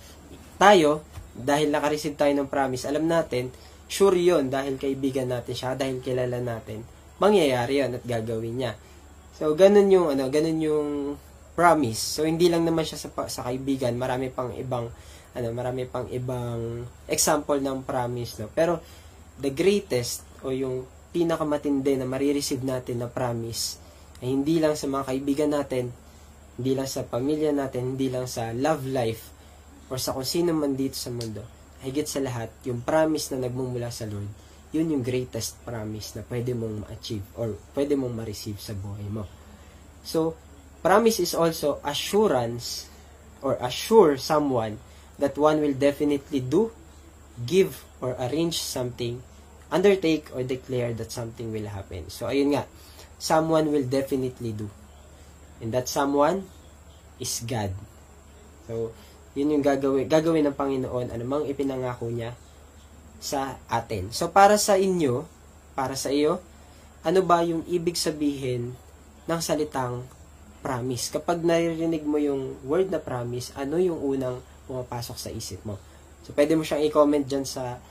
tayo, 0.62 1.02
dahil 1.34 1.74
naka-receive 1.74 2.14
tayo 2.14 2.30
ng 2.38 2.46
promise, 2.46 2.86
alam 2.86 3.10
natin, 3.10 3.50
sure 3.90 4.22
yon 4.22 4.54
dahil 4.54 4.78
kaibigan 4.78 5.26
natin 5.26 5.58
siya, 5.58 5.74
dahil 5.74 5.98
kilala 6.06 6.38
natin, 6.38 6.86
mangyayari 7.18 7.82
yon 7.82 7.98
at 7.98 8.06
gagawin 8.06 8.54
niya. 8.54 8.78
So, 9.34 9.58
ganun 9.58 9.90
yung, 9.90 10.14
ano, 10.14 10.30
ganun 10.30 10.60
yung 10.62 10.90
promise. 11.58 12.22
So, 12.22 12.28
hindi 12.28 12.54
lang 12.54 12.70
naman 12.70 12.86
siya 12.86 13.02
sa, 13.02 13.10
sa 13.32 13.50
kaibigan, 13.50 13.98
marami 13.98 14.30
pang 14.30 14.54
ibang 14.54 14.94
ano, 15.36 15.48
marami 15.54 15.86
pang 15.86 16.10
ibang 16.10 16.86
example 17.06 17.62
ng 17.62 17.86
promise, 17.86 18.42
no? 18.42 18.48
Pero, 18.50 18.82
the 19.38 19.54
greatest, 19.54 20.26
o 20.42 20.50
yung 20.50 20.84
pinakamatindi 21.14 21.98
na 21.98 22.06
marireceive 22.06 22.62
natin 22.66 23.02
na 23.02 23.10
promise, 23.10 23.78
ay 24.20 24.30
hindi 24.34 24.60
lang 24.60 24.76
sa 24.76 24.86
mga 24.90 25.04
kaibigan 25.10 25.52
natin, 25.54 25.90
hindi 26.60 26.72
lang 26.76 26.90
sa 26.90 27.08
pamilya 27.08 27.56
natin, 27.56 27.96
hindi 27.96 28.12
lang 28.12 28.28
sa 28.28 28.52
love 28.52 28.84
life, 28.84 29.32
or 29.90 29.98
sa 29.98 30.12
kung 30.12 30.28
sino 30.28 30.52
man 30.52 30.76
dito 30.76 30.98
sa 31.00 31.10
mundo, 31.10 31.42
higit 31.82 32.06
sa 32.06 32.20
lahat, 32.20 32.52
yung 32.68 32.84
promise 32.84 33.32
na 33.32 33.48
nagmumula 33.48 33.88
sa 33.90 34.06
Lord, 34.06 34.28
yun 34.70 34.92
yung 34.94 35.02
greatest 35.02 35.58
promise 35.66 36.14
na 36.14 36.22
pwede 36.30 36.54
mong 36.54 36.86
ma-achieve 36.86 37.26
or 37.42 37.58
pwede 37.74 37.98
mong 37.98 38.14
ma-receive 38.22 38.62
sa 38.62 38.78
buhay 38.78 39.08
mo. 39.10 39.26
So, 40.06 40.38
promise 40.86 41.18
is 41.24 41.34
also 41.34 41.82
assurance 41.82 42.86
or 43.42 43.58
assure 43.66 44.20
someone 44.22 44.78
that 45.20 45.36
one 45.36 45.60
will 45.60 45.76
definitely 45.76 46.40
do, 46.40 46.72
give, 47.44 47.84
or 48.00 48.16
arrange 48.16 48.60
something, 48.64 49.20
undertake, 49.70 50.32
or 50.32 50.42
declare 50.42 50.96
that 50.96 51.12
something 51.12 51.52
will 51.52 51.68
happen. 51.68 52.08
So, 52.08 52.32
ayun 52.32 52.56
nga, 52.56 52.64
someone 53.20 53.70
will 53.70 53.86
definitely 53.86 54.56
do. 54.56 54.72
And 55.60 55.76
that 55.76 55.92
someone 55.92 56.48
is 57.20 57.44
God. 57.44 57.76
So, 58.66 58.96
yun 59.36 59.60
yung 59.60 59.64
gagawin, 59.64 60.08
gagawin 60.08 60.48
ng 60.48 60.56
Panginoon, 60.56 61.12
anumang 61.12 61.46
ipinangako 61.46 62.10
niya 62.10 62.34
sa 63.20 63.60
atin. 63.68 64.16
So, 64.16 64.32
para 64.32 64.56
sa 64.56 64.80
inyo, 64.80 65.28
para 65.76 66.00
sa 66.00 66.10
iyo, 66.10 66.40
ano 67.04 67.20
ba 67.24 67.44
yung 67.44 67.68
ibig 67.68 68.00
sabihin 68.00 68.72
ng 69.28 69.40
salitang 69.44 70.08
promise? 70.64 71.12
Kapag 71.12 71.44
naririnig 71.44 72.08
mo 72.08 72.16
yung 72.20 72.56
word 72.64 72.88
na 72.88 73.00
promise, 73.04 73.52
ano 73.60 73.76
yung 73.80 74.00
unang 74.00 74.40
pumapasok 74.70 75.18
sa 75.18 75.34
isip 75.34 75.66
mo. 75.66 75.82
So, 76.22 76.38
pwede 76.38 76.54
mo 76.54 76.62
siyang 76.62 76.86
i-comment 76.86 77.26
dyan 77.26 77.50
sa 77.50 77.82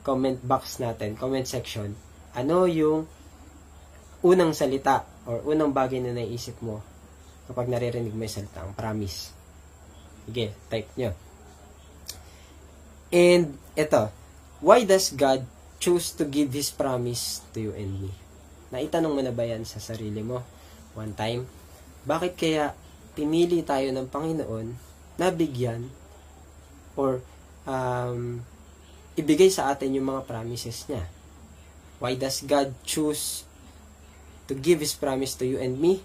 comment 0.00 0.40
box 0.40 0.80
natin, 0.80 1.12
comment 1.20 1.44
section. 1.44 1.92
Ano 2.32 2.64
yung 2.64 3.04
unang 4.24 4.56
salita 4.56 5.04
or 5.28 5.44
unang 5.44 5.76
bagay 5.76 6.00
na 6.00 6.16
naisip 6.16 6.56
mo 6.64 6.80
kapag 7.44 7.68
naririnig 7.68 8.16
mo 8.16 8.24
yung 8.24 8.32
salita, 8.32 8.64
ang 8.64 8.72
promise. 8.72 9.28
Sige, 10.24 10.56
type 10.72 10.88
nyo. 10.96 11.12
And, 13.12 13.60
ito, 13.76 14.08
why 14.64 14.88
does 14.88 15.12
God 15.12 15.44
choose 15.76 16.16
to 16.16 16.24
give 16.24 16.56
His 16.56 16.72
promise 16.72 17.44
to 17.52 17.60
you 17.60 17.72
and 17.76 18.08
me? 18.08 18.10
Naitanong 18.72 19.12
mo 19.12 19.20
na 19.20 19.36
ba 19.36 19.44
yan 19.44 19.68
sa 19.68 19.84
sarili 19.84 20.24
mo? 20.24 20.40
One 20.96 21.12
time? 21.12 21.44
Bakit 22.08 22.32
kaya 22.40 22.72
pinili 23.12 23.60
tayo 23.60 23.92
ng 23.92 24.08
Panginoon 24.08 24.66
na 25.20 25.28
bigyan 25.28 25.92
or 26.94 27.20
um, 27.68 28.42
ibigay 29.16 29.52
sa 29.52 29.72
atin 29.72 29.96
yung 29.96 30.08
mga 30.08 30.24
promises 30.24 30.88
niya? 30.88 31.04
Why 32.02 32.18
does 32.18 32.42
God 32.42 32.74
choose 32.82 33.46
to 34.50 34.58
give 34.58 34.82
His 34.82 34.98
promise 34.98 35.38
to 35.38 35.46
you 35.46 35.60
and 35.60 35.78
me? 35.78 36.02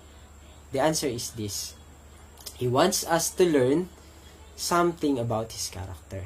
The 0.75 0.83
answer 0.83 1.09
is 1.09 1.33
this. 1.33 1.73
He 2.59 2.69
wants 2.69 3.07
us 3.07 3.33
to 3.37 3.45
learn 3.47 3.89
something 4.53 5.17
about 5.17 5.53
His 5.53 5.69
character. 5.73 6.25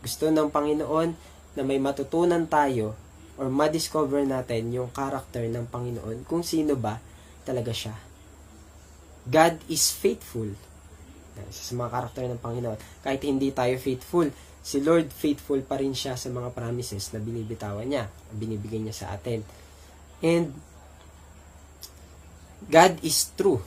Gusto 0.00 0.32
ng 0.32 0.48
Panginoon 0.48 1.12
na 1.56 1.62
may 1.66 1.76
matutunan 1.76 2.48
tayo 2.48 2.96
or 3.40 3.48
ma-discover 3.48 4.24
natin 4.24 4.72
yung 4.72 4.92
character 4.92 5.44
ng 5.48 5.68
Panginoon 5.68 6.28
kung 6.28 6.44
sino 6.44 6.76
ba 6.76 7.00
talaga 7.44 7.72
siya. 7.72 7.96
God 9.28 9.60
is 9.68 9.92
faithful. 9.92 10.56
Sa 11.50 11.72
mga 11.78 11.90
karakter 11.90 12.24
ng 12.26 12.42
Panginoon. 12.42 12.78
Kahit 13.02 13.22
hindi 13.24 13.50
tayo 13.54 13.74
faithful, 13.76 14.30
si 14.60 14.84
Lord 14.84 15.08
faithful 15.08 15.60
pa 15.64 15.80
rin 15.80 15.96
siya 15.96 16.14
sa 16.20 16.28
mga 16.28 16.52
promises 16.52 17.08
na 17.16 17.18
binibitawan 17.18 17.88
niya, 17.88 18.12
binibigay 18.36 18.80
niya 18.80 19.06
sa 19.06 19.06
atin. 19.16 19.40
And 20.20 20.52
God 22.68 23.00
is 23.00 23.32
true. 23.34 23.64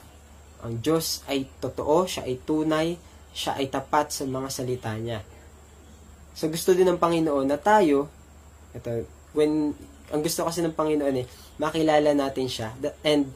Ang 0.62 0.80
Diyos 0.80 1.26
ay 1.28 1.49
totoo, 1.60 2.06
siya 2.06 2.23
ay 2.30 2.39
tunay, 2.45 2.95
siya 3.34 3.58
ay 3.58 3.67
tapat 3.67 4.13
sa 4.13 4.23
mga 4.23 4.47
salita 4.54 4.93
niya. 4.95 5.26
So 6.38 6.47
gusto 6.47 6.78
din 6.78 6.88
ng 6.88 7.02
Panginoon 7.02 7.49
na 7.49 7.58
tayo, 7.58 8.08
ito, 8.73 8.89
when, 9.34 9.73
ang 10.13 10.21
gusto 10.21 10.45
kasi 10.45 10.62
ng 10.62 10.78
Panginoon 10.78 11.15
eh, 11.19 11.26
makilala 11.58 12.13
natin 12.13 12.47
siya. 12.47 12.73
And 13.02 13.34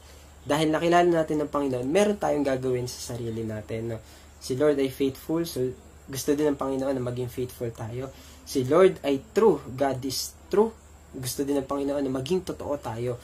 dahil 0.48 0.72
nakilala 0.72 1.04
natin 1.04 1.44
ng 1.44 1.52
Panginoon, 1.52 1.84
meron 1.84 2.16
tayong 2.16 2.46
gagawin 2.48 2.88
sa 2.88 3.12
sarili 3.12 3.44
natin. 3.44 3.92
No? 3.92 3.98
Si 4.40 4.56
Lord 4.56 4.80
ay 4.80 4.88
faithful, 4.88 5.44
so 5.44 5.60
gusto 6.08 6.32
din 6.32 6.48
ng 6.48 6.56
Panginoon 6.56 6.96
na 6.96 7.04
maging 7.04 7.28
faithful 7.28 7.68
tayo. 7.68 8.08
Si 8.48 8.64
Lord 8.64 9.04
ay 9.04 9.20
true, 9.36 9.60
God 9.76 10.00
is 10.08 10.32
true. 10.48 10.72
Gusto 11.12 11.44
din 11.44 11.60
ng 11.60 11.68
Panginoon 11.68 12.00
na 12.00 12.08
maging 12.08 12.48
totoo 12.48 12.80
tayo. 12.80 13.20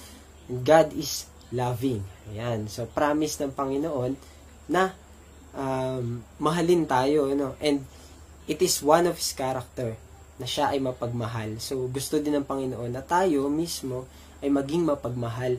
And 0.53 0.61
God 0.61 0.93
is 0.93 1.25
loving. 1.49 2.05
Ayan. 2.29 2.69
So, 2.69 2.85
promise 2.85 3.41
ng 3.41 3.57
Panginoon 3.57 4.13
na 4.69 4.93
um, 5.57 6.21
mahalin 6.37 6.85
tayo. 6.85 7.33
No? 7.33 7.57
And 7.57 7.89
it 8.45 8.61
is 8.61 8.85
one 8.85 9.09
of 9.09 9.17
His 9.17 9.33
character 9.33 9.97
na 10.37 10.45
siya 10.45 10.77
ay 10.77 10.85
mapagmahal. 10.85 11.57
So, 11.57 11.89
gusto 11.89 12.21
din 12.21 12.37
ng 12.37 12.45
Panginoon 12.45 12.93
na 12.93 13.01
tayo 13.01 13.49
mismo 13.49 14.05
ay 14.45 14.53
maging 14.53 14.85
mapagmahal. 14.85 15.57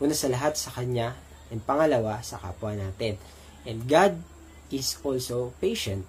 Una 0.00 0.16
sa 0.16 0.32
lahat 0.32 0.56
sa 0.56 0.72
Kanya, 0.72 1.14
and 1.52 1.62
pangalawa 1.62 2.24
sa 2.24 2.40
kapwa 2.40 2.72
natin. 2.72 3.20
And 3.68 3.84
God 3.84 4.16
is 4.72 4.96
also 5.04 5.52
patient. 5.60 6.08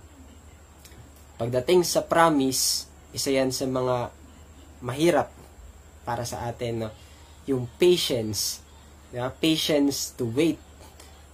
Pagdating 1.38 1.84
sa 1.84 2.06
promise, 2.06 2.88
isa 3.12 3.34
yan 3.34 3.52
sa 3.52 3.68
mga 3.68 4.14
mahirap 4.82 5.30
para 6.08 6.24
sa 6.24 6.48
atin, 6.48 6.88
no? 6.88 6.90
Yung 7.50 7.68
patience 7.76 8.62
Yeah, 9.12 9.28
patience 9.28 10.16
to 10.16 10.24
wait. 10.24 10.56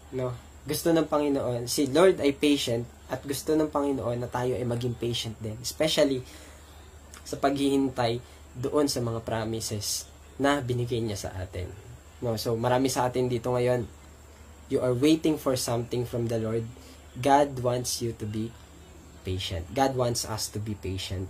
No? 0.10 0.34
Gusto 0.66 0.90
ng 0.90 1.06
Panginoon, 1.06 1.70
si 1.70 1.86
Lord 1.86 2.18
ay 2.18 2.34
patient 2.34 2.90
at 3.08 3.22
gusto 3.22 3.54
ng 3.54 3.70
Panginoon 3.70 4.18
na 4.18 4.28
tayo 4.28 4.58
ay 4.58 4.66
maging 4.66 4.98
patient 4.98 5.38
din. 5.38 5.56
Especially 5.62 6.26
sa 7.22 7.38
paghihintay 7.38 8.18
doon 8.58 8.90
sa 8.90 9.00
mga 9.00 9.22
promises 9.22 10.10
na 10.42 10.58
binigay 10.58 11.00
niya 11.00 11.30
sa 11.30 11.38
atin. 11.38 11.70
No, 12.18 12.34
so 12.36 12.58
marami 12.58 12.90
sa 12.90 13.06
atin 13.06 13.30
dito 13.30 13.54
ngayon, 13.54 13.86
you 14.74 14.82
are 14.82 14.94
waiting 14.94 15.38
for 15.38 15.54
something 15.54 16.04
from 16.04 16.28
the 16.28 16.42
Lord. 16.42 16.66
God 17.18 17.62
wants 17.62 18.02
you 18.02 18.14
to 18.18 18.26
be 18.26 18.50
patient. 19.22 19.70
God 19.74 19.94
wants 19.94 20.26
us 20.26 20.50
to 20.54 20.60
be 20.62 20.74
patient. 20.74 21.30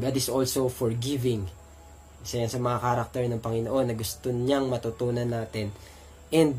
God 0.00 0.16
is 0.16 0.32
also 0.32 0.72
forgiving. 0.72 1.48
Isa 2.20 2.40
yan 2.40 2.52
sa 2.52 2.60
mga 2.60 2.78
karakter 2.80 3.24
ng 3.28 3.40
Panginoon 3.40 3.86
na 3.88 3.96
gusto 3.96 4.32
niyang 4.32 4.68
matutunan 4.68 5.28
natin. 5.28 5.72
And, 6.32 6.56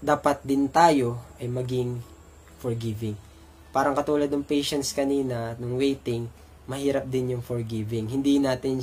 dapat 0.00 0.40
din 0.44 0.72
tayo 0.72 1.20
ay 1.36 1.48
maging 1.48 2.00
forgiving. 2.60 3.16
Parang 3.72 3.92
katulad 3.92 4.32
ng 4.32 4.44
patience 4.44 4.96
kanina, 4.96 5.56
ng 5.60 5.76
waiting, 5.76 6.28
mahirap 6.64 7.04
din 7.04 7.36
yung 7.36 7.44
forgiving. 7.44 8.08
Hindi 8.08 8.40
natin, 8.40 8.80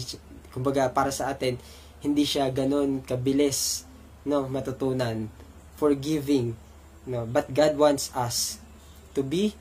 kumbaga 0.54 0.90
para 0.94 1.10
sa 1.10 1.34
atin, 1.34 1.58
hindi 2.02 2.24
siya 2.24 2.54
ganun 2.54 3.02
kabilis, 3.02 3.88
no, 4.28 4.46
matutunan. 4.46 5.30
Forgiving, 5.78 6.58
no. 7.10 7.26
But 7.30 7.54
God 7.54 7.78
wants 7.78 8.10
us 8.18 8.62
to 9.14 9.22
be 9.22 9.54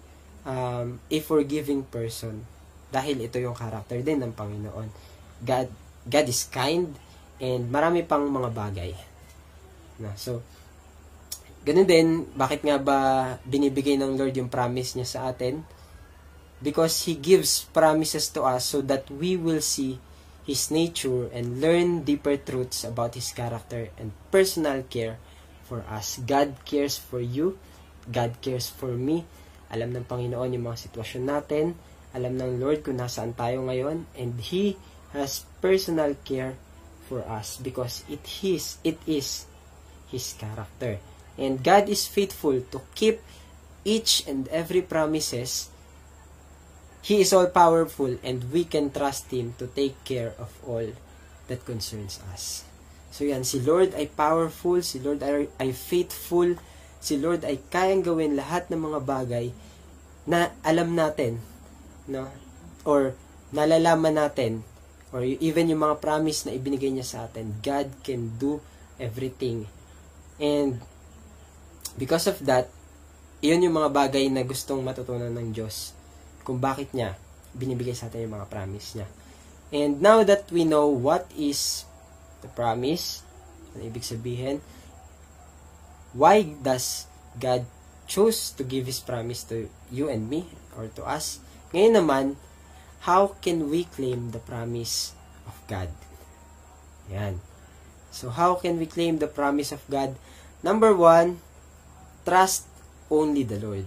um, 0.45 1.01
a 1.09 1.19
forgiving 1.21 1.85
person. 1.85 2.45
Dahil 2.93 3.25
ito 3.25 3.37
yung 3.37 3.57
character 3.57 4.01
din 4.01 4.21
ng 4.25 4.33
Panginoon. 4.33 4.89
God 5.45 5.69
God 6.07 6.27
is 6.31 6.47
kind, 6.47 6.95
and 7.43 7.67
marami 7.67 8.07
pang 8.07 8.23
mga 8.31 8.51
bagay. 8.55 8.95
Na, 9.99 10.15
so, 10.15 10.39
ganun 11.67 11.89
din, 11.89 12.23
bakit 12.39 12.63
nga 12.63 12.79
ba 12.79 12.99
binibigay 13.43 13.99
ng 13.99 14.15
Lord 14.15 14.39
yung 14.39 14.47
promise 14.47 14.95
niya 14.95 15.09
sa 15.09 15.21
atin? 15.35 15.67
Because 16.63 17.05
He 17.05 17.19
gives 17.19 17.67
promises 17.75 18.31
to 18.33 18.47
us 18.47 18.71
so 18.71 18.81
that 18.87 19.11
we 19.11 19.35
will 19.35 19.61
see 19.61 19.99
His 20.47 20.71
nature 20.71 21.27
and 21.35 21.59
learn 21.59 22.07
deeper 22.07 22.39
truths 22.39 22.87
about 22.87 23.19
His 23.19 23.35
character 23.35 23.91
and 23.99 24.15
personal 24.31 24.87
care 24.87 25.19
for 25.67 25.83
us. 25.91 26.23
God 26.23 26.55
cares 26.63 26.97
for 26.97 27.19
you. 27.19 27.59
God 28.07 28.39
cares 28.39 28.71
for 28.71 28.95
me. 28.95 29.27
Alam 29.75 29.91
ng 29.99 30.07
Panginoon 30.07 30.55
yung 30.55 30.71
mga 30.71 30.87
sitwasyon 30.87 31.25
natin. 31.27 31.75
Alam 32.15 32.39
ng 32.39 32.63
Lord 32.63 32.87
kung 32.87 33.03
nasaan 33.03 33.35
tayo 33.35 33.67
ngayon. 33.67 34.07
And 34.15 34.39
He 34.39 34.79
has 35.11 35.43
personal 35.59 36.15
care 36.23 36.55
for 37.07 37.23
us 37.27 37.57
because 37.63 38.03
it 38.11 38.23
is 38.43 38.83
it 38.83 38.99
is 39.07 39.47
his 40.11 40.35
character 40.35 40.99
and 41.39 41.63
God 41.63 41.87
is 41.89 42.11
faithful 42.11 42.59
to 42.75 42.83
keep 42.99 43.23
each 43.87 44.27
and 44.27 44.51
every 44.51 44.83
promises 44.83 45.71
he 47.07 47.23
is 47.23 47.31
all 47.31 47.47
powerful 47.47 48.19
and 48.27 48.51
we 48.51 48.67
can 48.67 48.91
trust 48.91 49.31
him 49.31 49.55
to 49.63 49.71
take 49.71 49.95
care 50.03 50.35
of 50.43 50.51
all 50.67 50.91
that 51.47 51.63
concerns 51.63 52.19
us. 52.35 52.67
So 53.15 53.23
yan 53.23 53.47
si 53.47 53.63
Lord 53.63 53.95
ay 53.95 54.11
powerful 54.11 54.83
si 54.83 54.99
Lord 54.99 55.23
ay, 55.23 55.47
ay 55.63 55.71
faithful 55.71 56.59
si 56.99 57.15
Lord 57.15 57.47
ay 57.47 57.63
kayang 57.71 58.03
gawin 58.03 58.35
lahat 58.35 58.67
ng 58.75 58.91
mga 58.91 59.01
bagay 59.07 59.47
na 60.27 60.51
alam 60.67 60.99
natin 60.99 61.39
no? 62.11 62.27
Or 62.83 63.15
nalalaman 63.55 64.19
natin 64.19 64.67
or 65.15 65.23
even 65.23 65.71
yung 65.71 65.87
mga 65.87 66.03
promise 66.03 66.43
na 66.45 66.59
ibinigay 66.59 66.91
niya 66.91 67.07
sa 67.07 67.19
atin, 67.31 67.63
God 67.63 67.89
can 68.03 68.35
do 68.37 68.59
everything. 68.99 69.71
And 70.43 70.83
because 71.95 72.27
of 72.27 72.43
that, 72.45 72.69
iyon 73.41 73.65
yung 73.65 73.79
mga 73.79 73.95
bagay 73.95 74.27
na 74.29 74.43
gustong 74.43 74.83
matutunan 74.83 75.31
ng 75.31 75.55
Diyos 75.55 75.96
kung 76.47 76.63
bakit 76.63 76.95
niya 76.95 77.19
binibigay 77.59 77.97
sa 77.97 78.07
atin 78.07 78.31
yung 78.31 78.39
mga 78.39 78.47
promise 78.47 78.95
niya. 78.95 79.09
And 79.75 79.99
now 79.99 80.23
that 80.23 80.47
we 80.55 80.63
know 80.63 80.87
what 80.87 81.27
is 81.35 81.83
the 82.39 82.49
promise, 82.55 83.27
ano 83.75 83.91
ibig 83.91 84.07
sabihin, 84.07 84.63
why 86.15 86.47
does 86.63 87.11
God 87.37 87.67
choose 88.07 88.55
to 88.55 88.63
give 88.63 88.87
His 88.87 89.03
promise 89.03 89.43
to 89.51 89.67
you 89.91 90.07
and 90.07 90.31
me 90.31 90.47
or 90.79 90.87
to 90.95 91.03
us? 91.03 91.43
Ngayon 91.75 91.95
naman, 91.99 92.25
how 93.03 93.35
can 93.43 93.67
we 93.67 93.91
claim 93.91 94.31
the 94.31 94.41
promise 94.41 95.19
of 95.51 95.59
God? 95.67 95.91
Yan. 97.11 97.43
So, 98.15 98.31
how 98.31 98.57
can 98.57 98.79
we 98.79 98.87
claim 98.87 99.19
the 99.19 99.29
promise 99.29 99.75
of 99.75 99.83
God? 99.91 100.17
Number 100.63 100.95
one, 100.95 101.43
trust 102.25 102.65
only 103.11 103.43
the 103.43 103.61
Lord. 103.61 103.87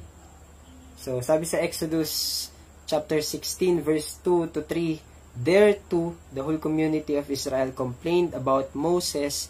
So, 0.99 1.23
sabi 1.23 1.47
sa 1.47 1.63
Exodus 1.63 2.12
chapter 2.83 3.23
16, 3.23 3.79
verse 3.79 4.19
2 4.19 4.51
to 4.51 4.67
3, 4.67 4.99
There 5.31 5.79
too, 5.88 6.19
the 6.35 6.43
whole 6.43 6.59
community 6.59 7.15
of 7.15 7.31
Israel 7.31 7.71
complained 7.71 8.35
about 8.35 8.75
Moses 8.75 9.47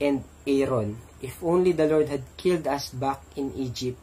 and 0.00 0.24
Aaron. 0.48 0.96
If 1.20 1.36
only 1.44 1.76
the 1.76 1.84
Lord 1.84 2.08
had 2.08 2.24
killed 2.40 2.64
us 2.64 2.88
back 2.96 3.20
in 3.36 3.52
Egypt, 3.60 4.00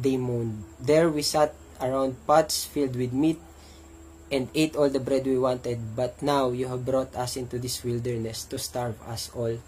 they 0.00 0.16
moaned. 0.16 0.64
There 0.80 1.12
we 1.12 1.20
sat 1.20 1.52
around 1.76 2.16
pots 2.24 2.64
filled 2.64 2.96
with 2.96 3.12
meat 3.12 3.36
and 4.32 4.48
ate 4.56 4.80
all 4.80 4.88
the 4.88 5.04
bread 5.04 5.28
we 5.28 5.36
wanted, 5.36 5.92
but 5.92 6.24
now 6.24 6.56
you 6.56 6.72
have 6.72 6.88
brought 6.88 7.12
us 7.20 7.36
into 7.36 7.60
this 7.60 7.84
wilderness 7.84 8.48
to 8.48 8.56
starve 8.56 8.96
us 9.04 9.28
all 9.36 9.60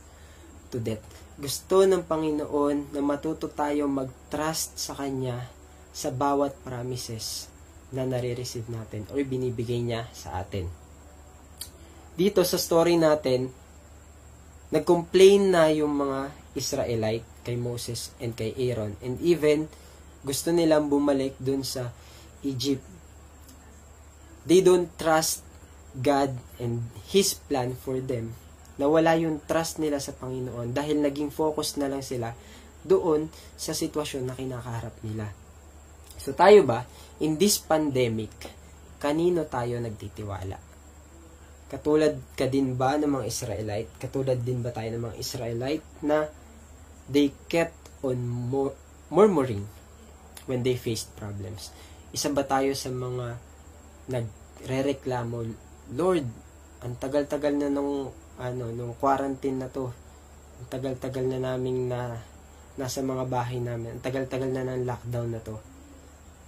to 0.73 0.77
death. 0.81 1.05
Gusto 1.37 1.85
ng 1.85 2.01
Panginoon 2.09 2.97
na 2.97 3.05
matuto 3.05 3.53
tayo 3.53 3.85
mag-trust 3.93 4.81
sa 4.81 4.97
Kanya 4.97 5.60
sa 5.91 6.15
bawat 6.15 6.55
promises 6.63 7.51
na 7.91 8.07
nare-receive 8.07 8.71
natin 8.71 9.07
or 9.11 9.19
binibigay 9.27 9.83
niya 9.83 10.07
sa 10.15 10.39
atin. 10.39 10.71
Dito 12.15 12.43
sa 12.47 12.59
story 12.59 12.95
natin, 12.95 13.51
nag-complain 14.71 15.51
na 15.51 15.67
yung 15.75 15.95
mga 15.99 16.31
Israelite 16.55 17.27
kay 17.43 17.59
Moses 17.59 18.15
and 18.23 18.35
kay 18.39 18.55
Aaron 18.55 18.95
and 19.03 19.19
even 19.23 19.67
gusto 20.23 20.55
nilang 20.55 20.87
bumalik 20.87 21.35
dun 21.41 21.67
sa 21.67 21.91
Egypt. 22.47 22.85
They 24.47 24.63
don't 24.63 24.91
trust 24.95 25.43
God 25.97 26.37
and 26.63 26.87
His 27.11 27.35
plan 27.35 27.75
for 27.75 27.99
them 27.99 28.39
nawala 28.81 29.13
yung 29.21 29.45
trust 29.45 29.77
nila 29.77 30.01
sa 30.01 30.17
Panginoon 30.17 30.73
dahil 30.73 31.05
naging 31.05 31.29
focus 31.29 31.77
na 31.77 31.93
lang 31.93 32.01
sila 32.01 32.33
doon 32.81 33.29
sa 33.61 33.77
sitwasyon 33.77 34.25
na 34.25 34.33
kinakaharap 34.33 34.97
nila. 35.05 35.29
So 36.21 36.37
tayo 36.37 36.69
ba, 36.69 36.85
in 37.25 37.41
this 37.41 37.57
pandemic, 37.57 38.29
kanino 39.01 39.49
tayo 39.49 39.81
nagtitiwala? 39.81 40.61
Katulad 41.73 42.21
ka 42.37 42.45
din 42.45 42.77
ba 42.77 43.01
ng 43.01 43.09
mga 43.09 43.25
Israelite? 43.25 43.91
Katulad 43.97 44.37
din 44.45 44.61
ba 44.61 44.69
tayo 44.69 44.93
ng 44.93 45.03
mga 45.09 45.17
Israelite 45.17 45.87
na 46.05 46.29
they 47.09 47.33
kept 47.49 48.05
on 48.05 48.21
mur- 48.21 48.77
murmuring 49.09 49.65
when 50.45 50.61
they 50.61 50.77
faced 50.77 51.09
problems? 51.17 51.73
Isa 52.13 52.29
ba 52.29 52.45
tayo 52.45 52.77
sa 52.77 52.93
mga 52.93 53.41
nagre-reklamo, 54.13 55.47
Lord, 55.97 56.27
ang 56.85 57.01
tagal-tagal 57.01 57.57
na 57.57 57.73
nung 57.73 58.13
ano, 58.37 58.65
nung 58.77 58.93
quarantine 58.99 59.57
na 59.57 59.73
to, 59.73 59.89
ang 60.61 60.67
tagal-tagal 60.69 61.25
na 61.25 61.41
naming 61.41 61.89
na 61.89 62.21
nasa 62.77 63.01
mga 63.01 63.25
bahay 63.25 63.57
namin. 63.57 63.97
Ang 63.97 64.05
tagal-tagal 64.05 64.53
na 64.53 64.69
ng 64.69 64.85
lockdown 64.85 65.33
na 65.33 65.41
to. 65.41 65.70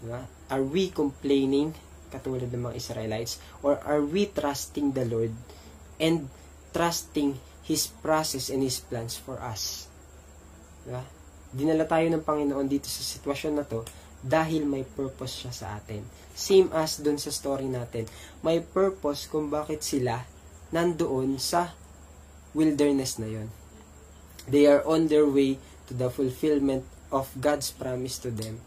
Diba? 0.02 0.26
Are 0.50 0.66
we 0.66 0.90
complaining 0.90 1.78
katulad 2.10 2.50
ng 2.50 2.68
mga 2.68 2.76
Israelites 2.76 3.38
or 3.62 3.78
are 3.86 4.02
we 4.02 4.26
trusting 4.28 4.92
the 4.92 5.06
Lord 5.06 5.30
and 6.02 6.26
trusting 6.74 7.38
His 7.62 7.86
process 8.02 8.50
and 8.50 8.66
His 8.66 8.82
plans 8.82 9.14
for 9.14 9.38
us? 9.38 9.86
Diba? 10.82 11.06
Dinala 11.54 11.86
tayo 11.86 12.10
ng 12.10 12.26
Panginoon 12.26 12.66
dito 12.66 12.90
sa 12.90 13.06
sitwasyon 13.06 13.54
na 13.54 13.64
to 13.64 13.86
dahil 14.22 14.66
may 14.66 14.82
purpose 14.82 15.46
siya 15.46 15.54
sa 15.54 15.66
atin. 15.78 16.02
Same 16.34 16.66
as 16.74 16.98
dun 16.98 17.18
sa 17.22 17.30
story 17.30 17.70
natin. 17.70 18.10
May 18.42 18.58
purpose 18.58 19.30
kung 19.30 19.54
bakit 19.54 19.86
sila 19.86 20.26
nandoon 20.74 21.38
sa 21.38 21.78
wilderness 22.58 23.22
na 23.22 23.30
yon. 23.30 23.48
They 24.50 24.66
are 24.66 24.82
on 24.82 25.06
their 25.06 25.28
way 25.30 25.62
to 25.86 25.92
the 25.94 26.10
fulfillment 26.10 26.82
of 27.14 27.30
God's 27.38 27.70
promise 27.70 28.18
to 28.26 28.34
them 28.34 28.58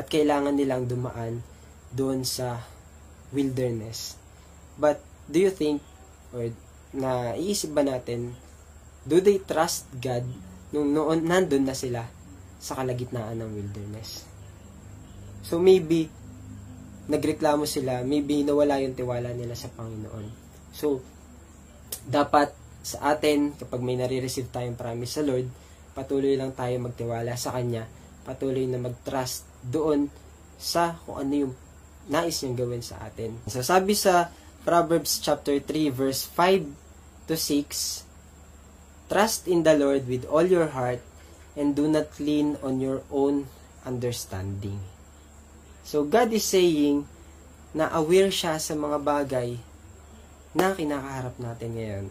at 0.00 0.08
kailangan 0.08 0.56
nilang 0.56 0.88
dumaan 0.88 1.44
doon 1.92 2.24
sa 2.24 2.64
wilderness. 3.36 4.16
But 4.80 5.04
do 5.28 5.44
you 5.44 5.52
think 5.52 5.84
or 6.32 6.48
na 6.96 7.36
iisip 7.36 7.76
ba 7.76 7.84
natin 7.84 8.32
do 9.04 9.20
they 9.20 9.44
trust 9.44 9.92
God 10.00 10.24
nung 10.72 10.96
noon 10.96 11.28
nandun 11.28 11.68
na 11.68 11.76
sila 11.76 12.08
sa 12.56 12.80
kalagitnaan 12.80 13.44
ng 13.44 13.50
wilderness? 13.52 14.24
So 15.44 15.60
maybe 15.60 16.08
nagreklamo 17.10 17.68
sila, 17.68 18.00
maybe 18.00 18.40
nawala 18.40 18.80
yung 18.80 18.96
tiwala 18.96 19.36
nila 19.36 19.52
sa 19.52 19.68
Panginoon. 19.68 20.32
So 20.72 21.04
dapat 22.08 22.56
sa 22.80 23.12
atin, 23.12 23.52
kapag 23.60 23.84
may 23.84 24.00
nare-receive 24.00 24.48
tayong 24.48 24.80
promise 24.80 25.20
sa 25.20 25.26
Lord, 25.26 25.44
patuloy 25.92 26.40
lang 26.40 26.56
tayo 26.56 26.80
magtiwala 26.80 27.36
sa 27.36 27.52
Kanya, 27.52 27.84
patuloy 28.24 28.64
na 28.64 28.80
mag-trust 28.80 29.49
doon 29.64 30.08
sa 30.60 30.96
kung 31.04 31.20
ano 31.20 31.48
yung 31.48 31.54
nais 32.10 32.40
niyang 32.42 32.58
gawin 32.58 32.84
sa 32.84 33.00
atin. 33.04 33.36
So, 33.46 33.60
sabi 33.60 33.94
sa 33.94 34.32
Proverbs 34.64 35.20
chapter 35.20 35.56
3 35.60 35.92
verse 35.92 36.26
5 36.26 37.28
to 37.30 37.34
6, 37.36 38.04
Trust 39.10 39.50
in 39.50 39.66
the 39.66 39.74
Lord 39.74 40.06
with 40.06 40.28
all 40.30 40.46
your 40.46 40.70
heart 40.70 41.02
and 41.58 41.74
do 41.74 41.90
not 41.90 42.12
lean 42.22 42.54
on 42.62 42.78
your 42.78 43.02
own 43.10 43.50
understanding. 43.82 44.78
So, 45.82 46.06
God 46.06 46.30
is 46.30 46.46
saying 46.46 47.08
na 47.74 47.90
aware 47.94 48.30
siya 48.30 48.58
sa 48.58 48.74
mga 48.74 48.98
bagay 49.02 49.58
na 50.54 50.74
kinakaharap 50.74 51.38
natin 51.38 51.70
ngayon 51.78 52.06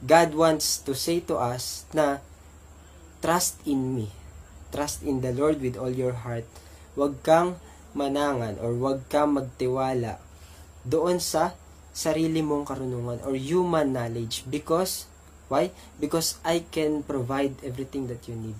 God 0.00 0.32
wants 0.32 0.80
to 0.88 0.96
say 0.96 1.20
to 1.28 1.36
us 1.36 1.84
na 1.92 2.24
trust 3.20 3.60
in 3.68 3.92
me. 3.92 4.08
Trust 4.70 5.02
in 5.02 5.22
the 5.22 5.34
Lord 5.34 5.58
with 5.58 5.74
all 5.74 5.90
your 5.90 6.14
heart. 6.14 6.46
Huwag 6.94 7.22
kang 7.26 7.58
manangan 7.94 8.58
or 8.62 8.74
huwag 8.74 9.06
kang 9.10 9.34
magtiwala 9.34 10.22
doon 10.86 11.18
sa 11.18 11.58
sarili 11.90 12.40
mong 12.40 12.70
karunungan 12.70 13.18
or 13.26 13.34
human 13.34 13.92
knowledge 13.92 14.46
because 14.46 15.10
why? 15.50 15.74
Because 15.98 16.38
I 16.46 16.62
can 16.70 17.02
provide 17.02 17.58
everything 17.66 18.06
that 18.06 18.30
you 18.30 18.38
need. 18.38 18.54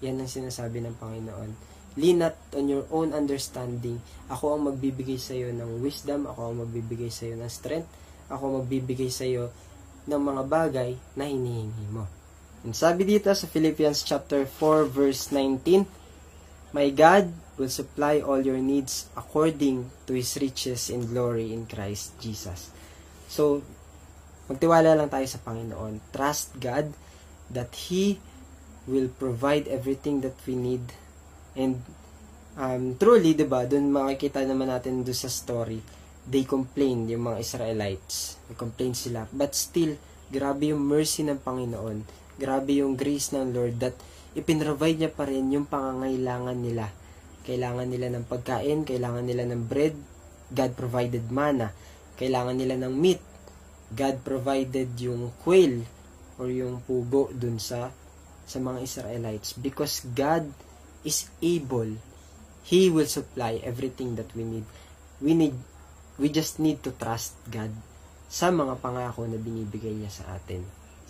Yan 0.00 0.18
ang 0.18 0.32
sinasabi 0.32 0.80
ng 0.80 0.96
Panginoon. 0.96 1.52
Lean 2.00 2.24
not 2.24 2.34
on 2.56 2.72
your 2.72 2.88
own 2.88 3.12
understanding. 3.12 4.00
Ako 4.32 4.56
ang 4.56 4.64
magbibigay 4.72 5.20
sa 5.20 5.36
iyo 5.36 5.52
ng 5.52 5.84
wisdom, 5.84 6.24
ako 6.24 6.48
ang 6.48 6.56
magbibigay 6.64 7.12
sa 7.12 7.28
iyo 7.28 7.36
ng 7.36 7.52
strength, 7.52 7.86
ako 8.32 8.42
ang 8.48 8.54
magbibigay 8.64 9.12
sa 9.12 9.28
iyo 9.28 9.52
ng 10.08 10.18
mga 10.18 10.42
bagay 10.48 10.90
na 11.14 11.28
hinihingi 11.28 11.86
mo. 11.92 12.08
And 12.62 12.78
sabi 12.78 13.02
dito 13.02 13.26
sa 13.34 13.50
Philippians 13.50 14.06
chapter 14.06 14.46
4 14.46 14.86
verse 14.86 15.34
19, 15.34 15.82
My 16.70 16.88
God 16.94 17.34
will 17.58 17.68
supply 17.68 18.22
all 18.22 18.40
your 18.40 18.62
needs 18.62 19.10
according 19.18 19.90
to 20.06 20.14
His 20.14 20.38
riches 20.38 20.88
in 20.88 21.10
glory 21.10 21.52
in 21.52 21.66
Christ 21.66 22.16
Jesus. 22.22 22.72
So, 23.28 23.60
magtiwala 24.48 24.94
lang 24.96 25.10
tayo 25.10 25.26
sa 25.26 25.42
Panginoon. 25.42 26.00
Trust 26.14 26.56
God 26.56 26.94
that 27.52 27.74
He 27.90 28.22
will 28.86 29.10
provide 29.10 29.68
everything 29.68 30.22
that 30.22 30.38
we 30.46 30.56
need. 30.56 30.86
And 31.58 31.82
um, 32.56 32.96
truly, 32.96 33.36
di 33.36 33.44
ba, 33.44 33.66
doon 33.68 33.92
makikita 33.92 34.42
naman 34.46 34.70
natin 34.72 35.04
doon 35.04 35.18
sa 35.18 35.28
story, 35.28 35.82
they 36.24 36.46
complained, 36.46 37.10
yung 37.10 37.26
mga 37.26 37.42
Israelites. 37.42 38.38
Nag-complain 38.48 38.94
sila. 38.94 39.26
But 39.30 39.52
still, 39.58 39.98
grabe 40.32 40.72
yung 40.72 40.82
mercy 40.82 41.26
ng 41.26 41.42
Panginoon. 41.42 42.21
Grabe 42.42 42.82
yung 42.82 42.98
grace 42.98 43.30
ng 43.30 43.54
Lord 43.54 43.78
that 43.78 43.94
ipinrovide 44.34 44.98
niya 44.98 45.12
pa 45.14 45.30
rin 45.30 45.54
yung 45.54 45.70
pangangailangan 45.70 46.58
nila. 46.58 46.90
Kailangan 47.46 47.86
nila 47.86 48.10
ng 48.10 48.26
pagkain, 48.26 48.82
kailangan 48.82 49.22
nila 49.22 49.46
ng 49.46 49.62
bread, 49.70 49.94
God 50.50 50.74
provided 50.74 51.30
manna. 51.30 51.70
Kailangan 52.18 52.58
nila 52.58 52.74
ng 52.82 52.90
meat, 52.90 53.22
God 53.94 54.26
provided 54.26 54.90
yung 54.98 55.30
quail 55.46 55.86
or 56.42 56.50
yung 56.50 56.82
pugo 56.82 57.30
dun 57.30 57.62
sa 57.62 57.94
sa 58.42 58.58
mga 58.58 58.82
Israelites 58.82 59.54
because 59.54 60.02
God 60.18 60.50
is 61.06 61.30
able 61.38 61.94
He 62.66 62.90
will 62.90 63.06
supply 63.06 63.62
everything 63.62 64.18
that 64.18 64.34
we 64.34 64.42
need. 64.42 64.66
We 65.22 65.38
need 65.38 65.54
We 66.20 66.28
just 66.28 66.60
need 66.60 66.84
to 66.84 66.92
trust 66.92 67.34
God 67.48 67.72
sa 68.28 68.52
mga 68.52 68.80
pangako 68.84 69.24
na 69.24 69.40
binibigay 69.40 69.96
niya 69.96 70.12
sa 70.12 70.36
atin. 70.36 70.60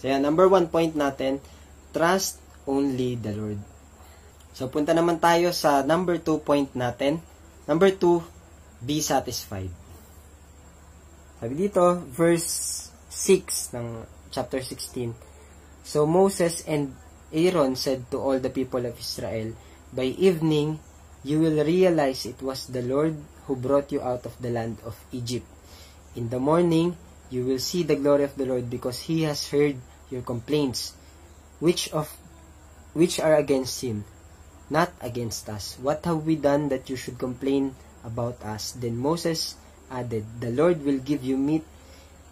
So 0.02 0.10
yan, 0.10 0.26
number 0.26 0.50
one 0.50 0.66
point 0.66 0.98
natin, 0.98 1.38
trust 1.94 2.42
only 2.66 3.14
the 3.14 3.38
Lord. 3.38 3.62
So 4.50 4.66
punta 4.66 4.90
naman 4.90 5.22
tayo 5.22 5.54
sa 5.54 5.86
number 5.86 6.18
two 6.18 6.42
point 6.42 6.74
natin. 6.74 7.22
Number 7.70 7.94
two, 7.94 8.18
be 8.82 8.98
satisfied. 8.98 9.70
Sabi 11.38 11.54
dito, 11.54 12.02
verse 12.10 12.90
6 13.14 13.78
ng 13.78 14.02
chapter 14.34 14.58
16. 14.58 15.14
So 15.86 16.02
Moses 16.02 16.66
and 16.66 16.98
Aaron 17.30 17.78
said 17.78 18.10
to 18.10 18.18
all 18.18 18.42
the 18.42 18.50
people 18.50 18.82
of 18.82 18.98
Israel, 18.98 19.54
By 19.94 20.10
evening, 20.18 20.82
you 21.22 21.38
will 21.38 21.62
realize 21.62 22.26
it 22.26 22.42
was 22.42 22.66
the 22.66 22.82
Lord 22.82 23.14
who 23.46 23.54
brought 23.54 23.94
you 23.94 24.02
out 24.02 24.26
of 24.26 24.34
the 24.42 24.50
land 24.50 24.82
of 24.82 24.98
Egypt. 25.14 25.46
In 26.18 26.26
the 26.26 26.42
morning, 26.42 26.98
you 27.30 27.46
will 27.46 27.62
see 27.62 27.86
the 27.86 27.94
glory 27.94 28.26
of 28.26 28.34
the 28.34 28.50
Lord 28.50 28.66
because 28.66 29.06
he 29.06 29.22
has 29.22 29.46
heard 29.46 29.78
your 30.12 30.22
complaints, 30.22 30.92
which 31.58 31.88
of 31.90 32.12
which 32.92 33.18
are 33.18 33.34
against 33.34 33.80
him, 33.80 34.04
not 34.68 34.92
against 35.00 35.48
us. 35.48 35.80
What 35.80 36.04
have 36.04 36.28
we 36.28 36.36
done 36.36 36.68
that 36.68 36.92
you 36.92 36.96
should 36.96 37.16
complain 37.16 37.74
about 38.04 38.44
us? 38.44 38.76
Then 38.76 39.00
Moses 39.00 39.56
added, 39.90 40.28
The 40.40 40.52
Lord 40.52 40.84
will 40.84 41.00
give 41.00 41.24
you 41.24 41.40
meat 41.40 41.64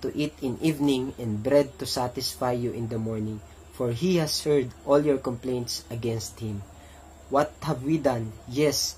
to 0.05 0.13
eat 0.13 0.37
in 0.41 0.61
evening 0.61 1.17
and 1.17 1.43
bread 1.43 1.79
to 1.81 1.87
satisfy 1.87 2.53
you 2.53 2.73
in 2.73 2.89
the 2.89 3.01
morning, 3.01 3.41
for 3.73 3.93
he 3.93 4.17
has 4.17 4.45
heard 4.45 4.69
all 4.85 5.01
your 5.01 5.19
complaints 5.19 5.85
against 5.89 6.41
him. 6.41 6.63
What 7.29 7.53
have 7.63 7.85
we 7.85 7.97
done? 7.97 8.33
Yes, 8.49 8.97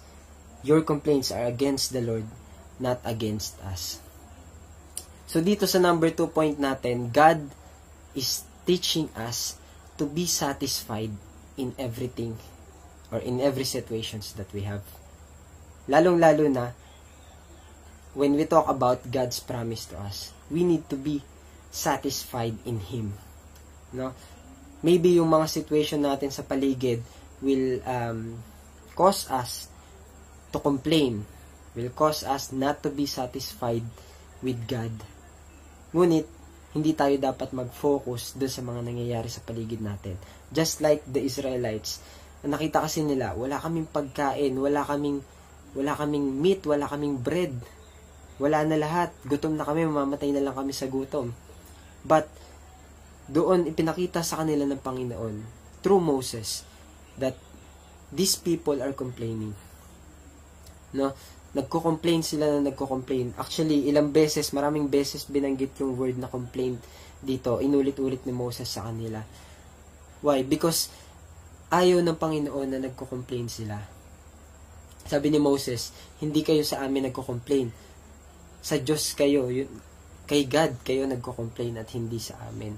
your 0.63 0.83
complaints 0.83 1.31
are 1.31 1.45
against 1.45 1.93
the 1.93 2.01
Lord, 2.01 2.25
not 2.79 3.03
against 3.05 3.59
us. 3.63 3.99
So 5.27 5.43
dito 5.43 5.67
sa 5.67 5.79
number 5.83 6.11
2 6.11 6.29
point 6.31 6.57
natin, 6.59 7.11
God 7.11 7.41
is 8.15 8.45
teaching 8.67 9.11
us 9.17 9.59
to 9.99 10.07
be 10.07 10.27
satisfied 10.27 11.11
in 11.57 11.75
everything 11.79 12.39
or 13.13 13.19
in 13.19 13.41
every 13.41 13.65
situations 13.65 14.33
that 14.35 14.49
we 14.57 14.65
have. 14.65 14.83
Lalong-lalo 15.89 16.49
na 16.49 16.73
when 18.15 18.37
we 18.37 18.45
talk 18.45 18.69
about 18.69 19.05
God's 19.11 19.41
promise 19.41 19.89
to 19.93 19.97
us, 20.01 20.33
we 20.51 20.65
need 20.65 20.89
to 20.89 20.97
be 20.97 21.21
satisfied 21.73 22.57
in 22.65 22.81
Him. 22.81 23.17
No? 23.93 24.13
Maybe 24.83 25.17
yung 25.21 25.33
mga 25.33 25.49
situation 25.49 26.05
natin 26.05 26.33
sa 26.33 26.45
paligid 26.45 27.01
will 27.41 27.81
um, 27.85 28.41
cause 28.97 29.29
us 29.33 29.69
to 30.53 30.59
complain, 30.61 31.25
will 31.73 31.93
cause 31.97 32.23
us 32.25 32.53
not 32.53 32.85
to 32.85 32.91
be 32.93 33.09
satisfied 33.09 33.85
with 34.45 34.59
God. 34.69 34.93
Ngunit, 35.93 36.29
hindi 36.73 36.97
tayo 36.97 37.13
dapat 37.21 37.53
mag-focus 37.53 38.41
doon 38.41 38.53
sa 38.53 38.63
mga 38.65 38.81
nangyayari 38.81 39.29
sa 39.29 39.45
paligid 39.45 39.85
natin. 39.85 40.17
Just 40.49 40.81
like 40.81 41.05
the 41.05 41.21
Israelites, 41.21 42.01
nakita 42.43 42.81
kasi 42.81 43.05
nila, 43.05 43.37
wala 43.37 43.61
kaming 43.61 43.87
pagkain, 43.87 44.57
wala 44.57 44.81
kaming, 44.83 45.21
wala 45.77 45.93
kaming 45.95 46.27
meat, 46.41 46.65
wala 46.65 46.89
kaming 46.89 47.21
bread. 47.21 47.55
Wala 48.41 48.65
na 48.65 48.81
lahat. 48.81 49.13
Gutom 49.29 49.55
na 49.55 49.69
kami, 49.69 49.85
mamamatay 49.87 50.33
na 50.33 50.43
lang 50.43 50.57
kami 50.57 50.73
sa 50.73 50.89
gutom. 50.89 51.31
But, 52.03 52.27
doon 53.31 53.71
ipinakita 53.71 54.25
sa 54.25 54.43
kanila 54.43 54.67
ng 54.67 54.81
Panginoon, 54.83 55.35
through 55.85 56.03
Moses, 56.03 56.67
that 57.21 57.37
these 58.11 58.35
people 58.41 58.81
are 58.81 58.97
complaining. 58.97 59.55
No? 60.97 61.13
Nagko-complain 61.53 62.25
sila 62.25 62.49
na 62.49 62.73
nagko-complain. 62.73 63.37
Actually, 63.37 63.89
ilang 63.93 64.09
beses, 64.09 64.57
maraming 64.57 64.89
beses 64.89 65.29
binanggit 65.29 65.77
yung 65.85 65.97
word 66.01 66.17
na 66.17 66.29
complain 66.29 66.81
dito. 67.21 67.61
Inulit-ulit 67.61 68.25
ni 68.25 68.33
Moses 68.33 68.69
sa 68.73 68.89
kanila. 68.89 69.21
Why? 70.25 70.47
Because 70.49 70.89
ayaw 71.69 72.01
ng 72.01 72.17
Panginoon 72.17 72.69
na 72.73 72.79
nagko-complain 72.81 73.53
sila. 73.53 73.77
Sabi 75.05 75.29
ni 75.29 75.41
Moses, 75.43 75.93
hindi 76.23 76.41
kayo 76.41 76.65
sa 76.65 76.81
amin 76.87 77.13
nagko-complain. 77.13 77.69
Sa 78.63 78.79
Diyos 78.79 79.13
kayo, 79.13 79.51
yun, 79.53 79.69
kay 80.25 80.47
God 80.49 80.81
kayo 80.87 81.05
nagko-complain 81.05 81.77
at 81.77 81.91
hindi 81.93 82.17
sa 82.17 82.39
amin. 82.49 82.73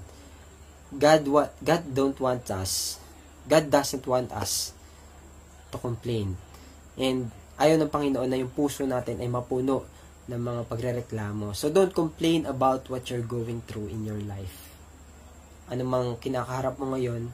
God 0.95 1.23
what 1.29 1.51
God 1.61 1.83
don't 1.91 2.17
want 2.19 2.49
us. 2.51 2.97
God 3.45 3.69
doesn't 3.69 4.05
want 4.09 4.33
us 4.33 4.73
to 5.69 5.77
complain. 5.77 6.35
And 6.97 7.29
ayaw 7.55 7.79
ng 7.79 7.91
Panginoon 7.91 8.27
na 8.27 8.39
yung 8.39 8.51
puso 8.51 8.83
natin 8.83 9.23
ay 9.23 9.31
mapuno 9.31 9.87
ng 10.27 10.41
mga 10.41 10.61
pagrereklamo. 10.67 11.55
So 11.55 11.71
don't 11.71 11.93
complain 11.93 12.43
about 12.49 12.89
what 12.91 13.07
you're 13.07 13.25
going 13.25 13.63
through 13.63 13.87
in 13.87 14.03
your 14.03 14.19
life. 14.19 14.73
Ano 15.71 15.87
mang 15.87 16.07
kinakaharap 16.19 16.75
mo 16.81 16.93
ngayon, 16.93 17.31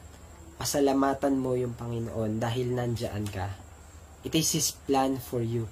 pasalamatan 0.61 1.35
mo 1.39 1.57
yung 1.57 1.73
Panginoon 1.73 2.37
dahil 2.37 2.69
nandyan 2.71 3.25
ka. 3.27 3.49
It 4.21 4.37
is 4.37 4.53
His 4.53 4.69
plan 4.75 5.17
for 5.17 5.41
you. 5.41 5.65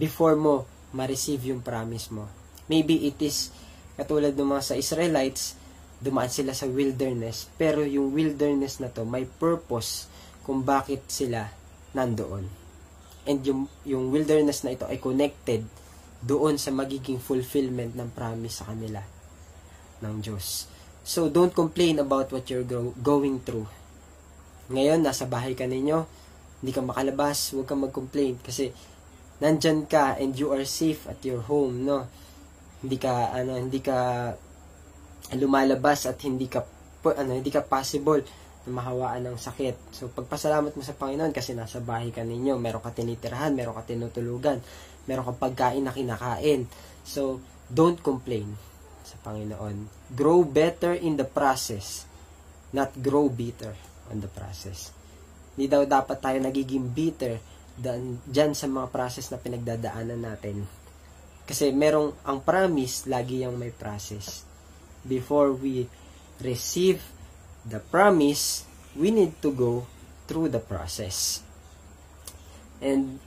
Before 0.00 0.38
mo 0.38 0.64
ma-receive 0.90 1.54
yung 1.54 1.62
promise 1.62 2.10
mo. 2.10 2.26
Maybe 2.66 3.06
it 3.06 3.20
is 3.22 3.52
katulad 3.94 4.34
ng 4.34 4.48
mga 4.48 4.62
sa 4.64 4.74
Israelites, 4.74 5.54
dumaan 6.00 6.32
sila 6.32 6.56
sa 6.56 6.66
wilderness, 6.66 7.46
pero 7.60 7.84
yung 7.84 8.10
wilderness 8.10 8.80
na 8.80 8.88
to 8.88 9.04
may 9.04 9.28
purpose 9.28 10.08
kung 10.42 10.64
bakit 10.64 11.04
sila 11.06 11.46
nandoon 11.94 12.59
and 13.30 13.46
yung, 13.46 13.70
yung 13.86 14.10
wilderness 14.10 14.66
na 14.66 14.74
ito 14.74 14.82
ay 14.90 14.98
connected 14.98 15.62
doon 16.18 16.58
sa 16.58 16.74
magiging 16.74 17.22
fulfillment 17.22 17.94
ng 17.94 18.10
promise 18.10 18.58
sa 18.58 18.74
kanila 18.74 18.98
ng 20.02 20.18
Diyos. 20.18 20.66
So, 21.06 21.30
don't 21.30 21.54
complain 21.54 22.02
about 22.02 22.28
what 22.34 22.50
you're 22.50 22.66
go- 22.66 22.92
going 22.98 23.40
through. 23.46 23.70
Ngayon, 24.68 25.00
nasa 25.06 25.24
bahay 25.30 25.54
ka 25.54 25.64
ninyo, 25.64 26.04
hindi 26.60 26.72
ka 26.74 26.82
makalabas, 26.84 27.56
huwag 27.56 27.70
kang 27.70 27.80
mag-complain 27.80 28.36
kasi 28.42 28.74
nandyan 29.40 29.88
ka 29.88 30.20
and 30.20 30.36
you 30.36 30.52
are 30.52 30.66
safe 30.68 31.08
at 31.08 31.24
your 31.24 31.40
home, 31.40 31.88
no? 31.88 32.04
Hindi 32.84 33.00
ka, 33.00 33.32
ano, 33.32 33.56
hindi 33.56 33.80
ka 33.80 33.96
lumalabas 35.40 36.04
at 36.04 36.20
hindi 36.20 36.52
ka, 36.52 36.60
ano, 37.16 37.32
hindi 37.32 37.48
ka 37.48 37.64
possible 37.64 38.20
na 38.68 38.70
mahawaan 38.76 39.32
ng 39.32 39.38
sakit. 39.40 39.94
So, 39.96 40.12
pagpasalamat 40.12 40.76
mo 40.76 40.82
sa 40.84 40.92
Panginoon 40.92 41.32
kasi 41.32 41.56
nasa 41.56 41.80
bahay 41.80 42.12
ka 42.12 42.20
ninyo, 42.20 42.60
meron 42.60 42.84
ka 42.84 42.92
tinitirahan, 42.92 43.56
meron 43.56 43.72
ka 43.72 43.88
tinutulugan, 43.88 44.60
meron 45.08 45.24
ka 45.24 45.34
pagkain 45.36 45.84
na 45.84 45.96
kinakain. 45.96 46.68
So, 47.00 47.40
don't 47.70 47.96
complain 48.00 48.52
sa 49.06 49.16
Panginoon. 49.24 49.88
Grow 50.12 50.44
better 50.44 50.92
in 50.92 51.16
the 51.16 51.24
process, 51.24 52.04
not 52.76 52.92
grow 53.00 53.32
bitter 53.32 53.72
on 54.12 54.20
the 54.20 54.28
process. 54.28 54.92
Hindi 55.56 55.66
daw 55.66 55.82
dapat 55.88 56.18
tayo 56.20 56.38
nagiging 56.38 56.92
bitter 56.92 57.40
dan, 57.80 58.20
dyan 58.28 58.52
sa 58.52 58.68
mga 58.68 58.92
process 58.92 59.32
na 59.32 59.40
pinagdadaanan 59.40 60.20
natin. 60.20 60.68
Kasi 61.48 61.72
merong, 61.72 62.14
ang 62.28 62.44
promise, 62.44 63.08
lagi 63.08 63.42
yung 63.42 63.56
may 63.56 63.72
process. 63.72 64.44
Before 65.02 65.56
we 65.56 65.88
receive 66.44 67.00
the 67.66 67.80
promise, 67.80 68.64
we 68.96 69.10
need 69.10 69.38
to 69.44 69.52
go 69.52 69.86
through 70.30 70.48
the 70.52 70.62
process. 70.62 71.42
And 72.80 73.20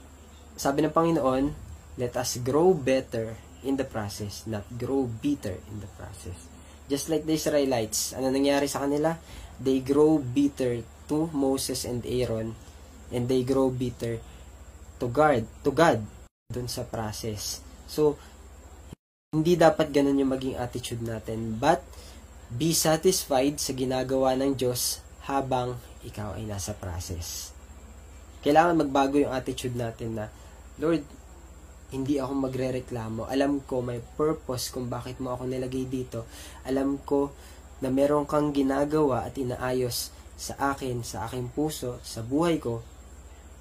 sabi 0.58 0.82
ng 0.82 0.94
Panginoon, 0.94 1.54
let 2.00 2.14
us 2.18 2.42
grow 2.42 2.74
better 2.74 3.38
in 3.64 3.78
the 3.78 3.86
process, 3.86 4.44
not 4.44 4.66
grow 4.74 5.06
bitter 5.06 5.56
in 5.70 5.80
the 5.80 5.90
process. 5.96 6.36
Just 6.84 7.08
like 7.08 7.24
the 7.24 7.38
Israelites, 7.38 8.12
ano 8.12 8.28
nangyari 8.28 8.68
sa 8.68 8.84
kanila? 8.84 9.16
They 9.56 9.80
grow 9.80 10.20
bitter 10.20 10.84
to 11.08 11.30
Moses 11.32 11.88
and 11.88 12.04
Aaron, 12.04 12.52
and 13.08 13.24
they 13.24 13.46
grow 13.46 13.72
bitter 13.72 14.20
to 15.00 15.06
God, 15.08 15.48
to 15.64 15.70
God, 15.72 16.04
dun 16.50 16.68
sa 16.68 16.84
process. 16.84 17.64
So, 17.88 18.20
hindi 19.32 19.58
dapat 19.58 19.90
ganun 19.90 20.20
yung 20.20 20.32
maging 20.34 20.60
attitude 20.60 21.02
natin. 21.02 21.56
But, 21.56 21.82
Be 22.54 22.70
satisfied 22.70 23.58
sa 23.58 23.74
ginagawa 23.74 24.38
ng 24.38 24.54
Diyos 24.54 25.02
habang 25.26 25.74
ikaw 26.06 26.38
ay 26.38 26.46
nasa 26.46 26.70
process. 26.70 27.50
Kailangan 28.46 28.86
magbago 28.86 29.18
yung 29.18 29.34
attitude 29.34 29.74
natin 29.74 30.22
na, 30.22 30.30
Lord, 30.78 31.02
hindi 31.90 32.22
ako 32.22 32.46
magrereklamo. 32.46 33.26
Alam 33.26 33.58
ko 33.66 33.82
may 33.82 33.98
purpose 33.98 34.70
kung 34.70 34.86
bakit 34.86 35.18
mo 35.18 35.34
ako 35.34 35.50
nilagay 35.50 35.90
dito. 35.90 36.30
Alam 36.62 37.02
ko 37.02 37.34
na 37.82 37.90
meron 37.90 38.22
kang 38.22 38.54
ginagawa 38.54 39.26
at 39.26 39.34
inaayos 39.34 40.14
sa 40.38 40.54
akin, 40.74 41.02
sa 41.02 41.26
aking 41.26 41.50
puso, 41.50 41.98
sa 42.06 42.22
buhay 42.22 42.62
ko, 42.62 42.86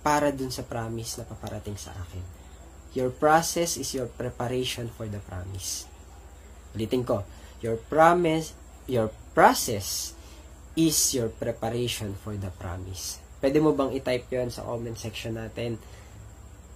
para 0.06 0.30
dun 0.30 0.54
sa 0.54 0.62
promise 0.62 1.18
na 1.18 1.26
paparating 1.26 1.82
sa 1.82 1.98
akin. 1.98 2.22
Your 2.94 3.10
process 3.10 3.74
is 3.74 3.90
your 3.98 4.06
preparation 4.06 4.94
for 4.94 5.10
the 5.10 5.18
promise. 5.18 5.90
Ulitin 6.78 7.02
ko, 7.02 7.26
your 7.58 7.82
promise 7.90 8.54
your 8.88 9.12
process 9.34 10.14
is 10.74 10.98
your 11.14 11.30
preparation 11.30 12.18
for 12.18 12.34
the 12.36 12.50
promise. 12.58 13.22
Pwede 13.44 13.60
mo 13.60 13.76
bang 13.76 13.92
i-type 13.94 14.28
yon 14.32 14.50
sa 14.50 14.64
comment 14.66 14.96
section 14.96 15.36
natin? 15.36 15.78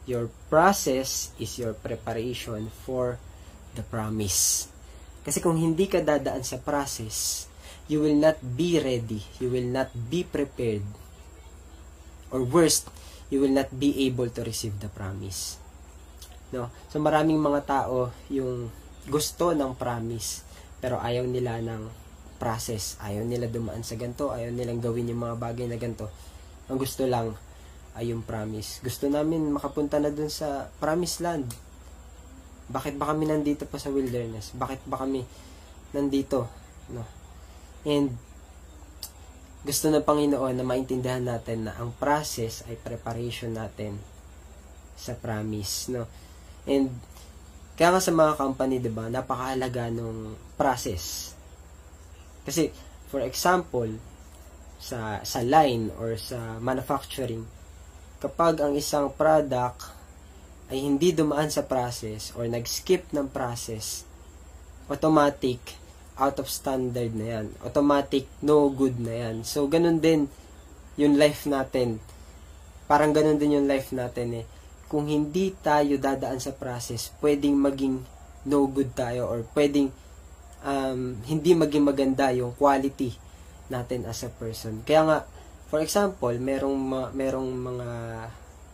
Your 0.08 0.32
process 0.48 1.36
is 1.40 1.56
your 1.60 1.76
preparation 1.76 2.72
for 2.86 3.20
the 3.76 3.84
promise. 3.84 4.72
Kasi 5.28 5.44
kung 5.44 5.60
hindi 5.60 5.92
ka 5.92 6.00
dadaan 6.00 6.44
sa 6.44 6.60
process, 6.64 7.48
you 7.92 8.00
will 8.00 8.16
not 8.16 8.40
be 8.40 8.80
ready. 8.80 9.20
You 9.44 9.52
will 9.52 9.68
not 9.68 9.92
be 9.92 10.24
prepared. 10.24 10.88
Or 12.32 12.44
worst, 12.44 12.88
you 13.28 13.44
will 13.44 13.52
not 13.52 13.72
be 13.76 14.08
able 14.08 14.32
to 14.32 14.42
receive 14.44 14.80
the 14.80 14.88
promise. 14.88 15.60
No? 16.56 16.72
So 16.88 17.04
maraming 17.04 17.40
mga 17.44 17.68
tao 17.68 18.16
yung 18.32 18.72
gusto 19.08 19.52
ng 19.52 19.76
promise 19.76 20.47
pero 20.78 21.02
ayaw 21.02 21.26
nila 21.26 21.60
ng 21.64 22.08
process. 22.38 22.96
Ayaw 23.02 23.26
nila 23.26 23.50
dumaan 23.50 23.82
sa 23.82 23.98
ganto, 23.98 24.30
ayaw 24.30 24.54
nilang 24.54 24.82
gawin 24.82 25.10
yung 25.10 25.22
mga 25.26 25.36
bagay 25.42 25.66
na 25.66 25.78
ganto. 25.82 26.08
Ang 26.70 26.78
gusto 26.78 27.10
lang 27.10 27.34
ay 27.98 28.14
yung 28.14 28.22
promise. 28.22 28.80
Gusto 28.86 29.10
namin 29.10 29.50
makapunta 29.50 29.98
na 29.98 30.14
dun 30.14 30.30
sa 30.30 30.70
promised 30.78 31.26
land. 31.26 31.50
Bakit 32.70 33.00
ba 33.02 33.10
kami 33.10 33.26
nandito 33.26 33.66
pa 33.66 33.82
sa 33.82 33.90
wilderness? 33.90 34.54
Bakit 34.54 34.86
ba 34.86 35.02
kami 35.02 35.26
nandito? 35.98 36.46
No. 36.94 37.04
And 37.88 38.14
gusto 39.66 39.90
ng 39.90 40.06
Panginoon 40.06 40.56
na 40.56 40.64
maintindihan 40.64 41.24
natin 41.24 41.68
na 41.68 41.76
ang 41.76 41.92
process 41.98 42.64
ay 42.70 42.78
preparation 42.78 43.52
natin 43.52 43.98
sa 44.96 45.18
promise, 45.18 45.92
no? 45.92 46.06
And 46.64 46.94
kaya 47.78 47.94
nga 47.94 48.02
sa 48.02 48.10
mga 48.10 48.34
company, 48.36 48.82
'di 48.82 48.92
ba, 48.92 49.06
napakahalaga 49.08 49.94
nung 49.94 50.34
process. 50.58 51.38
Kasi 52.42 52.74
for 53.08 53.22
example, 53.22 53.94
sa 54.82 55.22
sa 55.22 55.40
line 55.46 55.94
or 56.02 56.18
sa 56.18 56.58
manufacturing, 56.58 57.46
kapag 58.18 58.58
ang 58.60 58.74
isang 58.74 59.14
product 59.14 59.94
ay 60.68 60.84
hindi 60.84 61.16
dumaan 61.16 61.48
sa 61.48 61.64
process 61.64 62.36
or 62.36 62.44
nag-skip 62.50 63.14
ng 63.16 63.32
process, 63.32 64.04
automatic 64.92 65.80
out 66.18 66.42
of 66.42 66.50
standard 66.50 67.14
na 67.14 67.40
yan. 67.40 67.46
Automatic, 67.62 68.26
no 68.42 68.68
good 68.74 68.98
na 68.98 69.14
yan. 69.14 69.46
So, 69.46 69.70
ganun 69.70 70.02
din 70.02 70.28
yung 70.98 71.16
life 71.16 71.46
natin. 71.46 72.02
Parang 72.90 73.14
ganun 73.14 73.38
din 73.38 73.62
yung 73.62 73.70
life 73.70 73.94
natin 73.94 74.44
eh. 74.44 74.46
Kung 74.88 75.12
hindi 75.12 75.52
tayo 75.60 76.00
dadaan 76.00 76.40
sa 76.40 76.56
process, 76.56 77.12
pwedeng 77.20 77.60
maging 77.60 78.04
no 78.48 78.68
good 78.72 78.96
tayo 78.96 79.28
or 79.28 79.44
pwedeng 79.52 79.92
um, 80.64 81.20
hindi 81.28 81.52
maging 81.52 81.84
maganda 81.84 82.32
yung 82.32 82.56
quality 82.56 83.12
natin 83.68 84.08
as 84.08 84.24
a 84.24 84.32
person. 84.32 84.80
Kaya 84.88 85.02
nga, 85.04 85.18
for 85.68 85.84
example, 85.84 86.32
merong, 86.40 87.12
merong 87.12 87.50
mga, 87.52 87.88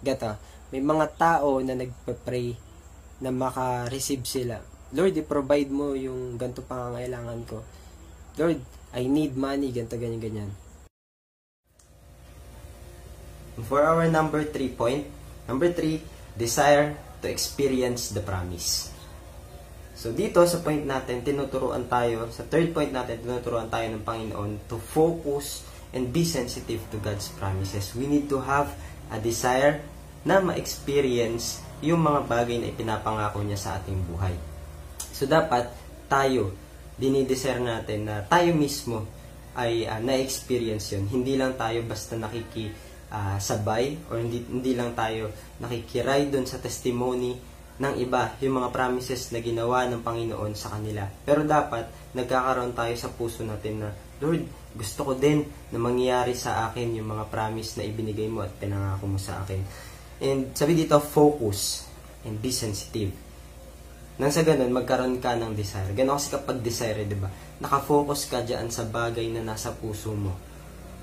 gata, 0.05 0.38
may 0.70 0.82
mga 0.82 1.18
tao 1.18 1.57
na 1.66 1.74
nagpe-pray 1.74 2.53
na 3.26 3.34
maka-receive 3.34 4.26
sila 4.26 4.57
Lord, 4.93 5.18
i-provide 5.18 5.74
mo 5.74 5.97
yung 5.97 6.38
ganito 6.38 6.61
pangangailangan 6.61 7.41
ko. 7.49 7.66
Lord, 8.38 8.61
I 8.93 9.09
need 9.09 9.34
money, 9.34 9.74
ganito, 9.74 9.97
ganyan, 9.97 10.22
ganyan. 10.22 10.51
For 13.66 13.82
our 13.82 14.05
number 14.05 14.45
three 14.45 14.70
point, 14.70 15.09
number 15.48 15.70
three, 15.72 16.02
desire 16.38 16.98
to 17.22 17.28
experience 17.30 18.12
the 18.12 18.22
promise. 18.22 18.94
So 19.94 20.12
dito 20.12 20.44
sa 20.44 20.60
point 20.60 20.84
natin, 20.84 21.24
tinuturuan 21.24 21.88
tayo, 21.88 22.28
sa 22.34 22.44
third 22.44 22.76
point 22.76 22.91
natin, 22.91 23.24
tinuturuan 23.24 23.70
tayo 23.72 23.88
ng 23.94 24.04
Panginoon 24.04 24.68
to 24.68 24.76
focus 24.82 25.64
and 25.94 26.10
be 26.10 26.26
sensitive 26.26 26.82
to 26.89 26.98
God's 27.00 27.30
promises. 27.38 27.94
We 27.94 28.10
need 28.10 28.28
to 28.34 28.41
have 28.41 28.74
a 29.14 29.22
desire 29.22 29.80
na 30.26 30.41
ma-experience 30.41 31.62
yung 31.84 32.02
mga 32.02 32.26
bagay 32.26 32.58
na 32.60 32.68
ipinapangako 32.74 33.44
niya 33.44 33.60
sa 33.60 33.70
ating 33.78 34.02
buhay. 34.08 34.34
So, 35.14 35.30
dapat 35.30 35.70
tayo, 36.10 36.56
dinideser 36.98 37.60
natin 37.60 38.10
na 38.10 38.26
tayo 38.26 38.56
mismo 38.56 39.06
ay 39.54 39.86
uh, 39.86 40.02
na-experience 40.02 40.98
yun. 40.98 41.06
Hindi 41.06 41.38
lang 41.38 41.54
tayo 41.54 41.86
basta 41.86 42.18
nakiki 42.18 42.74
uh, 43.14 43.38
sabay 43.38 43.95
or 44.09 44.18
hindi, 44.18 44.41
hindi 44.41 44.74
lang 44.74 44.97
tayo 44.97 45.30
nakikiray 45.61 46.34
doon 46.34 46.49
sa 46.49 46.57
testimony 46.57 47.38
ng 47.74 47.93
iba, 47.97 48.38
yung 48.41 48.61
mga 48.61 48.70
promises 48.70 49.34
na 49.34 49.41
ginawa 49.41 49.89
ng 49.89 50.05
Panginoon 50.05 50.53
sa 50.53 50.78
kanila. 50.78 51.09
Pero 51.26 51.41
dapat, 51.41 51.89
nagkakaroon 52.14 52.78
tayo 52.78 52.93
sa 52.93 53.09
puso 53.09 53.41
natin 53.41 53.82
na, 53.82 53.89
Lord, 54.22 54.45
gusto 54.78 55.01
ko 55.01 55.11
din 55.18 55.41
na 55.74 55.82
mangyari 55.82 56.38
sa 56.38 56.70
akin 56.70 56.93
yung 56.93 57.09
mga 57.09 57.34
promise 57.34 57.78
na 57.78 57.86
ibinigay 57.86 58.30
mo 58.30 58.45
at 58.45 58.53
pinangako 58.61 59.05
mo 59.09 59.18
sa 59.18 59.41
akin. 59.41 59.61
And 60.22 60.53
sabi 60.53 60.78
dito, 60.78 61.01
focus 61.01 61.89
and 62.30 62.38
be 62.38 62.53
sensitive. 62.53 63.09
Nang 64.22 64.30
sa 64.30 64.45
ganun, 64.45 64.70
magkaroon 64.70 65.18
ka 65.18 65.34
ng 65.34 65.57
desire. 65.57 65.89
Ganun 65.97 66.22
kasi 66.22 66.30
kapag 66.30 66.61
desire, 66.61 67.01
di 67.09 67.18
ba? 67.18 67.34
Nakafocus 67.57 68.30
ka 68.30 68.45
dyan 68.45 68.70
sa 68.70 68.86
bagay 68.86 69.26
na 69.34 69.41
nasa 69.41 69.74
puso 69.74 70.14
mo. 70.14 70.53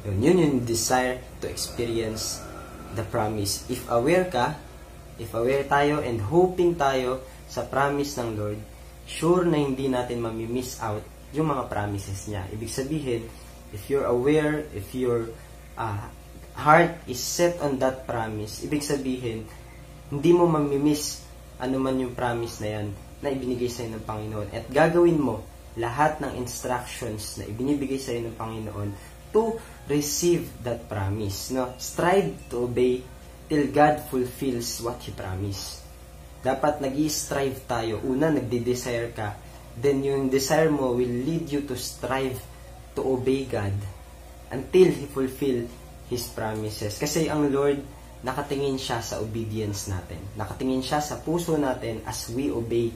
Yun, 0.09 0.19
yun 0.25 0.37
yung 0.41 0.57
desire 0.65 1.21
to 1.45 1.47
experience 1.51 2.41
the 2.97 3.05
promise. 3.05 3.69
If 3.69 3.85
aware 3.93 4.27
ka, 4.33 4.57
if 5.21 5.33
aware 5.37 5.65
tayo 5.69 6.01
and 6.01 6.21
hoping 6.21 6.77
tayo 6.81 7.21
sa 7.51 7.69
promise 7.69 8.17
ng 8.17 8.31
Lord, 8.39 8.61
sure 9.05 9.45
na 9.45 9.61
hindi 9.61 9.91
natin 9.91 10.25
mamimiss 10.25 10.81
out 10.81 11.05
yung 11.37 11.53
mga 11.53 11.69
promises 11.69 12.27
niya. 12.27 12.47
Ibig 12.51 12.71
sabihin, 12.71 13.23
if 13.71 13.87
you're 13.93 14.09
aware, 14.09 14.65
if 14.73 14.91
your 14.97 15.31
uh, 15.77 16.09
heart 16.57 16.97
is 17.07 17.21
set 17.21 17.61
on 17.61 17.79
that 17.79 18.09
promise, 18.09 18.65
ibig 18.67 18.83
sabihin, 18.83 19.47
hindi 20.11 20.31
mo 20.35 20.49
mamimiss 20.49 21.23
ano 21.61 21.77
man 21.77 22.01
yung 22.01 22.17
promise 22.17 22.59
na 22.65 22.81
yan 22.81 22.87
na 23.21 23.29
ibinigay 23.29 23.69
sa 23.69 23.85
ng 23.85 24.03
Panginoon. 24.03 24.49
At 24.51 24.65
gagawin 24.73 25.21
mo 25.21 25.45
lahat 25.79 26.19
ng 26.19 26.35
instructions 26.41 27.39
na 27.39 27.47
ibinibigay 27.47 28.01
sa 28.01 28.17
ng 28.17 28.35
Panginoon 28.35 28.91
to 29.33 29.59
receive 29.91 30.47
that 30.63 30.87
promise. 30.87 31.51
No? 31.51 31.75
Strive 31.79 32.35
to 32.51 32.71
obey 32.71 33.03
till 33.51 33.67
God 33.75 34.07
fulfills 34.07 34.79
what 34.81 35.03
He 35.03 35.11
promised. 35.11 35.83
Dapat 36.41 36.81
nag 36.81 36.97
strive 37.13 37.69
tayo. 37.69 38.01
Una, 38.07 38.33
nagde-desire 38.33 39.13
ka. 39.13 39.37
Then 39.77 40.01
yung 40.01 40.33
desire 40.33 40.73
mo 40.73 40.97
will 40.97 41.11
lead 41.27 41.53
you 41.53 41.63
to 41.69 41.77
strive 41.77 42.39
to 42.97 43.01
obey 43.05 43.45
God 43.45 43.77
until 44.49 44.89
He 44.89 45.05
fulfill 45.07 45.69
His 46.09 46.27
promises. 46.33 46.97
Kasi 46.97 47.29
ang 47.29 47.53
Lord, 47.53 47.79
nakatingin 48.25 48.81
siya 48.81 49.05
sa 49.05 49.21
obedience 49.21 49.87
natin. 49.93 50.21
Nakatingin 50.35 50.81
siya 50.81 51.05
sa 51.05 51.21
puso 51.21 51.61
natin 51.61 52.01
as 52.09 52.33
we 52.33 52.49
obey 52.49 52.89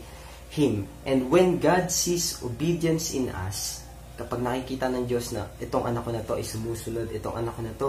Him. 0.51 0.89
And 1.05 1.29
when 1.29 1.61
God 1.61 1.93
sees 1.93 2.41
obedience 2.41 3.13
in 3.13 3.29
us, 3.29 3.84
kapag 4.15 4.41
nakikita 4.41 4.87
ng 4.91 5.05
Diyos 5.11 5.35
na 5.35 5.51
itong 5.59 5.91
anak 5.91 6.07
ko 6.07 6.11
na 6.15 6.23
to 6.23 6.39
ay 6.39 6.45
sumusunod, 6.47 7.11
itong 7.11 7.37
anak 7.39 7.53
ko 7.59 7.63
na 7.63 7.75
to 7.75 7.89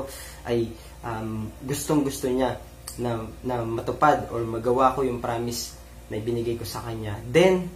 ay 0.49 0.69
um, 1.05 1.49
gustong 1.61 2.01
gusto 2.01 2.25
niya 2.29 2.57
na, 2.97 3.25
na 3.45 3.61
matupad 3.61 4.29
or 4.33 4.41
magawa 4.41 4.97
ko 4.97 5.05
yung 5.05 5.21
promise 5.21 5.77
na 6.09 6.17
ibinigay 6.17 6.57
ko 6.57 6.65
sa 6.65 6.81
Kanya, 6.85 7.17
then 7.29 7.69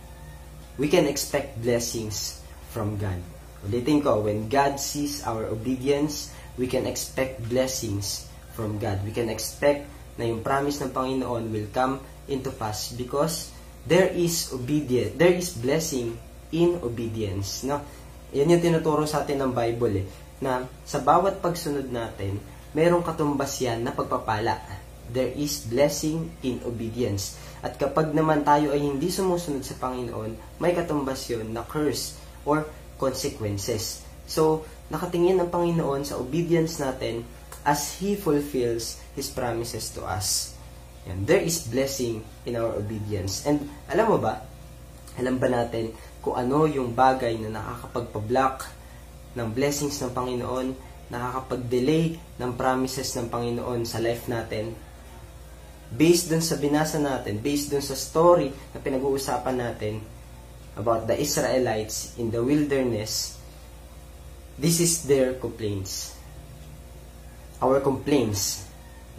we 0.78 0.90
can 0.90 1.06
expect 1.10 1.58
blessings 1.62 2.42
from 2.70 2.98
God. 2.98 3.20
Ulitin 3.66 4.00
ko, 4.00 4.24
when 4.24 4.48
God 4.48 4.80
sees 4.80 5.26
our 5.28 5.50
obedience, 5.52 6.32
we 6.56 6.70
can 6.70 6.88
expect 6.88 7.44
blessings 7.52 8.30
from 8.56 8.80
God. 8.80 9.04
We 9.04 9.12
can 9.12 9.28
expect 9.28 9.88
na 10.16 10.28
yung 10.28 10.44
promise 10.44 10.80
ng 10.80 10.92
Panginoon 10.92 11.52
will 11.52 11.70
come 11.72 12.00
into 12.32 12.52
pass 12.52 12.92
because 12.96 13.52
there 13.88 14.08
is 14.12 14.52
obedience, 14.52 15.16
there 15.16 15.34
is 15.36 15.56
blessing 15.56 16.16
in 16.52 16.80
obedience. 16.84 17.64
No? 17.64 17.84
Yan 18.34 18.54
yung 18.54 18.62
tinuturo 18.62 19.10
sa 19.10 19.26
atin 19.26 19.42
ng 19.42 19.52
Bible 19.54 20.06
eh, 20.06 20.06
na 20.40 20.66
sa 20.86 21.02
bawat 21.02 21.42
pagsunod 21.42 21.90
natin, 21.90 22.38
merong 22.78 23.02
katumbas 23.02 23.58
yan 23.58 23.82
na 23.82 23.92
pagpapala. 23.92 24.62
There 25.10 25.34
is 25.34 25.66
blessing 25.66 26.30
in 26.46 26.62
obedience. 26.70 27.34
At 27.66 27.82
kapag 27.82 28.14
naman 28.14 28.46
tayo 28.46 28.72
ay 28.72 28.86
hindi 28.86 29.10
sumusunod 29.10 29.66
sa 29.66 29.76
Panginoon, 29.82 30.62
may 30.62 30.78
katumbas 30.78 31.26
yun 31.28 31.50
na 31.50 31.66
curse 31.66 32.16
or 32.46 32.70
consequences. 33.02 34.06
So, 34.30 34.64
nakatingin 34.94 35.42
ang 35.42 35.50
Panginoon 35.50 36.06
sa 36.06 36.22
obedience 36.22 36.78
natin 36.78 37.26
as 37.66 37.98
He 37.98 38.14
fulfills 38.14 39.02
His 39.18 39.34
promises 39.34 39.90
to 39.98 40.06
us. 40.06 40.54
Yan. 41.10 41.26
There 41.26 41.42
is 41.42 41.66
blessing 41.66 42.22
in 42.46 42.54
our 42.54 42.78
obedience. 42.78 43.44
And 43.50 43.66
alam 43.90 44.14
mo 44.14 44.18
ba, 44.22 44.46
alam 45.18 45.42
ba 45.42 45.50
natin 45.50 45.92
kung 46.20 46.36
ano 46.36 46.68
yung 46.68 46.92
bagay 46.92 47.40
na 47.40 47.60
nakakapagpa-block 47.60 48.68
ng 49.36 49.48
blessings 49.56 49.98
ng 50.04 50.12
Panginoon, 50.12 50.68
nakakapag-delay 51.10 52.20
ng 52.38 52.52
promises 52.54 53.10
ng 53.16 53.28
Panginoon 53.32 53.82
sa 53.88 54.04
life 54.04 54.28
natin? 54.28 54.76
Based 55.90 56.30
dun 56.30 56.44
sa 56.44 56.60
binasa 56.60 57.02
natin, 57.02 57.42
based 57.42 57.74
dun 57.74 57.82
sa 57.82 57.98
story 57.98 58.54
na 58.76 58.78
pinag-uusapan 58.78 59.56
natin 59.58 60.04
about 60.78 61.10
the 61.10 61.18
Israelites 61.18 62.14
in 62.22 62.30
the 62.30 62.44
wilderness, 62.44 63.40
this 64.60 64.78
is 64.78 65.08
their 65.10 65.34
complaints 65.40 66.20
our 67.60 67.84
complaints. 67.84 68.64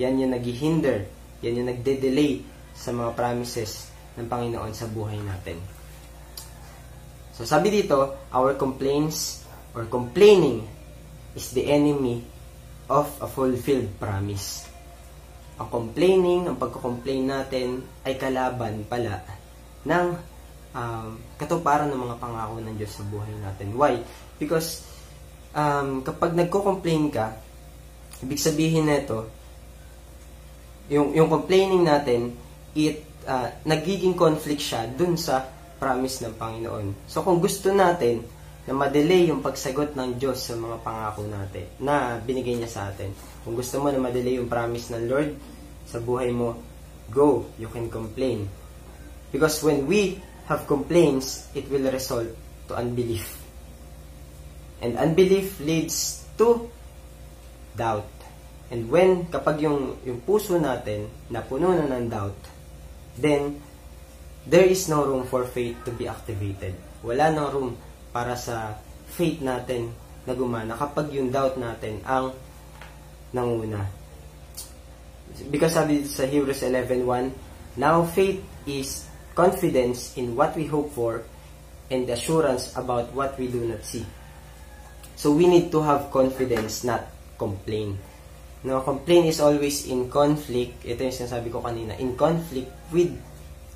Yan 0.01 0.17
yung 0.17 0.33
naghihinder, 0.33 1.05
yan 1.45 1.61
yung 1.61 1.69
nagde-delay 1.69 2.41
sa 2.73 2.89
mga 2.93 3.13
promises 3.13 3.93
ng 4.17 4.25
Panginoon 4.25 4.73
sa 4.73 4.89
buhay 4.89 5.21
natin. 5.21 5.61
So 7.41 7.49
sabi 7.49 7.73
dito, 7.73 8.29
our 8.37 8.53
complaints 8.61 9.49
or 9.73 9.89
complaining 9.89 10.69
is 11.33 11.57
the 11.57 11.73
enemy 11.73 12.21
of 12.93 13.09
a 13.25 13.29
fulfilled 13.31 13.89
promise. 13.97 14.69
Ang 15.57 15.69
complaining, 15.73 16.53
ang 16.53 16.61
pagko-complain 16.61 17.25
natin 17.33 17.81
ay 18.05 18.21
kalaban 18.21 18.85
pala 18.85 19.25
ng 19.89 20.07
um, 20.77 21.17
katuparan 21.41 21.89
ng 21.89 22.01
mga 22.01 22.17
pangako 22.21 22.61
ng 22.61 22.75
Diyos 22.77 22.93
sa 22.93 23.05
buhay 23.09 23.33
natin. 23.41 23.73
Why? 23.73 24.05
Because 24.37 24.85
um, 25.57 26.05
kapag 26.05 26.37
nagko-complain 26.37 27.09
ka, 27.09 27.41
Ibig 28.21 28.37
sabihin 28.37 28.85
nito, 28.85 29.25
yung, 30.93 31.17
yung 31.17 31.33
complaining 31.33 31.89
natin, 31.89 32.37
it, 32.77 33.01
uh, 33.25 33.49
nagiging 33.65 34.13
conflict 34.13 34.61
siya 34.61 34.85
dun 34.93 35.17
sa 35.17 35.49
promise 35.81 36.21
ng 36.23 36.37
Panginoon. 36.37 37.09
So 37.09 37.25
kung 37.25 37.41
gusto 37.41 37.73
natin 37.73 38.21
na 38.69 38.77
ma-delay 38.77 39.33
yung 39.33 39.41
pagsagot 39.41 39.97
ng 39.97 40.21
Diyos 40.21 40.45
sa 40.45 40.55
mga 40.55 40.85
pangako 40.85 41.25
natin 41.25 41.65
na 41.81 42.21
binigay 42.21 42.55
niya 42.61 42.69
sa 42.69 42.83
atin. 42.93 43.09
Kung 43.41 43.57
gusto 43.57 43.81
mo 43.81 43.89
na 43.89 43.97
ma-delay 43.97 44.37
yung 44.37 44.53
promise 44.53 44.93
ng 44.93 45.09
Lord 45.09 45.31
sa 45.89 45.97
buhay 45.99 46.29
mo, 46.31 46.61
go, 47.09 47.49
you 47.57 47.67
can 47.73 47.89
complain. 47.89 48.47
Because 49.33 49.65
when 49.65 49.89
we 49.89 50.21
have 50.47 50.69
complaints, 50.69 51.49
it 51.57 51.67
will 51.73 51.89
result 51.89 52.29
to 52.69 52.77
unbelief. 52.77 53.41
And 54.85 55.01
unbelief 55.01 55.59
leads 55.59 56.25
to 56.37 56.69
doubt. 57.75 58.09
And 58.71 58.87
when, 58.87 59.27
kapag 59.33 59.67
yung, 59.67 59.99
yung 60.07 60.23
puso 60.23 60.55
natin 60.61 61.11
napuno 61.27 61.75
na 61.75 61.91
ng 61.91 62.07
doubt, 62.07 62.39
then, 63.19 63.59
there 64.51 64.67
is 64.67 64.91
no 64.91 65.07
room 65.07 65.23
for 65.31 65.47
faith 65.47 65.79
to 65.87 65.95
be 65.95 66.11
activated. 66.11 66.75
Wala 67.07 67.31
no 67.31 67.55
room 67.55 67.79
para 68.11 68.35
sa 68.35 68.75
faith 69.15 69.39
natin 69.39 69.95
na 70.27 70.35
gumana 70.35 70.75
kapag 70.75 71.15
yung 71.15 71.31
doubt 71.31 71.55
natin 71.55 72.03
ang 72.03 72.35
nanguna. 73.31 73.87
Because 75.47 75.79
sabi 75.79 76.03
sa 76.03 76.27
Hebrews 76.27 76.67
11.1, 76.67 77.79
Now 77.79 78.03
faith 78.03 78.43
is 78.67 79.07
confidence 79.39 80.19
in 80.19 80.35
what 80.35 80.59
we 80.59 80.67
hope 80.67 80.91
for 80.91 81.23
and 81.87 82.11
assurance 82.11 82.75
about 82.75 83.15
what 83.15 83.39
we 83.39 83.47
do 83.47 83.63
not 83.63 83.87
see. 83.87 84.03
So 85.15 85.31
we 85.31 85.47
need 85.47 85.71
to 85.71 85.81
have 85.87 86.11
confidence, 86.11 86.83
not 86.83 87.07
complain. 87.39 88.03
No, 88.67 88.83
complain 88.83 89.25
is 89.31 89.41
always 89.41 89.87
in 89.87 90.11
conflict. 90.11 90.85
Ito 90.85 91.07
yung 91.07 91.17
sinasabi 91.17 91.49
ko 91.49 91.63
kanina, 91.65 91.97
in 91.97 92.19
conflict 92.19 92.69
with 92.93 93.15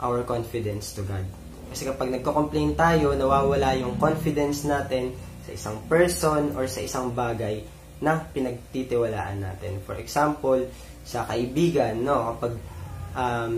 our 0.01 0.27
confidence 0.27 0.95
to 0.97 1.03
God. 1.07 1.27
Kasi 1.71 1.91
kapag 1.91 2.11
nagko-complain 2.15 2.79
tayo, 2.79 3.15
nawawala 3.19 3.75
yung 3.79 3.99
confidence 3.99 4.63
natin 4.63 5.15
sa 5.45 5.51
isang 5.53 5.77
person 5.91 6.55
or 6.55 6.71
sa 6.71 6.81
isang 6.81 7.11
bagay 7.11 7.67
na 7.99 8.21
pinagtitiwalaan 8.21 9.43
natin. 9.43 9.83
For 9.83 9.99
example, 9.99 10.71
sa 11.05 11.27
kaibigan, 11.29 12.01
no, 12.01 12.35
kapag 12.35 12.55
um, 13.15 13.55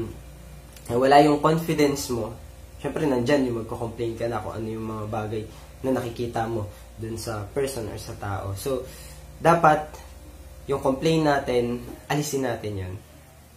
wala 0.97 1.17
yung 1.23 1.43
confidence 1.43 2.11
mo, 2.15 2.35
syempre 2.79 3.05
nandyan 3.09 3.49
yung 3.51 3.65
magko-complain 3.65 4.15
ka 4.15 4.27
na 4.31 4.43
kung 4.43 4.55
ano 4.55 4.69
yung 4.69 4.87
mga 4.87 5.05
bagay 5.11 5.43
na 5.83 5.91
nakikita 5.97 6.47
mo 6.47 6.67
dun 6.97 7.21
sa 7.21 7.45
person 7.53 7.91
or 7.91 7.99
sa 8.01 8.17
tao. 8.17 8.57
So, 8.57 8.87
dapat 9.37 9.93
yung 10.67 10.83
complain 10.83 11.27
natin, 11.27 11.85
alisin 12.11 12.49
natin 12.49 12.73
yun. 12.75 12.95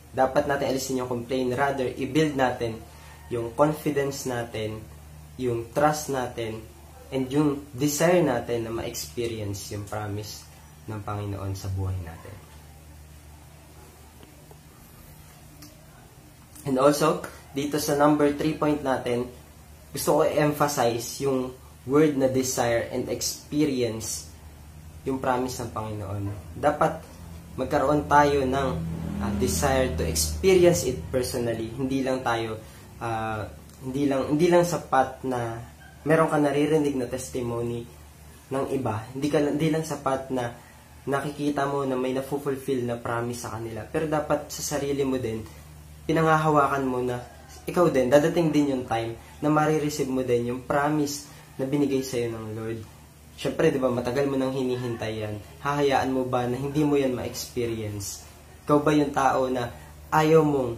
Dapat 0.10 0.50
natin 0.50 0.74
alisin 0.74 1.02
yung 1.02 1.12
complain, 1.12 1.54
rather, 1.54 1.86
i-build 1.86 2.34
natin 2.34 2.82
yung 3.30 3.54
confidence 3.54 4.26
natin, 4.26 4.82
yung 5.38 5.70
trust 5.70 6.10
natin, 6.10 6.60
and 7.14 7.30
yung 7.30 7.66
desire 7.74 8.22
natin 8.22 8.66
na 8.66 8.72
ma-experience 8.74 9.74
yung 9.74 9.86
promise 9.86 10.46
ng 10.90 11.02
Panginoon 11.02 11.54
sa 11.54 11.70
buhay 11.74 11.98
natin. 12.02 12.36
And 16.70 16.78
also, 16.78 17.26
dito 17.54 17.82
sa 17.82 17.98
number 17.98 18.34
3 18.34 18.62
point 18.62 18.82
natin, 18.82 19.30
gusto 19.90 20.22
ko 20.22 20.22
emphasize 20.26 21.22
yung 21.26 21.54
word 21.90 22.14
na 22.14 22.30
desire 22.30 22.90
and 22.94 23.10
experience 23.10 24.30
yung 25.02 25.18
promise 25.18 25.58
ng 25.58 25.74
Panginoon. 25.74 26.24
Dapat 26.54 27.02
magkaroon 27.58 28.06
tayo 28.06 28.46
ng 28.46 28.68
uh, 29.20 29.34
desire 29.38 29.94
to 30.00 30.04
experience 30.08 30.88
it 30.88 30.98
personally. 31.12 31.70
Hindi 31.76 32.02
lang 32.02 32.24
tayo 32.24 32.60
uh, 33.04 33.44
hindi 33.84 34.08
lang 34.08 34.36
hindi 34.36 34.48
lang 34.52 34.64
sapat 34.68 35.24
na 35.28 35.60
meron 36.04 36.32
ka 36.32 36.40
naririnig 36.40 36.96
na 36.96 37.08
testimony 37.08 37.84
ng 38.50 38.66
iba. 38.74 39.04
Hindi 39.14 39.28
ka 39.28 39.38
hindi 39.44 39.68
lang 39.70 39.84
sapat 39.84 40.32
na 40.32 40.52
nakikita 41.10 41.66
mo 41.66 41.88
na 41.88 41.96
may 41.96 42.12
na-fulfill 42.12 42.86
na 42.86 43.00
promise 43.00 43.48
sa 43.48 43.56
kanila. 43.56 43.88
Pero 43.88 44.06
dapat 44.06 44.52
sa 44.52 44.76
sarili 44.76 45.02
mo 45.08 45.16
din 45.18 45.42
pinangahawakan 46.10 46.84
mo 46.90 47.00
na 47.06 47.22
ikaw 47.70 47.86
din, 47.94 48.10
dadating 48.10 48.50
din 48.50 48.74
yung 48.74 48.86
time 48.90 49.14
na 49.46 49.50
marireceive 49.54 50.10
mo 50.10 50.26
din 50.26 50.50
yung 50.50 50.62
promise 50.66 51.30
na 51.62 51.70
binigay 51.70 52.02
sa'yo 52.02 52.34
ng 52.34 52.46
Lord. 52.58 52.80
Siyempre, 53.40 53.72
di 53.72 53.80
ba, 53.80 53.94
matagal 53.94 54.26
mo 54.28 54.36
nang 54.36 54.52
hinihintay 54.52 55.14
yan. 55.24 55.36
Hahayaan 55.64 56.12
mo 56.12 56.28
ba 56.28 56.44
na 56.50 56.60
hindi 56.60 56.84
mo 56.84 57.00
yan 57.00 57.16
ma-experience? 57.16 58.29
Ikaw 58.70 58.86
ba 58.86 58.94
yung 58.94 59.10
tao 59.10 59.50
na 59.50 59.66
ayaw 60.14 60.46
mong, 60.46 60.78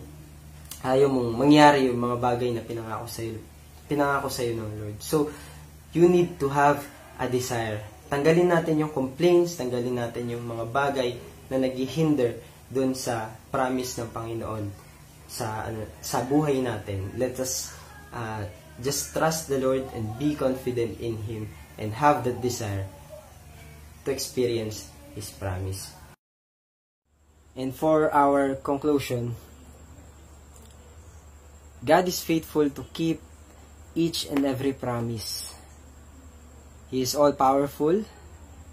ayaw 0.80 1.12
mong 1.12 1.36
mangyari 1.36 1.92
yung 1.92 2.00
mga 2.00 2.24
bagay 2.24 2.56
na 2.56 2.64
pinangako 2.64 3.04
sa'yo, 3.04 3.36
pinangako 3.92 4.32
sa'yo 4.32 4.56
ng 4.56 4.72
Lord. 4.80 4.98
So, 5.04 5.28
you 5.92 6.08
need 6.08 6.40
to 6.40 6.48
have 6.48 6.88
a 7.20 7.28
desire. 7.28 7.84
Tanggalin 8.08 8.48
natin 8.48 8.80
yung 8.80 8.96
complaints, 8.96 9.60
tanggalin 9.60 10.00
natin 10.00 10.24
yung 10.32 10.48
mga 10.48 10.72
bagay 10.72 11.20
na 11.52 11.60
naghihinder 11.60 12.40
doon 12.72 12.96
sa 12.96 13.28
promise 13.52 14.00
ng 14.00 14.08
Panginoon 14.16 14.72
sa 15.28 15.68
ano, 15.68 15.84
sa 16.00 16.24
buhay 16.24 16.64
natin. 16.64 17.12
Let 17.20 17.44
us 17.44 17.76
uh, 18.16 18.48
just 18.80 19.12
trust 19.12 19.52
the 19.52 19.60
Lord 19.60 19.84
and 19.92 20.16
be 20.16 20.40
confident 20.40 20.96
in 21.04 21.20
Him 21.28 21.52
and 21.76 21.92
have 21.92 22.24
that 22.24 22.40
desire 22.40 22.88
to 24.08 24.16
experience 24.16 24.88
His 25.12 25.28
promise. 25.36 26.01
And 27.52 27.76
for 27.76 28.08
our 28.16 28.56
conclusion, 28.56 29.36
God 31.84 32.08
is 32.08 32.24
faithful 32.24 32.70
to 32.70 32.86
keep 32.94 33.20
each 33.96 34.24
and 34.32 34.46
every 34.46 34.72
promise. 34.72 35.52
He 36.88 37.02
is 37.02 37.16
all 37.16 37.34
powerful 37.34 38.04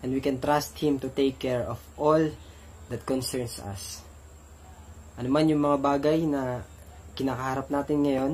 and 0.03 0.09
we 0.15 0.21
can 0.21 0.39
trust 0.39 0.79
Him 0.79 0.99
to 1.03 1.09
take 1.11 1.39
care 1.39 1.67
of 1.67 1.83
all 1.99 2.31
that 2.89 3.03
concerns 3.07 3.59
us. 3.59 4.03
Ano 5.19 5.27
man 5.27 5.51
yung 5.51 5.67
mga 5.67 5.79
bagay 5.83 6.23
na 6.31 6.63
kinakaharap 7.19 7.67
natin 7.75 8.07
ngayon, 8.07 8.33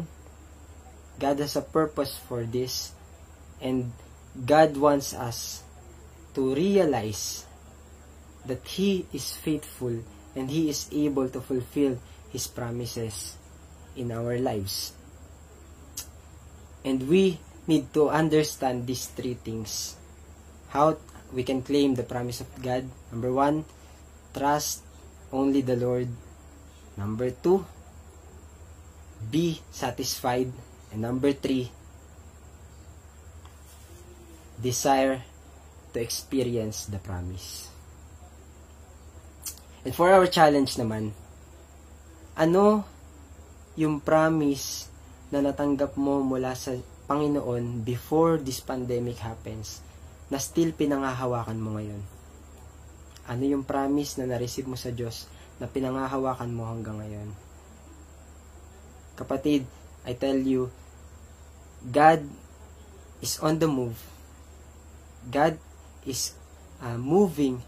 God 1.16 1.40
has 1.40 1.56
a 1.56 1.64
purpose 1.64 2.20
for 2.20 2.44
this 2.44 2.92
and 3.64 3.96
God 4.36 4.76
wants 4.76 5.16
us 5.16 5.64
to 6.36 6.52
realize 6.52 7.48
that 8.44 8.60
He 8.76 9.08
is 9.08 9.32
faithful 9.32 10.04
and 10.34 10.50
He 10.50 10.68
is 10.68 10.90
able 10.92 11.28
to 11.30 11.40
fulfill 11.40 11.98
His 12.30 12.46
promises 12.46 13.38
in 13.96 14.10
our 14.12 14.38
lives. 14.38 14.92
And 16.84 17.08
we 17.08 17.38
need 17.66 17.94
to 17.94 18.10
understand 18.10 18.86
these 18.86 19.06
three 19.08 19.34
things. 19.34 19.96
How 20.68 20.98
we 21.32 21.42
can 21.42 21.62
claim 21.62 21.94
the 21.94 22.04
promise 22.04 22.40
of 22.40 22.50
God. 22.60 22.84
Number 23.10 23.32
one, 23.32 23.64
trust 24.34 24.82
only 25.32 25.62
the 25.62 25.76
Lord. 25.76 26.08
Number 26.96 27.30
two, 27.30 27.64
be 29.30 29.62
satisfied. 29.70 30.52
And 30.92 31.02
number 31.02 31.32
three, 31.32 31.70
desire 34.62 35.22
to 35.92 35.98
experience 35.98 36.86
the 36.86 36.98
promise. 36.98 37.73
And 39.84 39.92
for 39.92 40.08
our 40.08 40.24
challenge 40.26 40.80
naman, 40.80 41.12
ano 42.34 42.82
yung 43.76 44.00
promise 44.00 44.88
na 45.28 45.44
natanggap 45.44 45.94
mo 46.00 46.24
mula 46.24 46.56
sa 46.56 46.72
Panginoon 47.04 47.84
before 47.84 48.40
this 48.40 48.64
pandemic 48.64 49.20
happens 49.20 49.84
na 50.32 50.40
still 50.40 50.72
pinangahawakan 50.72 51.60
mo 51.60 51.76
ngayon? 51.76 52.00
Ano 53.28 53.44
yung 53.44 53.64
promise 53.64 54.16
na 54.20 54.28
na-receive 54.28 54.68
mo 54.68 54.76
sa 54.76 54.92
Diyos 54.92 55.28
na 55.60 55.68
pinangahawakan 55.68 56.50
mo 56.52 56.64
hanggang 56.68 57.00
ngayon? 57.00 57.28
Kapatid, 59.20 59.68
I 60.08 60.16
tell 60.16 60.36
you, 60.36 60.72
God 61.84 62.24
is 63.20 63.36
on 63.40 63.60
the 63.60 63.68
move 63.68 64.14
God 65.30 65.56
is 66.04 66.36
uh, 66.84 67.00
moving 67.00 67.62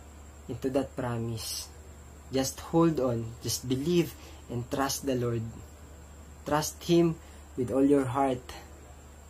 into 0.48 0.68
that 0.76 0.92
promise. 0.92 1.68
Just 2.32 2.60
hold 2.72 2.98
on. 3.00 3.36
Just 3.42 3.68
believe 3.68 4.14
and 4.50 4.68
trust 4.70 5.06
the 5.06 5.14
Lord. 5.14 5.42
Trust 6.46 6.82
Him 6.84 7.16
with 7.56 7.70
all 7.70 7.84
your 7.84 8.06
heart. 8.06 8.42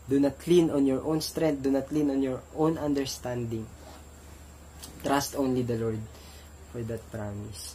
Do 0.09 0.21
not 0.21 0.39
lean 0.47 0.71
on 0.71 0.87
your 0.87 1.03
own 1.03 1.21
strength. 1.21 1.63
Do 1.63 1.71
not 1.71 1.91
lean 1.91 2.11
on 2.11 2.23
your 2.23 2.41
own 2.55 2.79
understanding. 2.79 3.67
Trust 5.03 5.35
only 5.35 5.63
the 5.63 5.79
Lord 5.79 5.99
for 6.71 6.83
that 6.83 7.03
promise. 7.11 7.75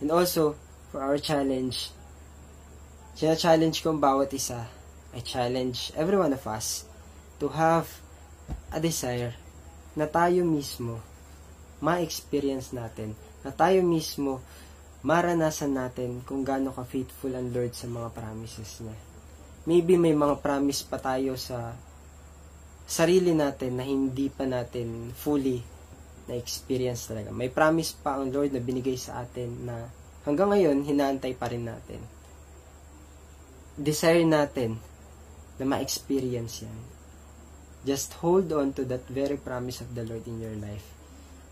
And 0.00 0.10
also, 0.10 0.56
for 0.90 1.00
our 1.00 1.18
challenge, 1.18 1.90
sina-challenge 3.16 3.80
ko 3.80 3.96
ang 3.96 4.00
bawat 4.00 4.32
isa. 4.32 4.68
I 5.12 5.20
challenge 5.20 5.92
every 5.92 6.16
one 6.16 6.32
of 6.32 6.44
us 6.48 6.88
to 7.40 7.52
have 7.52 8.00
a 8.72 8.80
desire 8.80 9.36
na 9.92 10.08
tayo 10.08 10.44
mismo 10.44 11.04
ma-experience 11.84 12.72
natin, 12.72 13.12
na 13.42 13.50
tayo 13.50 13.82
mismo 13.82 14.42
maranasan 15.02 15.74
natin 15.74 16.22
kung 16.22 16.46
gaano 16.46 16.70
ka-faithful 16.70 17.34
ang 17.34 17.50
Lord 17.50 17.74
sa 17.74 17.90
mga 17.90 18.08
promises 18.14 18.78
niya. 18.82 18.98
Maybe 19.66 19.98
may 19.98 20.14
mga 20.14 20.38
promise 20.42 20.82
pa 20.86 20.98
tayo 20.98 21.34
sa 21.34 21.74
sarili 22.86 23.34
natin 23.34 23.78
na 23.78 23.84
hindi 23.86 24.30
pa 24.30 24.46
natin 24.46 25.10
fully 25.14 25.58
na-experience 26.30 27.10
talaga. 27.10 27.34
May 27.34 27.50
promise 27.50 27.98
pa 27.98 28.18
ang 28.18 28.30
Lord 28.30 28.54
na 28.54 28.62
binigay 28.62 28.94
sa 28.94 29.26
atin 29.26 29.66
na 29.66 29.90
hanggang 30.22 30.54
ngayon, 30.54 30.86
hinaantay 30.86 31.34
pa 31.34 31.50
rin 31.50 31.66
natin. 31.66 31.98
Desire 33.74 34.22
natin 34.22 34.78
na 35.58 35.64
ma-experience 35.66 36.62
yan. 36.62 36.78
Just 37.82 38.14
hold 38.22 38.54
on 38.54 38.70
to 38.78 38.86
that 38.86 39.02
very 39.10 39.34
promise 39.34 39.82
of 39.82 39.90
the 39.98 40.06
Lord 40.06 40.22
in 40.30 40.38
your 40.38 40.54
life. 40.62 40.86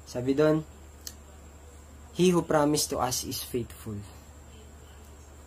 Sabi 0.07 0.38
doon, 0.38 0.62
He 2.21 2.37
who 2.37 2.45
promised 2.45 2.93
to 2.93 3.01
us 3.01 3.25
is 3.25 3.41
faithful. 3.41 3.97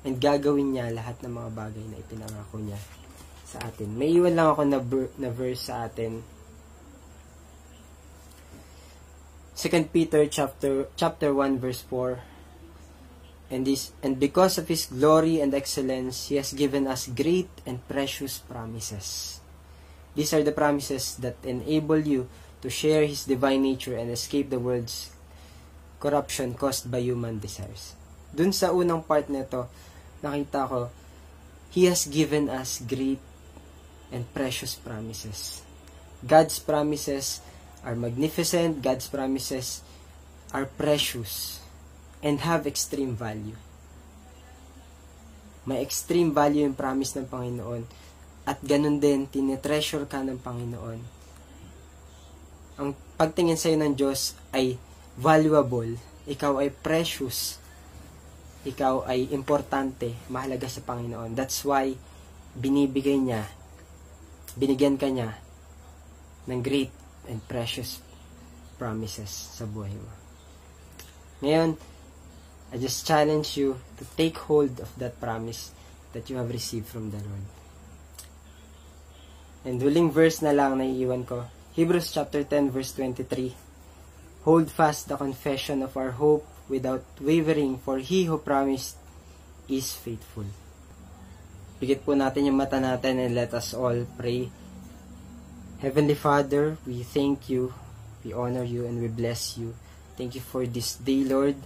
And 0.01 0.17
gagawin 0.17 0.74
niya 0.74 0.89
lahat 0.89 1.21
ng 1.21 1.30
mga 1.30 1.49
bagay 1.53 1.86
na 1.86 2.01
ipinangako 2.01 2.57
niya 2.65 2.82
sa 3.45 3.61
atin. 3.61 3.93
May 3.93 4.17
iwan 4.17 4.34
lang 4.34 4.57
ako 4.57 4.61
na, 4.65 4.82
na 5.21 5.30
verse 5.30 5.69
sa 5.69 5.86
atin 5.86 6.26
2 9.53 9.69
Peter 9.93 10.26
chapter 10.26 10.89
chapter 10.97 11.30
1 11.30 11.61
verse 11.61 11.86
4 11.86 13.53
and 13.53 13.69
this 13.69 13.93
and 14.01 14.17
because 14.17 14.57
of 14.57 14.65
his 14.65 14.89
glory 14.89 15.39
and 15.45 15.53
excellence 15.53 16.34
he 16.34 16.41
has 16.41 16.57
given 16.57 16.89
us 16.89 17.05
great 17.05 17.47
and 17.61 17.78
precious 17.86 18.41
promises 18.41 19.39
these 20.17 20.34
are 20.34 20.41
the 20.41 20.51
promises 20.51 21.21
that 21.21 21.38
enable 21.45 22.01
you 22.01 22.26
to 22.65 22.67
share 22.67 23.05
his 23.05 23.30
divine 23.30 23.61
nature 23.61 23.93
and 23.93 24.09
escape 24.09 24.49
the 24.49 24.57
world's 24.57 25.12
corruption 26.03 26.51
caused 26.51 26.91
by 26.91 26.99
human 26.99 27.39
desires 27.39 27.95
dun 28.35 28.51
sa 28.51 28.75
unang 28.75 28.99
part 28.99 29.31
nito 29.31 29.71
nakita 30.19 30.67
ko 30.67 30.91
he 31.71 31.87
has 31.87 32.03
given 32.11 32.51
us 32.51 32.83
great 32.83 33.23
and 34.11 34.27
precious 34.35 34.75
promises 34.75 35.63
God's 36.23 36.55
promises 36.63 37.43
are 37.83 37.99
magnificent, 37.99 38.79
God's 38.79 39.11
promises 39.11 39.83
are 40.55 40.63
precious 40.63 41.59
and 42.23 42.39
have 42.39 42.63
extreme 42.63 43.11
value. 43.11 43.59
May 45.67 45.83
extreme 45.83 46.31
value 46.31 46.63
yung 46.63 46.79
promise 46.79 47.19
ng 47.19 47.27
Panginoon 47.27 47.83
at 48.47 48.59
ganun 48.63 49.03
din, 49.03 49.27
tinetreasure 49.27 50.07
ka 50.07 50.23
ng 50.23 50.39
Panginoon. 50.39 50.99
Ang 52.79 52.89
pagtingin 53.19 53.59
sa'yo 53.59 53.75
ng 53.79 53.93
Diyos 53.95 54.39
ay 54.55 54.79
valuable, 55.18 55.93
ikaw 56.26 56.57
ay 56.61 56.74
precious, 56.74 57.59
ikaw 58.64 59.03
ay 59.05 59.30
importante, 59.36 60.16
mahalaga 60.32 60.66
sa 60.72 60.82
Panginoon. 60.82 61.36
That's 61.36 61.61
why 61.68 61.93
binibigay 62.53 63.20
niya, 63.20 63.43
binigyan 64.55 64.97
ka 64.97 65.09
niya 65.09 65.36
ng 66.47 66.61
great 66.61 66.91
and 67.30 67.39
precious 67.45 67.99
promises 68.76 69.30
sa 69.30 69.64
buhay 69.64 69.93
mo. 69.93 70.11
Ngayon, 71.43 71.76
I 72.74 72.76
just 72.82 73.05
challenge 73.05 73.53
you 73.59 73.78
to 74.01 74.03
take 74.18 74.39
hold 74.49 74.82
of 74.82 74.89
that 74.97 75.20
promise 75.22 75.70
that 76.18 76.30
you 76.30 76.41
have 76.41 76.49
received 76.49 76.89
from 76.89 77.14
the 77.14 77.22
Lord. 77.22 77.45
And 79.64 79.80
huling 79.80 80.09
verse 80.11 80.41
na 80.41 80.51
lang 80.51 80.82
na 80.82 80.86
iiwan 80.88 81.24
ko, 81.24 81.45
Hebrews 81.78 82.11
chapter 82.11 82.43
10 82.43 82.74
verse 82.74 82.91
23. 82.97 83.62
Hold 84.43 84.67
fast 84.67 85.07
the 85.07 85.15
confession 85.15 85.83
of 85.83 85.95
our 85.95 86.11
hope 86.15 86.43
without 86.67 87.03
wavering, 87.19 87.79
for 87.79 87.99
he 87.99 88.25
who 88.25 88.37
promised 88.37 88.99
is 89.71 89.95
faithful. 89.95 90.47
Pigit 91.79 92.03
po 92.03 92.15
natin 92.15 92.51
yung 92.51 92.59
mata 92.59 92.79
natin 92.79 93.23
and 93.23 93.35
let 93.35 93.55
us 93.55 93.71
all 93.71 94.03
pray 94.19 94.51
Heavenly 95.83 96.15
Father, 96.15 96.79
we 96.87 97.03
thank 97.03 97.51
you, 97.51 97.75
we 98.23 98.31
honor 98.31 98.63
you, 98.63 98.87
and 98.87 99.03
we 99.03 99.11
bless 99.11 99.59
you. 99.59 99.75
Thank 100.15 100.31
you 100.31 100.39
for 100.39 100.63
this 100.63 100.95
day, 100.95 101.27
Lord, 101.27 101.59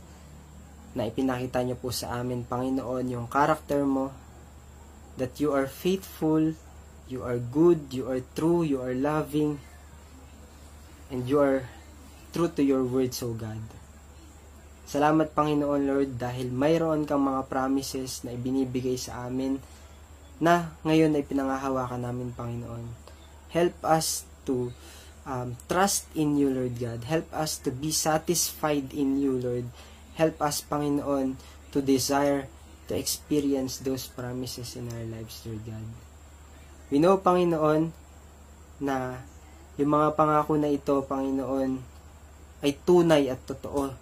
na 0.98 1.06
ipinakita 1.06 1.62
niyo 1.62 1.78
po 1.78 1.94
sa 1.94 2.18
amin, 2.18 2.42
Panginoon, 2.42 3.14
yung 3.14 3.30
character 3.30 3.86
mo, 3.86 4.10
that 5.22 5.38
you 5.38 5.54
are 5.54 5.70
faithful, 5.70 6.58
you 7.06 7.22
are 7.22 7.38
good, 7.38 7.94
you 7.94 8.10
are 8.10 8.26
true, 8.34 8.66
you 8.66 8.82
are 8.82 8.98
loving, 8.98 9.62
and 11.14 11.30
you 11.30 11.38
are 11.38 11.70
true 12.32 12.52
to 12.52 12.64
your 12.64 12.84
words, 12.84 13.20
O 13.24 13.34
God. 13.34 13.62
Salamat, 14.88 15.36
Panginoon, 15.36 15.84
Lord, 15.84 16.16
dahil 16.16 16.48
mayroon 16.48 17.04
kang 17.04 17.20
mga 17.28 17.44
promises 17.52 18.24
na 18.24 18.32
ibinibigay 18.32 18.96
sa 18.96 19.28
amin 19.28 19.60
na 20.40 20.72
ngayon 20.88 21.12
ay 21.18 21.28
pinangahawakan 21.28 22.08
namin, 22.08 22.32
Panginoon. 22.32 22.88
Help 23.52 23.76
us 23.84 24.24
to 24.48 24.72
um, 25.28 25.60
trust 25.68 26.08
in 26.16 26.40
you, 26.40 26.48
Lord 26.48 26.80
God. 26.80 27.04
Help 27.04 27.28
us 27.36 27.60
to 27.68 27.70
be 27.74 27.92
satisfied 27.92 28.96
in 28.96 29.20
you, 29.20 29.36
Lord. 29.36 29.68
Help 30.16 30.40
us, 30.40 30.64
Panginoon, 30.64 31.36
to 31.76 31.84
desire 31.84 32.48
to 32.88 32.96
experience 32.96 33.84
those 33.84 34.08
promises 34.08 34.80
in 34.80 34.88
our 34.88 35.04
lives, 35.04 35.44
Lord 35.44 35.68
God. 35.68 35.88
We 36.88 37.04
know, 37.04 37.20
Panginoon, 37.20 37.92
na 38.80 39.20
yung 39.76 39.92
mga 39.92 40.16
pangako 40.16 40.56
na 40.56 40.72
ito, 40.72 41.04
Panginoon, 41.04 41.97
ay 42.62 42.74
tunay 42.82 43.30
at 43.30 43.42
totoo 43.46 43.94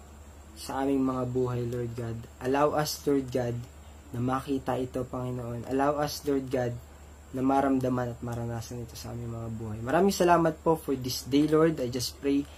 sa 0.56 0.80
aming 0.82 1.04
mga 1.04 1.24
buhay, 1.28 1.60
Lord 1.68 1.92
God. 1.92 2.16
Allow 2.40 2.72
us, 2.72 2.96
Lord 3.04 3.28
God, 3.28 3.56
na 4.16 4.20
makita 4.24 4.80
ito, 4.80 5.04
Panginoon. 5.04 5.68
Allow 5.68 6.00
us, 6.00 6.24
Lord 6.24 6.48
God, 6.48 6.72
na 7.36 7.44
maramdaman 7.44 8.16
at 8.16 8.20
maranasan 8.24 8.88
ito 8.88 8.96
sa 8.96 9.12
aming 9.12 9.28
mga 9.28 9.48
buhay. 9.52 9.78
Maraming 9.84 10.16
salamat 10.16 10.56
po 10.64 10.80
for 10.80 10.96
this 10.96 11.28
day, 11.28 11.44
Lord. 11.44 11.76
I 11.84 11.92
just 11.92 12.16
pray 12.16 12.48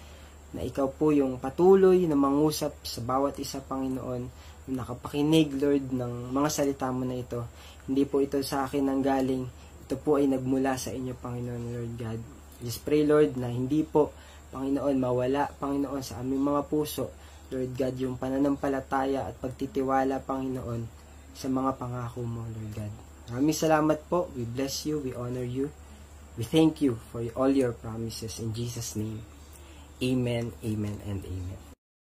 na 0.54 0.62
ikaw 0.62 0.86
po 0.86 1.10
yung 1.10 1.42
patuloy 1.42 2.06
na 2.06 2.14
mangusap 2.14 2.78
sa 2.86 3.02
bawat 3.02 3.34
isa, 3.42 3.58
Panginoon, 3.58 4.22
na 4.70 4.86
nakapakinig, 4.86 5.58
Lord, 5.58 5.90
ng 5.90 6.30
mga 6.30 6.48
salita 6.54 6.94
mo 6.94 7.02
na 7.02 7.18
ito. 7.18 7.42
Hindi 7.90 8.06
po 8.06 8.22
ito 8.22 8.38
sa 8.46 8.70
akin 8.70 8.86
ang 8.86 9.02
galing. 9.02 9.42
Ito 9.88 9.98
po 9.98 10.22
ay 10.22 10.30
nagmula 10.30 10.78
sa 10.78 10.94
inyo, 10.94 11.18
Panginoon, 11.18 11.64
Lord 11.74 11.94
God. 11.98 12.20
Just 12.62 12.86
pray, 12.86 13.02
Lord, 13.02 13.34
na 13.34 13.50
hindi 13.50 13.82
po, 13.82 14.14
Panginoon, 14.48 14.96
mawala, 14.96 15.52
Panginoon, 15.60 16.00
sa 16.00 16.20
aming 16.24 16.42
mga 16.42 16.62
puso, 16.66 17.12
Lord 17.48 17.72
God, 17.76 17.94
yung 17.96 18.16
pananampalataya 18.20 19.28
at 19.28 19.36
pagtitiwala, 19.40 20.20
Panginoon, 20.24 20.84
sa 21.32 21.46
mga 21.48 21.76
pangako 21.76 22.24
mo, 22.24 22.44
Lord 22.44 22.72
God. 22.74 22.92
Maraming 23.28 23.56
salamat 23.56 23.98
po. 24.08 24.32
We 24.32 24.48
bless 24.48 24.88
you. 24.88 25.04
We 25.04 25.12
honor 25.12 25.44
you. 25.44 25.68
We 26.40 26.48
thank 26.48 26.80
you 26.80 26.96
for 27.12 27.20
all 27.36 27.52
your 27.52 27.76
promises 27.76 28.40
in 28.40 28.56
Jesus' 28.56 28.96
name. 28.96 29.20
Amen, 30.00 30.54
amen, 30.64 31.02
and 31.04 31.20
amen. 31.26 31.67